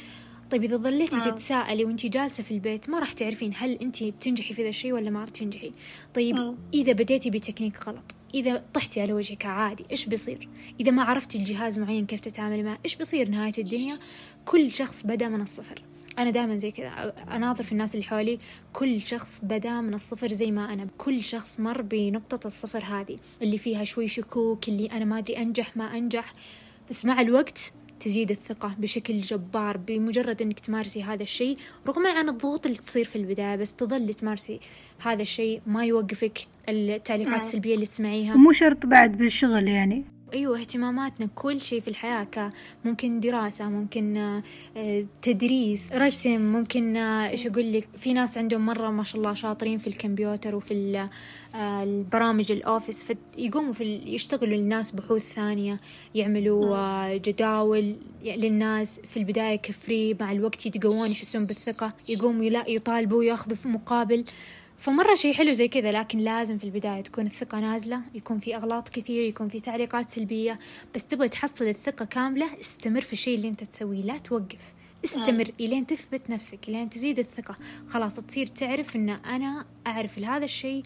طيب 0.51 0.65
إذا 0.65 0.77
ظليتي 0.77 1.17
آه. 1.17 1.31
تتساءلي 1.31 1.85
وأنتي 1.85 2.09
جالسة 2.09 2.43
في 2.43 2.51
البيت 2.51 2.91
ما 2.91 2.99
راح 2.99 3.13
تعرفين 3.13 3.53
هل 3.57 3.73
أنتي 3.73 4.11
بتنجحي 4.11 4.55
في 4.55 4.63
ذا 4.63 4.69
الشيء 4.69 4.93
ولا 4.93 5.11
ما 5.11 5.21
راح 5.21 5.29
تنجحي 5.29 5.73
طيب 6.15 6.37
آه. 6.37 6.55
إذا 6.75 6.93
بديتي 6.93 7.31
بتكنيك 7.31 7.89
غلط 7.89 8.20
إذا 8.35 8.65
طحتي 8.75 9.01
على 9.01 9.13
وجهك 9.13 9.47
عادي 9.47 9.85
إيش 9.91 10.07
بيصير؟ 10.07 10.49
إذا 10.81 10.91
ما 10.91 11.03
عرفتي 11.03 11.39
الجهاز 11.39 11.79
معين 11.79 12.07
كيف 12.07 12.21
تتعاملي 12.21 12.63
معه 12.63 12.79
إيش 12.85 12.97
بيصير 12.97 13.29
نهاية 13.29 13.53
الدنيا؟ 13.59 13.99
كل 14.45 14.71
شخص 14.71 15.07
بدأ 15.07 15.29
من 15.29 15.41
الصفر. 15.41 15.83
أنا 16.19 16.31
دائما 16.31 16.57
زي 16.57 16.71
كذا 16.71 17.15
أناظر 17.33 17.65
في 17.65 17.73
الناس 17.73 17.95
اللي 17.95 18.07
حولي 18.07 18.39
كل 18.73 19.01
شخص 19.01 19.41
بدأ 19.43 19.81
من 19.81 19.95
الصفر 19.95 20.33
زي 20.33 20.51
ما 20.51 20.73
أنا 20.73 20.87
كل 20.99 21.23
شخص 21.23 21.61
مر 21.61 21.83
بنقطة 21.83 22.47
الصفر 22.47 22.85
هذه 22.85 23.17
اللي 23.43 23.59
فيها 23.59 23.85
شوي 23.85 24.09
شكوك 24.09 24.69
اللي 24.69 24.87
أنا 24.87 25.05
ما 25.05 25.19
أدري 25.19 25.39
أنجح 25.39 25.77
ما 25.77 25.99
أنجح 25.99 26.33
بس 26.91 27.05
مع 27.05 27.21
الوقت 27.21 27.73
تزيد 28.01 28.31
الثقة 28.31 28.75
بشكل 28.79 29.21
جبار 29.21 29.77
بمجرد 29.77 30.43
إنك 30.43 30.61
تمارسي 30.61 31.03
هذا 31.03 31.23
الشيء. 31.23 31.57
رغم 31.89 32.07
عن 32.07 32.29
الضغوط 32.29 32.67
اللي 32.67 32.79
تصير 32.79 33.05
في 33.05 33.17
البداية 33.17 33.57
بس 33.57 33.75
تظلي 33.75 34.13
تمارسي 34.13 34.61
هذا 34.99 35.23
الشيء. 35.23 35.61
ما 35.67 35.85
يوقفك 35.85 36.39
التعليقات 36.69 37.35
آه. 37.35 37.41
السلبية 37.41 37.75
اللي 37.75 37.87
تسمعيها. 37.87 38.35
مو 38.35 38.53
شرط 38.53 38.87
بعد 38.87 39.17
بالشغل 39.17 39.69
يعني. 39.69 40.05
أيوة 40.35 40.61
اهتماماتنا 40.61 41.29
كل 41.35 41.61
شيء 41.61 41.81
في 41.81 41.89
الحياة 41.89 42.51
ممكن 42.85 43.21
دراسة 43.21 43.69
ممكن 43.69 44.17
آه، 44.77 45.05
تدريس 45.23 45.93
رسم 45.93 46.41
ممكن 46.53 46.97
آه، 46.97 47.29
إيش 47.29 47.47
أقول 47.47 47.73
لك 47.73 47.89
في 47.97 48.13
ناس 48.13 48.39
عندهم 48.39 48.67
مرة 48.67 48.91
ما 48.91 49.05
شاء 49.05 49.17
الله 49.17 49.35
شاطرين 49.35 49.79
في 49.79 49.87
الكمبيوتر 49.87 50.55
وفي 50.55 51.09
آه، 51.55 51.83
البرامج 51.83 52.53
الأوفيس 52.53 53.05
فيقوموا 53.05 53.73
في 53.73 53.85
يشتغلوا 53.85 54.57
للناس 54.57 54.91
بحوث 54.91 55.35
ثانية 55.35 55.77
يعملوا 56.15 57.17
جداول 57.17 57.97
للناس 58.25 59.01
في 59.01 59.17
البداية 59.17 59.57
كفري 59.57 60.17
مع 60.21 60.33
الوقت 60.33 60.67
يتقوون 60.67 61.11
يحسون 61.11 61.47
بالثقة 61.47 61.93
يقوموا 62.09 62.45
يطالبوا 62.45 63.19
وياخذوا 63.19 63.57
في 63.57 63.69
مقابل 63.69 64.25
فمرة 64.81 65.15
شيء 65.15 65.35
حلو 65.35 65.53
زي 65.53 65.69
كذا 65.69 65.93
لكن 65.93 66.19
لازم 66.19 66.59
في 66.59 66.65
البداية 66.65 67.01
تكون 67.01 67.27
الثقة 67.27 67.61
نازلة 67.61 68.01
يكون 68.15 68.39
في 68.39 68.57
أغلاط 68.57 68.89
كثير 68.89 69.23
يكون 69.23 69.49
في 69.49 69.61
تعليقات 69.61 70.11
سلبية. 70.11 70.57
بس 70.95 71.07
تبغى 71.07 71.29
تحصل 71.29 71.65
الثقة 71.65 72.05
كاملة 72.05 72.61
استمر 72.61 73.01
في 73.01 73.13
الشيء 73.13 73.37
اللي 73.37 73.49
أنت 73.49 73.65
تسويه 73.65 74.03
لا 74.03 74.19
توقف. 74.19 74.75
استمر 75.05 75.47
آه. 75.47 75.65
إلين 75.65 75.87
تثبت 75.87 76.31
نفسك 76.31 76.69
إلين 76.69 76.91
تزيد 76.91 77.19
الثقة. 77.19 77.55
خلاص 77.87 78.17
تصير 78.17 78.47
تعرف 78.47 78.97
إن 78.97 79.09
أنا 79.09 79.65
أعرف 79.87 80.19
هذا 80.19 80.45
الشيء 80.45 80.83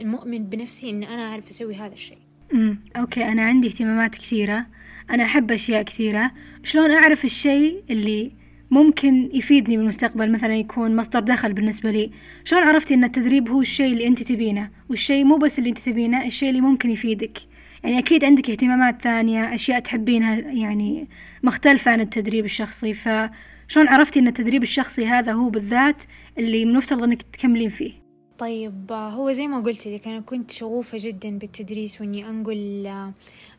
المؤمن 0.00 0.44
بنفسي 0.44 0.90
إن 0.90 1.02
أنا 1.02 1.28
أعرف 1.28 1.48
أسوي 1.48 1.74
هذا 1.74 1.94
الشيء. 1.94 2.18
امم 2.54 2.80
أوكي 2.96 3.24
أنا 3.24 3.42
عندي 3.42 3.68
اهتمامات 3.68 4.14
كثيرة. 4.14 4.66
أنا 5.10 5.24
أحب 5.24 5.52
أشياء 5.52 5.82
كثيرة. 5.82 6.32
شلون 6.64 6.90
أعرف 6.90 7.24
الشيء 7.24 7.82
اللي 7.90 8.32
ممكن 8.70 9.30
يفيدني 9.32 9.76
بالمستقبل 9.76 10.32
مثلا 10.32 10.56
يكون 10.56 10.96
مصدر 10.96 11.20
دخل 11.20 11.52
بالنسبة 11.52 11.90
لي. 11.90 12.10
شلون 12.44 12.62
عرفتي 12.62 12.94
أن 12.94 13.04
التدريب 13.04 13.48
هو 13.48 13.60
الشيء 13.60 13.92
اللي 13.92 14.06
أنت 14.06 14.22
تبينه؟ 14.22 14.70
والشيء 14.90 15.24
مو 15.24 15.36
بس 15.36 15.58
اللي 15.58 15.70
أنت 15.70 15.78
تبينه 15.78 16.26
الشيء 16.26 16.48
اللي 16.48 16.60
ممكن 16.60 16.90
يفيدك. 16.90 17.38
يعني 17.84 17.98
أكيد 17.98 18.24
عندك 18.24 18.50
اهتمامات 18.50 19.02
ثانية 19.02 19.54
أشياء 19.54 19.80
تحبينها 19.80 20.36
يعني 20.36 21.08
مختلفة 21.42 21.90
عن 21.90 22.00
التدريب 22.00 22.44
الشخصي. 22.44 22.94
فشلون 22.94 23.88
عرفتي 23.88 24.20
أن 24.20 24.26
التدريب 24.26 24.62
الشخصي 24.62 25.06
هذا 25.06 25.32
هو 25.32 25.50
بالذات 25.50 26.02
اللي 26.38 26.62
المفترض 26.62 27.02
أنك 27.02 27.22
تكملين 27.22 27.68
فيه؟ 27.68 27.92
طيب 28.38 28.92
هو 28.92 29.32
زي 29.32 29.46
ما 29.46 29.60
قلت 29.60 29.88
لك 29.88 30.08
أنا 30.08 30.20
كنت 30.20 30.50
شغوفة 30.50 30.98
جدا 31.00 31.38
بالتدريس 31.38 32.00
وإني 32.00 32.28
أنقل 32.28 32.86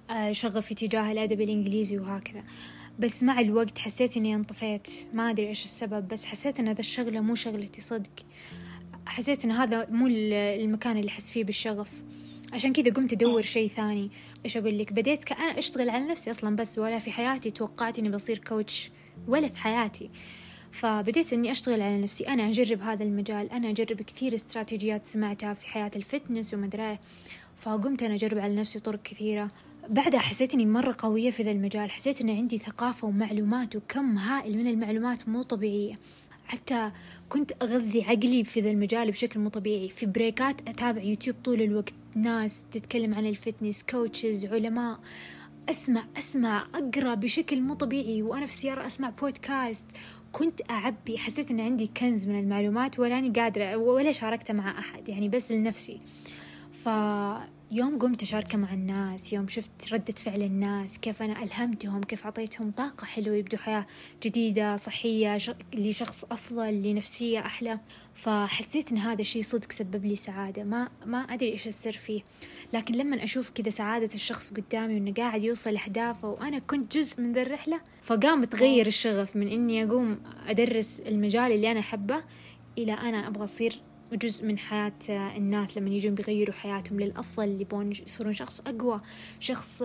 آه، 0.10 0.32
شغفي 0.32 0.76
تجاه 0.76 1.12
الأدب 1.12 1.41
الإنجليزي 1.41 1.97
وهكذا. 1.97 2.43
بس 3.00 3.24
مع 3.24 3.39
الوقت 3.39 3.78
حسيت 3.78 4.18
إني 4.18 4.36
انطفيت. 4.36 4.89
ما 5.14 5.30
أدري 5.30 5.47
إيش 5.47 5.66
السبب 5.66 6.08
بس 6.08 6.26
حسيت 6.26 6.60
إن 6.60 6.68
هذا 6.68 6.80
الشغلة 6.80 7.20
مو 7.20 7.36
شغلتي 7.36 7.82
صدق. 7.82 8.26
حسيت 9.06 9.45
إن 9.45 9.52
هذا 9.52 9.88
مو 9.89 10.08
المكان 10.08 10.97
اللي 10.97 11.10
أحس 11.10 11.32
فيه 11.32 11.43
بالشغف. 11.43 12.04
عشان 12.54 12.74
كذا 12.74 12.93
قمت 12.93 13.14
أدور 13.14 13.41
شيء 13.41 13.70
ثاني. 13.70 14.12
إيش 14.45 14.58
أقول 14.58 14.80
لك؟ 14.80 14.93
بديت 14.93 15.24
كأنا 15.24 15.58
أشتغل 15.58 15.89
على 15.89 16.06
نفسي 16.06 16.32
أصلا 16.32 16.56
بس 16.56 16.80
ولا 16.80 17.00
في 17.00 17.12
حياتي 17.12 17.50
توقعت 17.50 18.00
إني 18.00 18.10
بصير 18.10 18.38
coach 18.38 18.91
ولا 19.28 19.50
في 19.50 19.58
حياتي. 19.58 20.10
فبديت 20.72 21.34
إني 21.34 21.52
أشتغل 21.52 21.82
على 21.82 22.02
نفسي. 22.02 22.28
أنا 22.28 22.50
أجرب 22.50 22.82
هذا 22.82 23.04
المجال. 23.04 23.52
أنا 23.52 23.70
أجرب 23.70 24.02
كثير 24.02 24.36
استراتيجيات 24.36 25.06
سمعتها 25.06 25.54
في 25.54 25.68
حياة 25.68 25.91
ال 25.95 26.03
fitness 26.03 26.53
ومدري 26.54 27.00
فقمت 27.58 28.04
أنا 28.04 28.14
أجرب 28.14 28.38
على 28.38 28.56
نفسي 28.56 28.80
طرق 28.80 29.02
كثيرة. 29.02 29.47
بعدها 29.90 30.20
حسيت 30.20 30.54
إني 30.54 30.66
مرة 30.66 30.96
قوية 31.00 31.32
في 31.32 31.44
ذا 31.44 31.52
المجال. 31.52 31.92
حسيت 31.92 32.22
إن 32.22 32.30
عندي 32.30 32.58
ثقافة 32.58 33.08
ومعلومات 33.08 33.76
وكم 33.76 34.18
هائل 34.18 34.58
من 34.58 34.68
المعلومات 34.68 35.30
مو 35.30 35.42
طبيعية. 35.42 35.96
حتى 36.48 36.92
كنت 37.30 37.52
أغذي 37.62 38.04
عقلي 38.04 38.44
في 38.44 38.62
ذا 38.62 38.72
المجال 38.72 39.12
بشكل 39.12 39.40
مو 39.40 39.50
طبيعي. 39.50 39.90
في 39.90 40.06
break 40.05 40.59
ات 40.59 40.70
أتابع 40.70 41.02
يوتيوب 41.02 41.36
طول 41.44 41.62
الوقت. 41.62 41.94
ناس 42.16 42.66
تتكلم 42.72 43.14
عن 43.14 43.26
ال 43.26 43.33
fitness 43.33 43.84
coaches 43.84 44.45
علماء. 44.46 45.00
أسمع 45.70 46.04
أسمع 46.18 46.68
أقرأ 46.74 47.16
بشكل 47.16 47.62
مو 47.62 47.74
طبيعي. 47.74 48.22
وأنا 48.22 48.46
في 48.46 48.52
السيارة 48.52 48.86
أسمع 48.86 49.10
بودكاست 49.10 49.86
كنت 50.32 50.62
أعبي. 50.70 51.18
حسيت 51.18 51.52
إن 51.52 51.60
عندي 51.60 51.88
كنز 51.88 52.28
من 52.28 52.40
المعلومات 52.40 53.00
ولاني 53.00 53.30
قادرة 53.30 53.76
ولا 53.76 54.12
شاركته 54.12 54.54
مع 54.54 54.80
أحد. 54.80 55.10
يعني 55.10 55.30
بس 55.30 55.52
لنفسي. 55.52 56.00
ف 56.72 56.90
يوم 57.72 57.99
قمت 57.99 58.22
أشاركه 58.22 58.57
مع 58.57 58.74
الناس 58.74 59.34
يوم 59.34 59.47
شفت 59.47 59.93
ردة 59.93 60.13
فعل 60.13 60.41
الناس 60.41 60.99
كيف 60.99 61.22
أنا 61.22 61.43
ألهمتهم 61.43 62.03
كيف 62.03 62.26
أعطيتهم 62.26 62.72
طاقة 62.72 63.05
حلوة 63.05 63.36
يبدوا 63.36 63.59
حياة 63.59 63.86
جديدة 64.24 64.76
صحية 64.76 65.38
لشخص 65.74 66.26
أفضل 66.32 66.74
لنفسية 66.74 67.39
أحلى. 67.39 67.80
فحسيت 68.13 68.91
إن 68.91 68.97
هذا 68.97 69.22
الشيء 69.22 69.41
صدق 69.41 69.72
سبب 69.72 70.05
لي 70.05 70.15
سعادة 70.15 70.63
ما 70.63 70.89
ما 71.05 71.17
أدري 71.17 71.51
إيش 71.51 71.67
السر 71.67 71.91
فيه. 71.91 72.22
لكن 72.74 72.95
لما 72.95 73.24
أشوف 73.24 73.49
كذا 73.49 73.70
سعادة 73.70 74.09
الشخص 74.15 74.53
قدامي 74.53 74.93
وإنه 74.93 75.13
قاعد 75.13 75.43
يوصل 75.43 75.76
أهدافه 75.78 76.30
وأنا 76.30 76.59
كنت 76.59 76.97
جزء 76.97 77.22
من 77.22 77.34
ذا 77.34 77.41
الرحلة 77.41 77.82
فقام 78.01 78.43
تغير 78.43 78.88
الشغف 78.88 79.36
من 79.36 79.47
إني 79.47 79.84
أقوم 79.84 80.20
أدرس 80.47 80.99
المجال 80.99 81.51
اللي 81.51 81.72
أنا 81.72 81.80
أحبه 81.80 82.24
إلى 82.78 82.93
أنا 82.93 83.28
أبغى 83.28 83.43
أصير 83.43 83.82
جزء 84.14 84.45
من 84.45 84.57
حياة 84.57 84.93
الناس 85.10 85.78
لما 85.78 85.89
يجون 85.89 86.16
بيغيروا 86.16 86.55
حياتهم 86.55 86.99
للأفضل 86.99 87.62
يبون 87.62 87.91
يصيرون 87.91 88.34
شخص 88.34 88.62
أقوى 88.68 88.97
شخص 89.39 89.84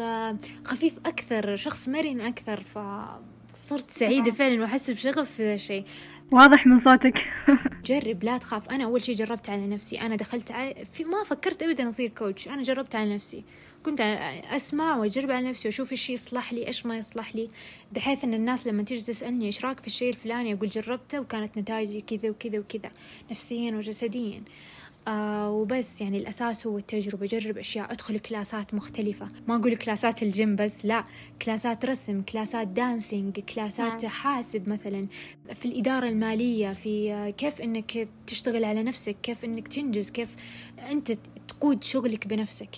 خفيف 0.64 0.98
أكثر 1.06 1.56
شخص 1.56 1.88
مرن 1.88 2.20
أكثر. 2.20 2.60
فصرت 2.60 3.90
سعيدة 3.90 4.32
فعلا 4.32 4.60
وأحس 4.60 4.90
بشغف 4.90 5.30
في 5.30 5.42
ذا 5.42 5.54
الشيء. 5.54 5.84
واضح 6.30 6.66
من 6.66 6.78
صوتك. 6.78 7.18
جرب 7.86 8.24
لا 8.24 8.38
تخاف. 8.38 8.70
أنا 8.70 8.84
أول 8.84 9.02
شيء 9.02 9.14
جربت 9.14 9.50
على 9.50 9.66
نفسي. 9.66 10.00
أنا 10.00 10.16
دخلت 10.16 10.50
على 10.50 10.84
في 10.92 11.04
ما 11.04 11.24
فكرت 11.24 11.62
أبدا 11.62 11.88
أصير 11.88 12.08
كوتش 12.08 12.48
أنا 12.48 12.62
جربت 12.62 12.94
على 12.94 13.14
نفسي. 13.14 13.44
كنت 13.84 14.00
أسمع 14.50 14.96
وأجرب 14.96 15.30
على 15.30 15.48
نفسي 15.48 15.68
وأشوف 15.68 15.92
إيش 15.92 16.10
يصلح 16.10 16.52
لي 16.52 16.66
إيش 16.66 16.86
ما 16.86 16.98
يصلح 16.98 17.36
لي 17.36 17.48
بحيث 17.92 18.24
إن 18.24 18.34
الناس 18.34 18.66
لما 18.66 18.82
تيجي 18.82 19.00
تسألني 19.00 19.46
إيش 19.46 19.64
رأيك 19.64 19.80
في 19.80 19.86
الشيء 19.86 20.08
الفلاني 20.08 20.54
أقول 20.54 20.68
جربته 20.68 21.20
وكانت 21.20 21.58
نتائجي 21.58 22.00
كذا 22.00 22.30
وكذا 22.30 22.58
وكذا 22.58 22.90
نفسيا 23.30 23.72
وجسديا. 23.72 24.42
آه 25.08 25.50
وبس 25.50 26.00
يعني 26.00 26.18
الأساس 26.18 26.66
هو 26.66 26.78
التجربة 26.78 27.26
جرب 27.26 27.58
أشياء 27.58 27.92
أدخل 27.92 28.18
class 28.18 28.65
ات 28.65 28.74
مختلفة. 28.74 29.28
ما 29.48 29.56
أقول 29.56 29.76
class 29.76 30.15
ات 30.15 30.22
ال 30.22 30.31
gym 30.31 30.56
بس 30.56 30.84
لا 30.86 31.04
class 31.42 31.77
ات 31.77 31.84
رسم 31.84 32.22
class 32.22 32.61
ات 32.61 32.68
dancing 32.68 33.40
class 33.40 33.95
ات 33.95 34.06
حاسب 34.06 34.68
مثلا. 34.68 35.08
في 35.52 35.64
الإدارة 35.64 36.08
المالية 36.08 36.72
في 36.72 37.32
كيف 37.36 37.60
أنك 37.60 38.08
تشتغل 38.26 38.64
على 38.64 38.82
نفسك 38.82 39.16
كيف 39.22 39.44
أنك 39.44 39.68
تنجز 39.68 40.10
كيف 40.10 40.28
أنت 40.90 41.12
تقود 41.48 41.84
شغلك 41.84 42.26
بنفسك. 42.26 42.70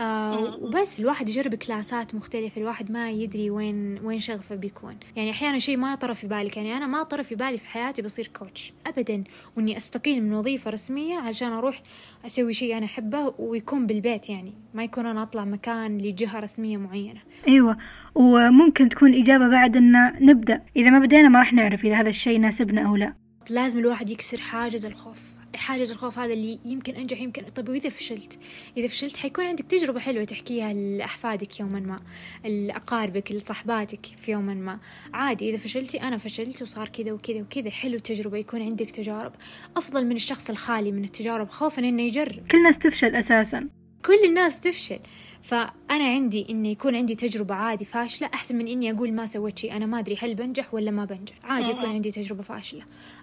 آه 0.00 0.56
وبس 0.56 1.00
الواحد 1.00 1.28
يجرب 1.28 1.54
class 1.54 2.04
ات 2.04 2.14
مختلفة 2.14 2.60
الواحد 2.60 2.90
ما 2.90 3.10
يدري 3.10 3.50
وين 3.50 3.98
وين 4.04 4.20
شغفه 4.20 4.54
بيكون. 4.54 4.96
يعني 5.16 5.30
أحيانا 5.30 5.58
شيء 5.58 5.76
ما 5.76 5.94
طرى 5.94 6.18
في 6.18 6.26
بالك 6.26 6.56
يعني 6.56 6.76
أنا 6.76 6.86
ما 6.86 7.02
طرى 7.02 7.28
في 7.28 7.34
بالي 7.34 7.58
في 7.58 7.66
حياتي 7.66 8.02
بصير 8.02 8.30
coach 8.38 8.72
أبدا 8.86 9.20
وإني 9.56 9.76
أستقيل 9.76 10.24
من 10.24 10.34
وظيفة 10.34 10.70
رسمية 10.70 11.18
عشان 11.18 11.52
أروح 11.52 11.82
أسوي 12.26 12.52
شيء 12.52 12.76
أنا 12.78 12.86
أحبه 12.86 13.34
ويكون 13.38 13.86
بالبيت 13.86 14.28
يعني 14.28 14.52
ما 14.74 14.84
يكون 14.84 15.06
أنا 15.06 15.22
أطلع 15.22 15.44
مكان 15.44 15.98
لجهة 15.98 16.40
رسمية 16.40 16.76
معينة. 16.76 17.20
أيوة 17.48 17.76
وممكن 18.14 18.88
تكون 18.88 19.14
إجابة 19.14 19.48
بعد 19.48 19.76
أن 19.76 19.92
نبدأ. 20.20 20.62
إذا 20.76 20.90
ما 20.90 20.98
بدينا 20.98 21.28
ما 21.28 21.38
راح 21.38 21.52
نعرف 21.52 21.84
إذا 21.84 22.00
هذا 22.00 22.08
الشيء 22.08 22.34
يناسبنا 22.36 22.88
أو 22.88 22.96
لا. 22.96 23.14
لازم 23.50 23.78
الواحد 23.78 24.10
يكسر 24.10 24.40
حاجز 24.40 24.84
الخوف. 24.86 25.22
حاجز 25.56 25.90
الخوف 25.90 26.18
هذا 26.18 26.32
اللي 26.32 26.58
يمكن 26.64 26.94
أنجح 26.94 27.20
يمكن 27.20 27.42
طيب 27.42 27.68
وإذا 27.68 27.88
فشلت؟ 27.88 28.38
إذا 28.76 28.88
فشلت 28.88 29.16
حيكون 29.16 29.46
عندك 29.46 29.64
تجربة 29.64 30.00
حلوة 30.00 30.24
تحكيها 30.24 30.72
لأحفادك 30.72 31.60
يوما 31.60 31.80
ما 31.80 32.00
لأقاربك 32.48 33.32
لصحباتك 33.32 34.06
في 34.06 34.32
يوما 34.32 34.54
ما. 34.54 34.78
عادي 35.14 35.50
إذا 35.50 35.56
فشلتي 35.56 36.02
أنا 36.02 36.18
فشلت 36.18 36.62
وصار 36.62 36.88
كذا 36.88 37.12
وكذا 37.12 37.42
وكذا 37.42 37.70
حلو 37.70 37.98
تجربة 37.98 38.38
يكون 38.38 38.62
عندك 38.62 38.90
تجارب. 38.90 39.32
أفضل 39.76 40.06
من 40.06 40.16
الشخص 40.16 40.50
الخالي 40.50 40.92
من 40.92 41.04
التجارب 41.04 41.48
خوفا 41.48 41.82
إنه 41.82 42.02
يجرب. 42.02 42.48
كل 42.48 42.58
الناس 42.58 42.78
تفشل 42.78 43.14
أساسا. 43.14 43.83
كل 44.06 44.28
الناس 44.28 44.60
تفشل. 44.60 44.98
فأنا 45.42 46.04
عندي 46.04 46.46
إني 46.50 46.72
يكون 46.72 46.94
عندي 46.96 47.14
تجربة 47.14 47.54
عادي 47.54 47.84
فاشلة 47.84 48.30
أحسن 48.34 48.56
من 48.56 48.66
إني 48.66 48.90
أقول 48.90 49.12
ما 49.12 49.26
سويت 49.26 49.58
شيء 49.58 49.76
أنا 49.76 49.86
ما 49.86 49.98
أدري 49.98 50.16
هل 50.20 50.34
بنجح 50.34 50.74
ولا 50.74 50.90
ما 50.90 51.04
بنجح. 51.04 51.34
عادي 51.44 51.66
يكون 51.70 51.86
عندي 51.86 52.10
تجربة 52.10 52.42
فاشلة. 52.42 52.82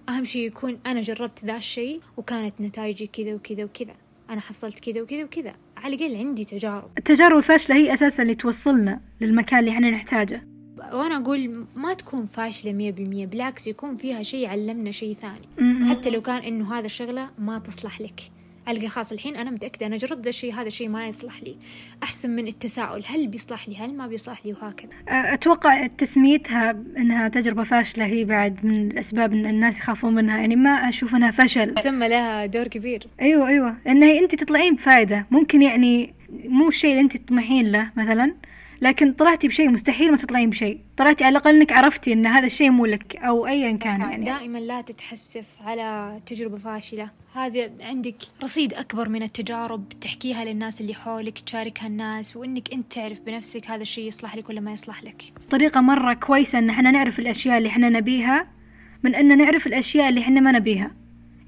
أهم 0.09 0.25
شيء 0.25 0.47
يكون 0.47 0.79
أنا 0.85 1.01
جربت 1.01 1.45
ذا 1.45 1.57
الشيء 1.57 2.01
وكانت 2.17 2.61
نتائجي 2.61 3.07
كذا 3.07 3.33
وكذا 3.33 3.63
وكذا. 3.63 3.95
أنا 4.29 4.41
حصلت 4.41 4.79
كذا 4.79 5.01
وكذا 5.01 5.23
وكذا. 5.23 5.53
على 5.77 5.95
الأقل 5.95 6.15
عندي 6.15 6.45
تجارب. 6.45 6.89
التجارب 6.97 7.37
الفاشلة 7.37 7.75
هي 7.75 7.93
أساسا 7.93 8.23
اللي 8.23 8.35
توصلنا 8.35 9.01
للمكان 9.21 9.59
اللي 9.59 9.71
إحنا 9.71 9.91
نحتاجه. 9.91 10.47
وأنا 10.93 11.17
أقول 11.17 11.65
ما 11.75 11.93
تكون 11.93 12.25
فاشلة 12.25 12.71
مية 12.71 12.91
بالمية 12.91 13.25
بالعكس 13.25 13.67
يكون 13.67 13.95
فيها 13.95 14.23
شيء 14.23 14.47
علمنا 14.47 14.91
شيء 14.91 15.17
ثاني. 15.21 15.89
حتى 15.89 16.09
لو 16.09 16.21
كان 16.21 16.41
إنه 16.41 16.77
هذا 16.77 16.85
الشغلة 16.85 17.29
ما 17.39 17.59
تصلح 17.59 18.01
لك. 18.01 18.21
الأقل 18.67 18.87
خلاص 18.87 19.11
الحين 19.11 19.35
أنا 19.35 19.51
متأكدة 19.51 19.85
أنا 19.85 19.95
جربت 19.95 20.23
ذا 20.23 20.29
الشيء 20.29 20.53
هذا 20.53 20.67
الشيء 20.67 20.89
ما 20.89 21.07
يصلح 21.07 21.43
لي. 21.43 21.55
أحسن 22.03 22.29
من 22.29 22.47
التساؤل 22.47 23.03
هل 23.07 23.27
بيصلح 23.27 23.69
لي؟ 23.69 23.77
هل 23.77 23.93
ما 23.93 24.07
بيصلح 24.07 24.45
لي؟ 24.45 24.53
وهكذا. 24.53 24.89
أتوقع 25.07 25.87
تسميتها 25.87 26.71
إنها 26.71 27.27
تجربة 27.27 27.63
فاشلة 27.63 28.05
هي 28.05 28.25
بعد 28.25 28.65
من 28.65 28.91
الأسباب 28.91 29.33
إن 29.33 29.45
الناس 29.45 29.77
يخافون 29.77 30.15
منها. 30.15 30.37
يعني 30.37 30.55
ما 30.55 30.89
أشوف 30.89 31.15
إنها 31.15 31.31
فشل. 31.31 31.73
سمى 31.79 32.09
لها 32.09 32.45
دور 32.45 32.67
كبير. 32.67 33.07
أيوة 33.21 33.47
أيوة. 33.47 33.77
لأن 33.85 34.03
هي 34.03 34.19
أنت 34.19 34.35
تطلعين 34.35 34.75
بفائدة 34.75 35.27
ممكن 35.31 35.61
يعني 35.61 36.13
مو 36.29 36.67
الشيء 36.67 36.91
اللي 36.91 37.01
أنت 37.01 37.17
تطمحين 37.17 37.71
له 37.71 37.91
مثلا. 37.95 38.35
لكن 38.81 39.13
طلعتي 39.13 39.47
بشيء 39.47 39.69
مستحيل 39.69 40.11
ما 40.11 40.17
تطلعين 40.17 40.49
بشيء. 40.49 40.79
طلعتي 40.97 41.23
على 41.23 41.31
الأقل 41.31 41.55
إنك 41.55 41.71
عرفتي 41.71 42.13
إن 42.13 42.25
هذا 42.25 42.45
الشيء 42.45 42.71
مو 42.71 42.85
لك 42.85 43.15
أو 43.15 43.47
أيا 43.47 43.71
كان 43.71 44.01
يعني. 44.01 44.25
دائما 44.25 44.57
لا 44.57 44.81
تتحسف 44.81 45.45
على 45.65 46.19
تجربة 46.25 46.57
فاشلة. 46.57 47.09
هذا 47.33 47.71
عندك 47.79 48.15
رصيد 48.43 48.73
أكبر 48.73 49.09
من 49.09 49.23
التجارب 49.23 49.83
تحكيها 50.01 50.45
للناس 50.45 50.81
اللي 50.81 50.93
حولك 50.93 51.39
تشاركها 51.39 51.87
الناس 51.87 52.37
وإنك 52.37 52.73
أنت 52.73 52.93
تعرف 52.93 53.19
بنفسك 53.21 53.69
هذا 53.69 53.81
الشيء 53.81 54.07
يصلح 54.07 54.35
لك 54.35 54.49
ولا 54.49 54.61
ما 54.61 54.71
يصلح 54.71 55.03
لك. 55.03 55.23
طريقة 55.49 55.81
مرة 55.81 56.13
كويسة 56.13 56.59
إن 56.59 56.69
إحنا 56.69 56.91
نعرف 56.91 57.19
الأشياء 57.19 57.57
اللي 57.57 57.69
إحنا 57.69 57.89
نبيها 57.89 58.47
من 59.03 59.15
إن 59.15 59.37
نعرف 59.37 59.67
الأشياء 59.67 60.09
اللي 60.09 60.21
إحنا 60.21 60.41
ما 60.41 60.51
نبيها. 60.51 60.91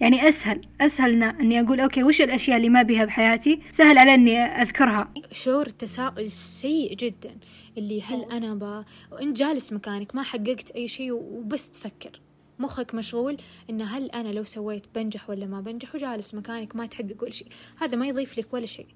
يعني 0.04 0.30
أسهل 0.30 0.62
أسهل 0.82 1.24
إني 1.24 1.60
أقول 1.60 1.80
أوكي 1.80 2.04
وش 2.04 2.22
الأشياء 2.22 2.58
اللي 2.58 2.70
ما 2.70 2.82
بيها 2.82 3.06
بحياتي؟ 3.06 3.60
سهل 3.72 3.98
علي 3.98 4.14
إني 4.14 4.38
أذكرها. 4.38 5.14
شعور 5.32 5.68
التساؤل 5.68 6.32
سيء 6.32 6.96
جدا 6.96 7.36
اللي 7.78 8.02
هل 8.02 8.24
أنا 8.32 8.56
با 8.56 8.86
وأنت 9.12 9.38
جالس 9.38 9.74
مكانك 9.74 10.16
ما 10.16 10.24
حققت 10.24 10.70
أي 10.70 10.88
شيء 10.88 11.12
وبس 11.12 11.72
تفكر. 11.72 12.22
مخك 12.60 12.96
مشغول 12.96 13.38
إن 13.70 13.82
هل 13.82 14.12
أنا 14.12 14.30
لو 14.30 14.44
سويت 14.44 14.86
بنجح 14.96 15.30
ولا 15.30 15.46
ما 15.46 15.62
بنجح 15.62 15.96
وجالس 15.96 16.34
مكانك 16.34 16.76
ما 16.76 16.86
تحقق 16.86 17.24
ولا 17.24 17.32
شيء. 17.32 17.48
هذا 17.78 17.98
ما 17.98 18.08
يضيف 18.08 18.40
لك 18.40 18.54
ولا 18.54 18.66
شيء. 18.66 18.88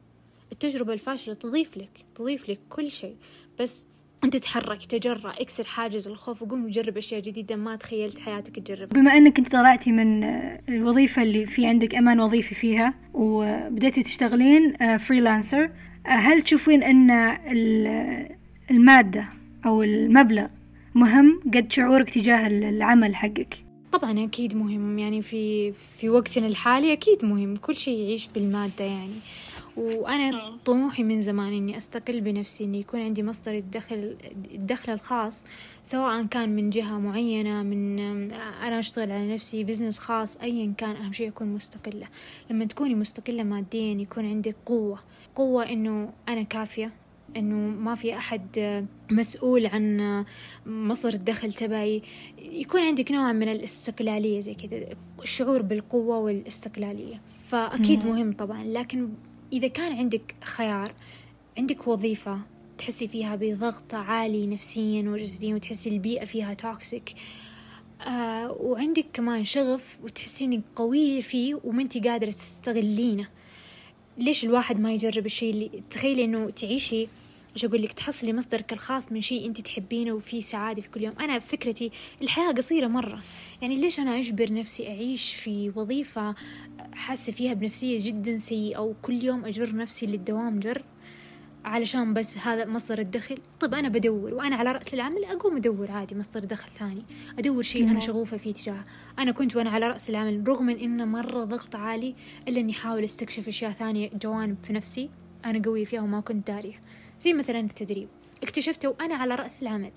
التجربة 0.52 0.94
الفاشلة 0.94 1.34
تضيف 1.34 1.78
لك 1.78 2.06
تضيف 2.16 2.50
لك 2.50 2.60
كل 2.70 2.92
شيء. 2.92 3.16
بس 3.60 3.88
أنت 4.24 4.36
تتحرك 4.38 4.86
تجرأ 4.86 5.34
اكسر 5.38 5.64
حاجز 5.64 6.08
الخوف 6.08 6.42
وقوم 6.42 6.68
جرب 6.68 6.98
أشياء 6.98 7.22
جديدة 7.22 7.56
ما 7.56 7.76
تخيلت 7.76 8.20
حياتك 8.20 8.60
تجرب. 8.60 8.90
بما 8.90 9.12
أنك 9.18 9.38
أنت 9.38 9.52
طلعتي 9.52 9.92
من 9.92 10.24
الوظيفة 10.70 11.24
اللي 11.24 11.46
في 11.46 11.68
عندك 11.68 11.96
أمان 11.96 12.20
وظيفي 12.20 12.56
فيها 12.56 12.94
وبديتي 13.14 14.04
تشتغلين 14.04 14.98
freelancer 14.98 15.70
هل 16.06 16.42
تشوفين 16.42 16.84
أن 16.84 17.12
المادة 18.72 19.26
أو 19.66 19.84
المبلغ 19.84 20.48
مهم 20.96 21.40
قد 21.54 21.72
شعورك 21.72 22.10
تجاه 22.10 22.48
العمل 22.48 23.16
حقك؟ 23.16 23.56
طبعا 23.92 24.24
أكيد 24.24 24.56
مهم 24.56 25.00
يعني 25.00 25.22
في 25.22 25.72
في 25.72 26.10
وقتنا 26.10 26.48
الحالي 26.48 26.94
أكيد 26.94 27.26
مهم 27.26 27.56
كل 27.56 27.76
شيء 27.76 28.00
يعيش 28.00 28.30
بالمادة 28.36 28.86
يعني. 28.86 29.14
وأنا 29.78 30.58
طموحي 30.66 31.04
من 31.04 31.22
زمان 31.22 31.54
إني 31.54 31.78
أستقل 31.78 32.22
بنفسي 32.22 32.64
إني 32.64 32.80
يكون 32.80 33.00
عندي 33.02 33.24
مصدر 33.24 33.54
الدخل 33.54 34.18
الدخل 34.52 34.94
الخاص 34.94 35.46
سواء 35.84 36.24
كان 36.24 36.56
من 36.56 36.70
جهة 36.70 37.00
معينة 37.00 37.64
من 37.64 38.00
أنا 38.32 38.80
أشتغل 38.80 39.12
على 39.12 39.34
نفسي 39.34 39.64
بزنس 39.64 39.98
خاص 39.98 40.38
أيا 40.38 40.74
كان 40.78 40.96
أهم 40.96 41.12
شيء 41.12 41.28
أكون 41.28 41.48
مستقلة. 41.48 42.08
لما 42.52 42.66
تكوني 42.66 42.96
مستقلة 42.96 43.44
ماديا 43.44 44.02
يكون 44.02 44.26
عندك 44.26 44.56
قوة. 44.66 45.00
قوة 45.36 45.70
إنه 45.70 46.14
أنا 46.28 46.44
كافية 46.44 46.94
إنه 47.38 47.56
ما 47.56 47.96
في 47.96 48.18
أحد 48.18 48.86
مسؤول 49.12 49.66
عن 49.66 50.26
مصدر 50.66 51.14
الدخل 51.14 51.54
تبعي. 51.54 52.02
يكون 52.38 52.82
عندك 52.82 53.12
نوع 53.12 53.34
من 53.34 53.50
الاستقلالية 53.50 54.40
زي 54.40 54.54
كذا 54.54 54.86
الشعور 55.24 55.62
بالقوة 55.62 56.18
والاستقلالية. 56.18 57.22
فأكيد 57.48 58.06
مهم 58.06 58.34
طبعا 58.34 58.64
لكن 58.64 59.10
إذا 59.54 59.68
كان 59.68 59.98
عندك 59.98 60.36
خيار 60.44 60.94
عندك 61.58 61.88
وظيفة 61.88 62.40
تحسي 62.78 63.08
فيها 63.08 63.36
بضغط 63.36 63.94
عالي 63.94 64.48
نفسيا 64.48 65.10
وجسديا 65.10 65.56
وتحسي 65.56 65.90
البيئة 65.90 66.26
فيها 66.26 66.54
توكسيك 66.54 67.14
آه 68.02 68.52
وعندك 68.52 69.06
كمان 69.14 69.44
شغف 69.44 69.98
وتحسي 70.04 70.46
إنك 70.46 70.62
قوية 70.76 71.22
فيه 71.22 71.60
وما 71.64 71.82
انت 71.82 72.08
قادرة 72.08 72.30
تستغلينه. 72.30 73.28
ليش 74.18 74.46
الواحد 74.46 74.80
ما 74.80 74.94
يجرب 74.94 75.26
الشيء 75.26 75.54
اللي 75.54 75.84
تخيلي 75.90 76.24
إنه 76.24 76.50
تعيشي 76.50 77.08
إيش 77.58 77.66
أقول 77.66 77.82
لك 77.82 77.94
تحصلي 77.94 78.34
مصدرك 78.34 78.74
الخاص 78.74 79.12
من 79.12 79.22
شيء 79.22 79.48
أنت 79.48 79.62
تحبينه 79.62 80.14
وفي 80.14 80.42
سعادة 80.42 80.82
في 80.82 80.90
كل 80.90 81.02
يوم. 81.04 81.14
أنا 81.20 81.40
فكرتي 81.40 81.92
الحياة 82.22 82.52
قصيرة 82.52 82.88
مرة. 82.88 83.22
يعني 83.62 83.78
ليش 83.78 84.00
أنا 84.00 84.20
أجبر 84.20 84.54
نفسي 84.54 84.88
أعيش 84.88 85.34
في 85.34 85.72
وظيفة 85.76 86.36
حاسة 86.94 87.34
فيها 87.34 87.54
بنفسية 87.54 88.08
جدا 88.08 88.38
سيئة 88.38 88.80
وكل 88.80 89.24
يوم 89.24 89.46
أجر 89.46 89.76
نفسي 89.76 90.06
للدوام 90.06 90.60
جر 90.60 90.84
علشان 91.66 92.14
بس 92.14 92.38
هذا 92.38 92.66
مصدر 92.66 93.00
الدخل؟ 93.00 93.38
طب 93.60 93.74
أنا 93.74 93.90
بدور 93.90 94.34
وأنا 94.34 94.56
على 94.56 94.72
رأس 94.72 94.94
العمل 94.94 95.26
أقوم 95.26 95.58
أدور 95.58 95.92
عادي 95.92 96.16
مصدر 96.16 96.44
دخل 96.44 96.70
ثاني. 96.80 97.04
أدور 97.40 97.64
شيء 97.64 97.90
أنا 97.90 98.00
شغوفة 98.00 98.38
فيه 98.38 98.54
تجاهه. 98.54 98.84
أنا 99.20 99.32
كنت 99.32 99.56
وأنا 99.56 99.70
على 99.70 99.88
رأس 99.88 100.10
العمل 100.10 100.48
رغم 100.48 100.66
من 100.66 100.78
إنه 100.78 101.06
مرة 101.06 101.44
ضغط 101.44 101.76
عالي 101.76 102.16
إلا 102.48 102.60
إني 102.60 102.72
أحاول 102.72 103.04
أستكشف 103.04 103.48
أشياء 103.48 103.72
ثانية 103.72 104.10
جوانب 104.24 104.58
في 104.64 104.74
نفسي. 104.74 105.10
أنا 105.46 105.62
قوية 105.66 105.86
فيها 105.86 106.02
وما 106.02 106.20
كنت 106.20 106.48
دارية. 106.48 106.87
زي 107.20 107.34
مثلا 107.34 107.60
التدريب. 107.60 108.08
اكتشفته 108.44 108.90
وأنا 108.90 109.16
على 109.16 109.36
رأس 109.36 109.64
العمل. 109.64 109.92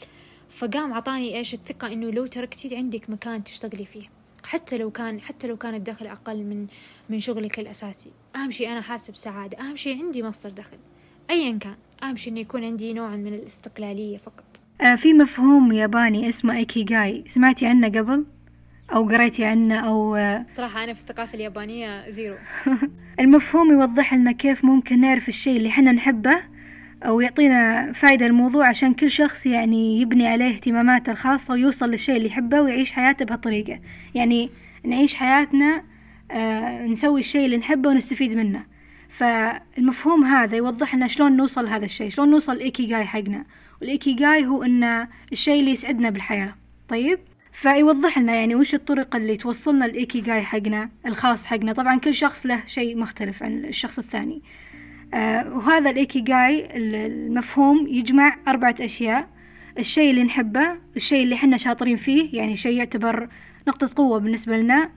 فقام 0.50 0.92
عطاني 0.92 1.36
إيش 1.36 1.54
الثقة 1.54 1.92
إنه 1.92 2.10
لو 2.10 2.26
تركتي 2.26 2.76
عندك 2.76 3.10
مكان 3.10 3.44
تشتغلي 3.44 3.84
فيه. 3.84 4.02
حتى 4.44 4.78
لو 4.78 4.90
كان 4.90 5.20
حتى 5.20 5.46
لو 5.46 5.56
كان 5.56 5.74
الدخل 5.74 6.06
أقل 6.06 6.42
من 6.42 6.66
من 7.10 7.20
شغلك 7.20 7.58
الأساسي. 7.58 8.10
أهم 8.36 8.50
شيء 8.50 8.72
أنا 8.72 8.80
حاسة 8.80 9.12
بسعادة 9.12 9.58
أهم 9.58 9.76
شيء 9.76 10.02
عندي 10.02 10.22
مصدر 10.22 10.50
دخل. 10.50 10.76
أيا 11.30 11.58
كان. 11.58 11.76
أهم 12.02 12.16
شيء 12.16 12.32
إنه 12.32 12.40
يكون 12.40 12.64
عندي 12.64 12.92
نوع 12.92 13.16
من 13.16 13.34
الاستقلالية 13.34 14.16
فقط. 14.16 14.62
آه 14.80 14.96
في 14.96 15.12
مفهوم 15.12 15.72
ياباني 15.72 16.28
اسمه 16.28 16.56
ikigai. 16.56 17.24
سمعتي 17.26 17.66
عنه 17.66 17.88
قبل؟ 17.88 18.24
أو 18.92 19.08
قريتي 19.08 19.44
عنه؟ 19.44 19.74
أو 19.74 20.18
صراحة 20.56 20.84
أنا 20.84 20.94
في 20.94 21.00
الثقافة 21.00 21.34
اليابانية 21.34 22.10
zero. 22.10 22.36
المفهوم 23.20 23.70
يوضح 23.70 24.14
لنا 24.14 24.32
كيف 24.32 24.64
ممكن 24.64 25.00
نعرف 25.00 25.28
الشيء 25.28 25.56
اللي 25.56 25.70
حنا 25.70 25.92
نحبه 25.92 26.42
أو 27.02 27.20
يعطينا 27.20 27.92
فايدة 27.92 28.26
الموضوع 28.26 28.68
عشان 28.68 28.94
كل 28.94 29.10
شخص 29.10 29.46
يعني 29.46 30.00
يبني 30.00 30.26
عليه 30.26 30.54
اهتماماته 30.54 31.10
الخاصة 31.10 31.54
ويوصل 31.54 31.90
للشيء 31.90 32.16
اللي 32.16 32.26
يحبه 32.26 32.60
ويعيش 32.60 32.92
حياته 32.92 33.24
بهالطريقة. 33.24 33.80
يعني 34.14 34.50
نعيش 34.84 35.14
حياتنا 35.16 35.82
آه 36.30 36.86
نسوي 36.86 37.20
الشيء 37.20 37.44
اللي 37.44 37.56
نحبه 37.56 37.88
ونستفيد 37.88 38.36
منه. 38.36 38.64
فالمفهوم 39.08 40.24
هذا 40.24 40.56
يوضح 40.56 40.94
لنا 40.94 41.06
شلون 41.06 41.36
نوصل 41.36 41.66
هذا 41.66 41.84
الشيء 41.84 42.08
شلون 42.08 42.30
نوصل 42.30 42.52
ال 42.52 42.60
ikigai 42.60 43.04
حقنا. 43.04 43.44
والإيكيغاي 43.80 44.46
هو 44.46 44.62
إن 44.62 45.08
الشيء 45.32 45.60
اللي 45.60 45.70
يسعدنا 45.70 46.10
بالحياة. 46.10 46.54
طيب؟ 46.88 47.18
فيوضح 47.52 48.18
لنا 48.18 48.34
يعني 48.34 48.54
وش 48.54 48.74
الطرق 48.74 49.16
اللي 49.16 49.36
توصلنا 49.36 49.86
الإيكيغاي 49.86 50.42
حقنا 50.42 50.90
الخاص 51.06 51.46
حقنا. 51.46 51.72
طبعا 51.72 51.98
كل 51.98 52.14
شخص 52.14 52.46
له 52.46 52.62
شيء 52.66 52.98
مختلف 52.98 53.42
عن 53.42 53.64
الشخص 53.64 53.98
الثاني. 53.98 54.42
وهذا 55.14 55.90
الإيكيغاي 55.90 56.68
المفهوم 56.76 57.86
يجمع 57.86 58.36
أربعة 58.48 58.74
أشياء. 58.80 59.28
الشيء 59.78 60.10
اللي 60.10 60.24
نحبه 60.24 60.76
الشيء 60.96 61.22
اللي 61.22 61.36
حنا 61.36 61.56
شاطرين 61.56 61.96
فيه 61.96 62.28
يعني 62.32 62.56
شيء 62.56 62.76
يعتبر 62.78 63.28
نقطة 63.68 63.90
قوة 63.96 64.18
بالنسبة 64.18 64.56
لنا 64.56 64.90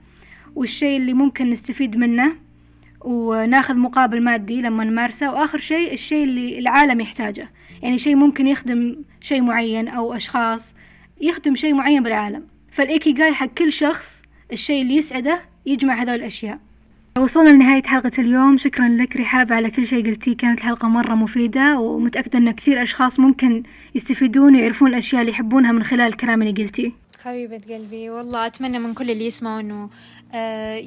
والشيء 0.54 0.96
اللي 0.96 1.12
ممكن 1.12 1.50
نستفيد 1.50 1.96
منه 1.96 2.32
وناخذ 3.00 3.76
مقابل 3.76 4.22
مادي 4.22 4.62
لما 4.62 4.84
نمارسه. 4.84 5.32
وآخر 5.32 5.58
شيء 5.58 5.92
الشيء 5.92 6.24
اللي 6.24 6.58
العالم 6.58 7.00
يحتاجه. 7.00 7.50
يعني 7.82 7.98
شيء 7.98 8.16
ممكن 8.16 8.46
يخدم 8.46 9.04
شيء 9.20 9.42
معين 9.42 9.88
أو 9.88 10.12
أشخاص 10.14 10.74
يخدم 11.20 11.54
شيء 11.54 11.74
معين 11.74 12.02
بالعالم. 12.02 12.46
فالإيكيغاي 12.70 13.34
حق 13.34 13.46
كل 13.46 13.72
شخص 13.72 14.22
الشيء 14.52 14.82
اللي 14.82 14.96
يسعده 14.96 15.42
يجمع 15.66 16.02
هذول 16.02 16.14
الأشياء. 16.14 16.58
وصلنا 17.18 17.50
لنهاية 17.50 17.82
حلقة 17.82 18.10
اليوم. 18.18 18.56
شكرا 18.56 18.88
لك 18.88 19.16
رحاب 19.16 19.52
على 19.52 19.70
كل 19.70 19.86
شيء 19.86 20.06
قلتيه. 20.06 20.36
كانت 20.36 20.58
الحلقة 20.58 20.88
مرة 20.88 21.14
مفيدة 21.14 21.78
ومتأكدة 21.78 22.38
أن 22.38 22.50
كثير 22.50 22.82
أشخاص 22.82 23.20
ممكن 23.20 23.62
يستفيدون 23.94 24.56
ويعرفون 24.56 24.90
الأشياء 24.90 25.20
اللي 25.20 25.32
يحبونها 25.32 25.72
من 25.72 25.82
خلال 25.82 26.06
الكلام 26.06 26.42
اللي 26.42 26.62
قلتيه. 26.62 26.92
حبيبة 27.24 27.60
قلبي 27.68 28.10
والله 28.10 28.46
أتمنى 28.46 28.78
من 28.78 28.94
كل 28.94 29.10
اللي 29.10 29.26
يسمعوا 29.26 29.60
آه 29.60 29.88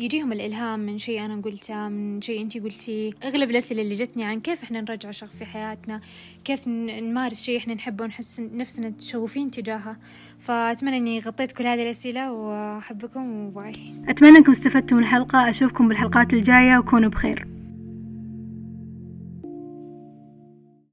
يجيهم 0.04 0.32
الإلهام 0.32 0.80
من 0.80 0.98
شيء 0.98 1.26
أنا 1.26 1.42
قلته 1.42 1.88
من 1.88 2.22
شيء 2.22 2.42
أنتي 2.42 2.60
قلتيه 2.60 3.12
أغلب 3.24 3.50
الأسئلة 3.52 3.82
اللي 3.82 3.96
جتني 3.96 4.24
عن 4.24 4.40
كيف 4.40 4.64
إحنا 4.64 4.82
نرجع 4.82 5.12
شغف 5.12 5.36
في 5.36 5.46
حياتنا 5.46 6.02
كيف 6.46 6.68
نمارس 6.68 7.44
شيء 7.44 7.58
إحنا 7.58 7.74
نحبه 7.74 8.04
ونحس 8.04 8.40
نفسنا 8.40 8.94
شغوفين 9.00 9.52
تجاهه. 9.52 9.98
فأتمنى 10.40 10.98
إني 10.98 11.20
غطيت 11.20 11.52
كل 11.52 11.68
هذه 11.68 11.84
الأسئلة 11.84 12.32
وأحبكم 12.32 13.46
وباي. 13.46 13.94
أتمنى 14.08 14.38
أنكم 14.38 14.52
استفدتوا 14.52 14.98
من 14.98 15.04
الحلقة 15.04 15.50
أشوفكم 15.50 15.88
بالحلقات 15.88 16.34
الجاية 16.34 16.78
وكونوا 16.78 17.10
بخير. 17.10 17.48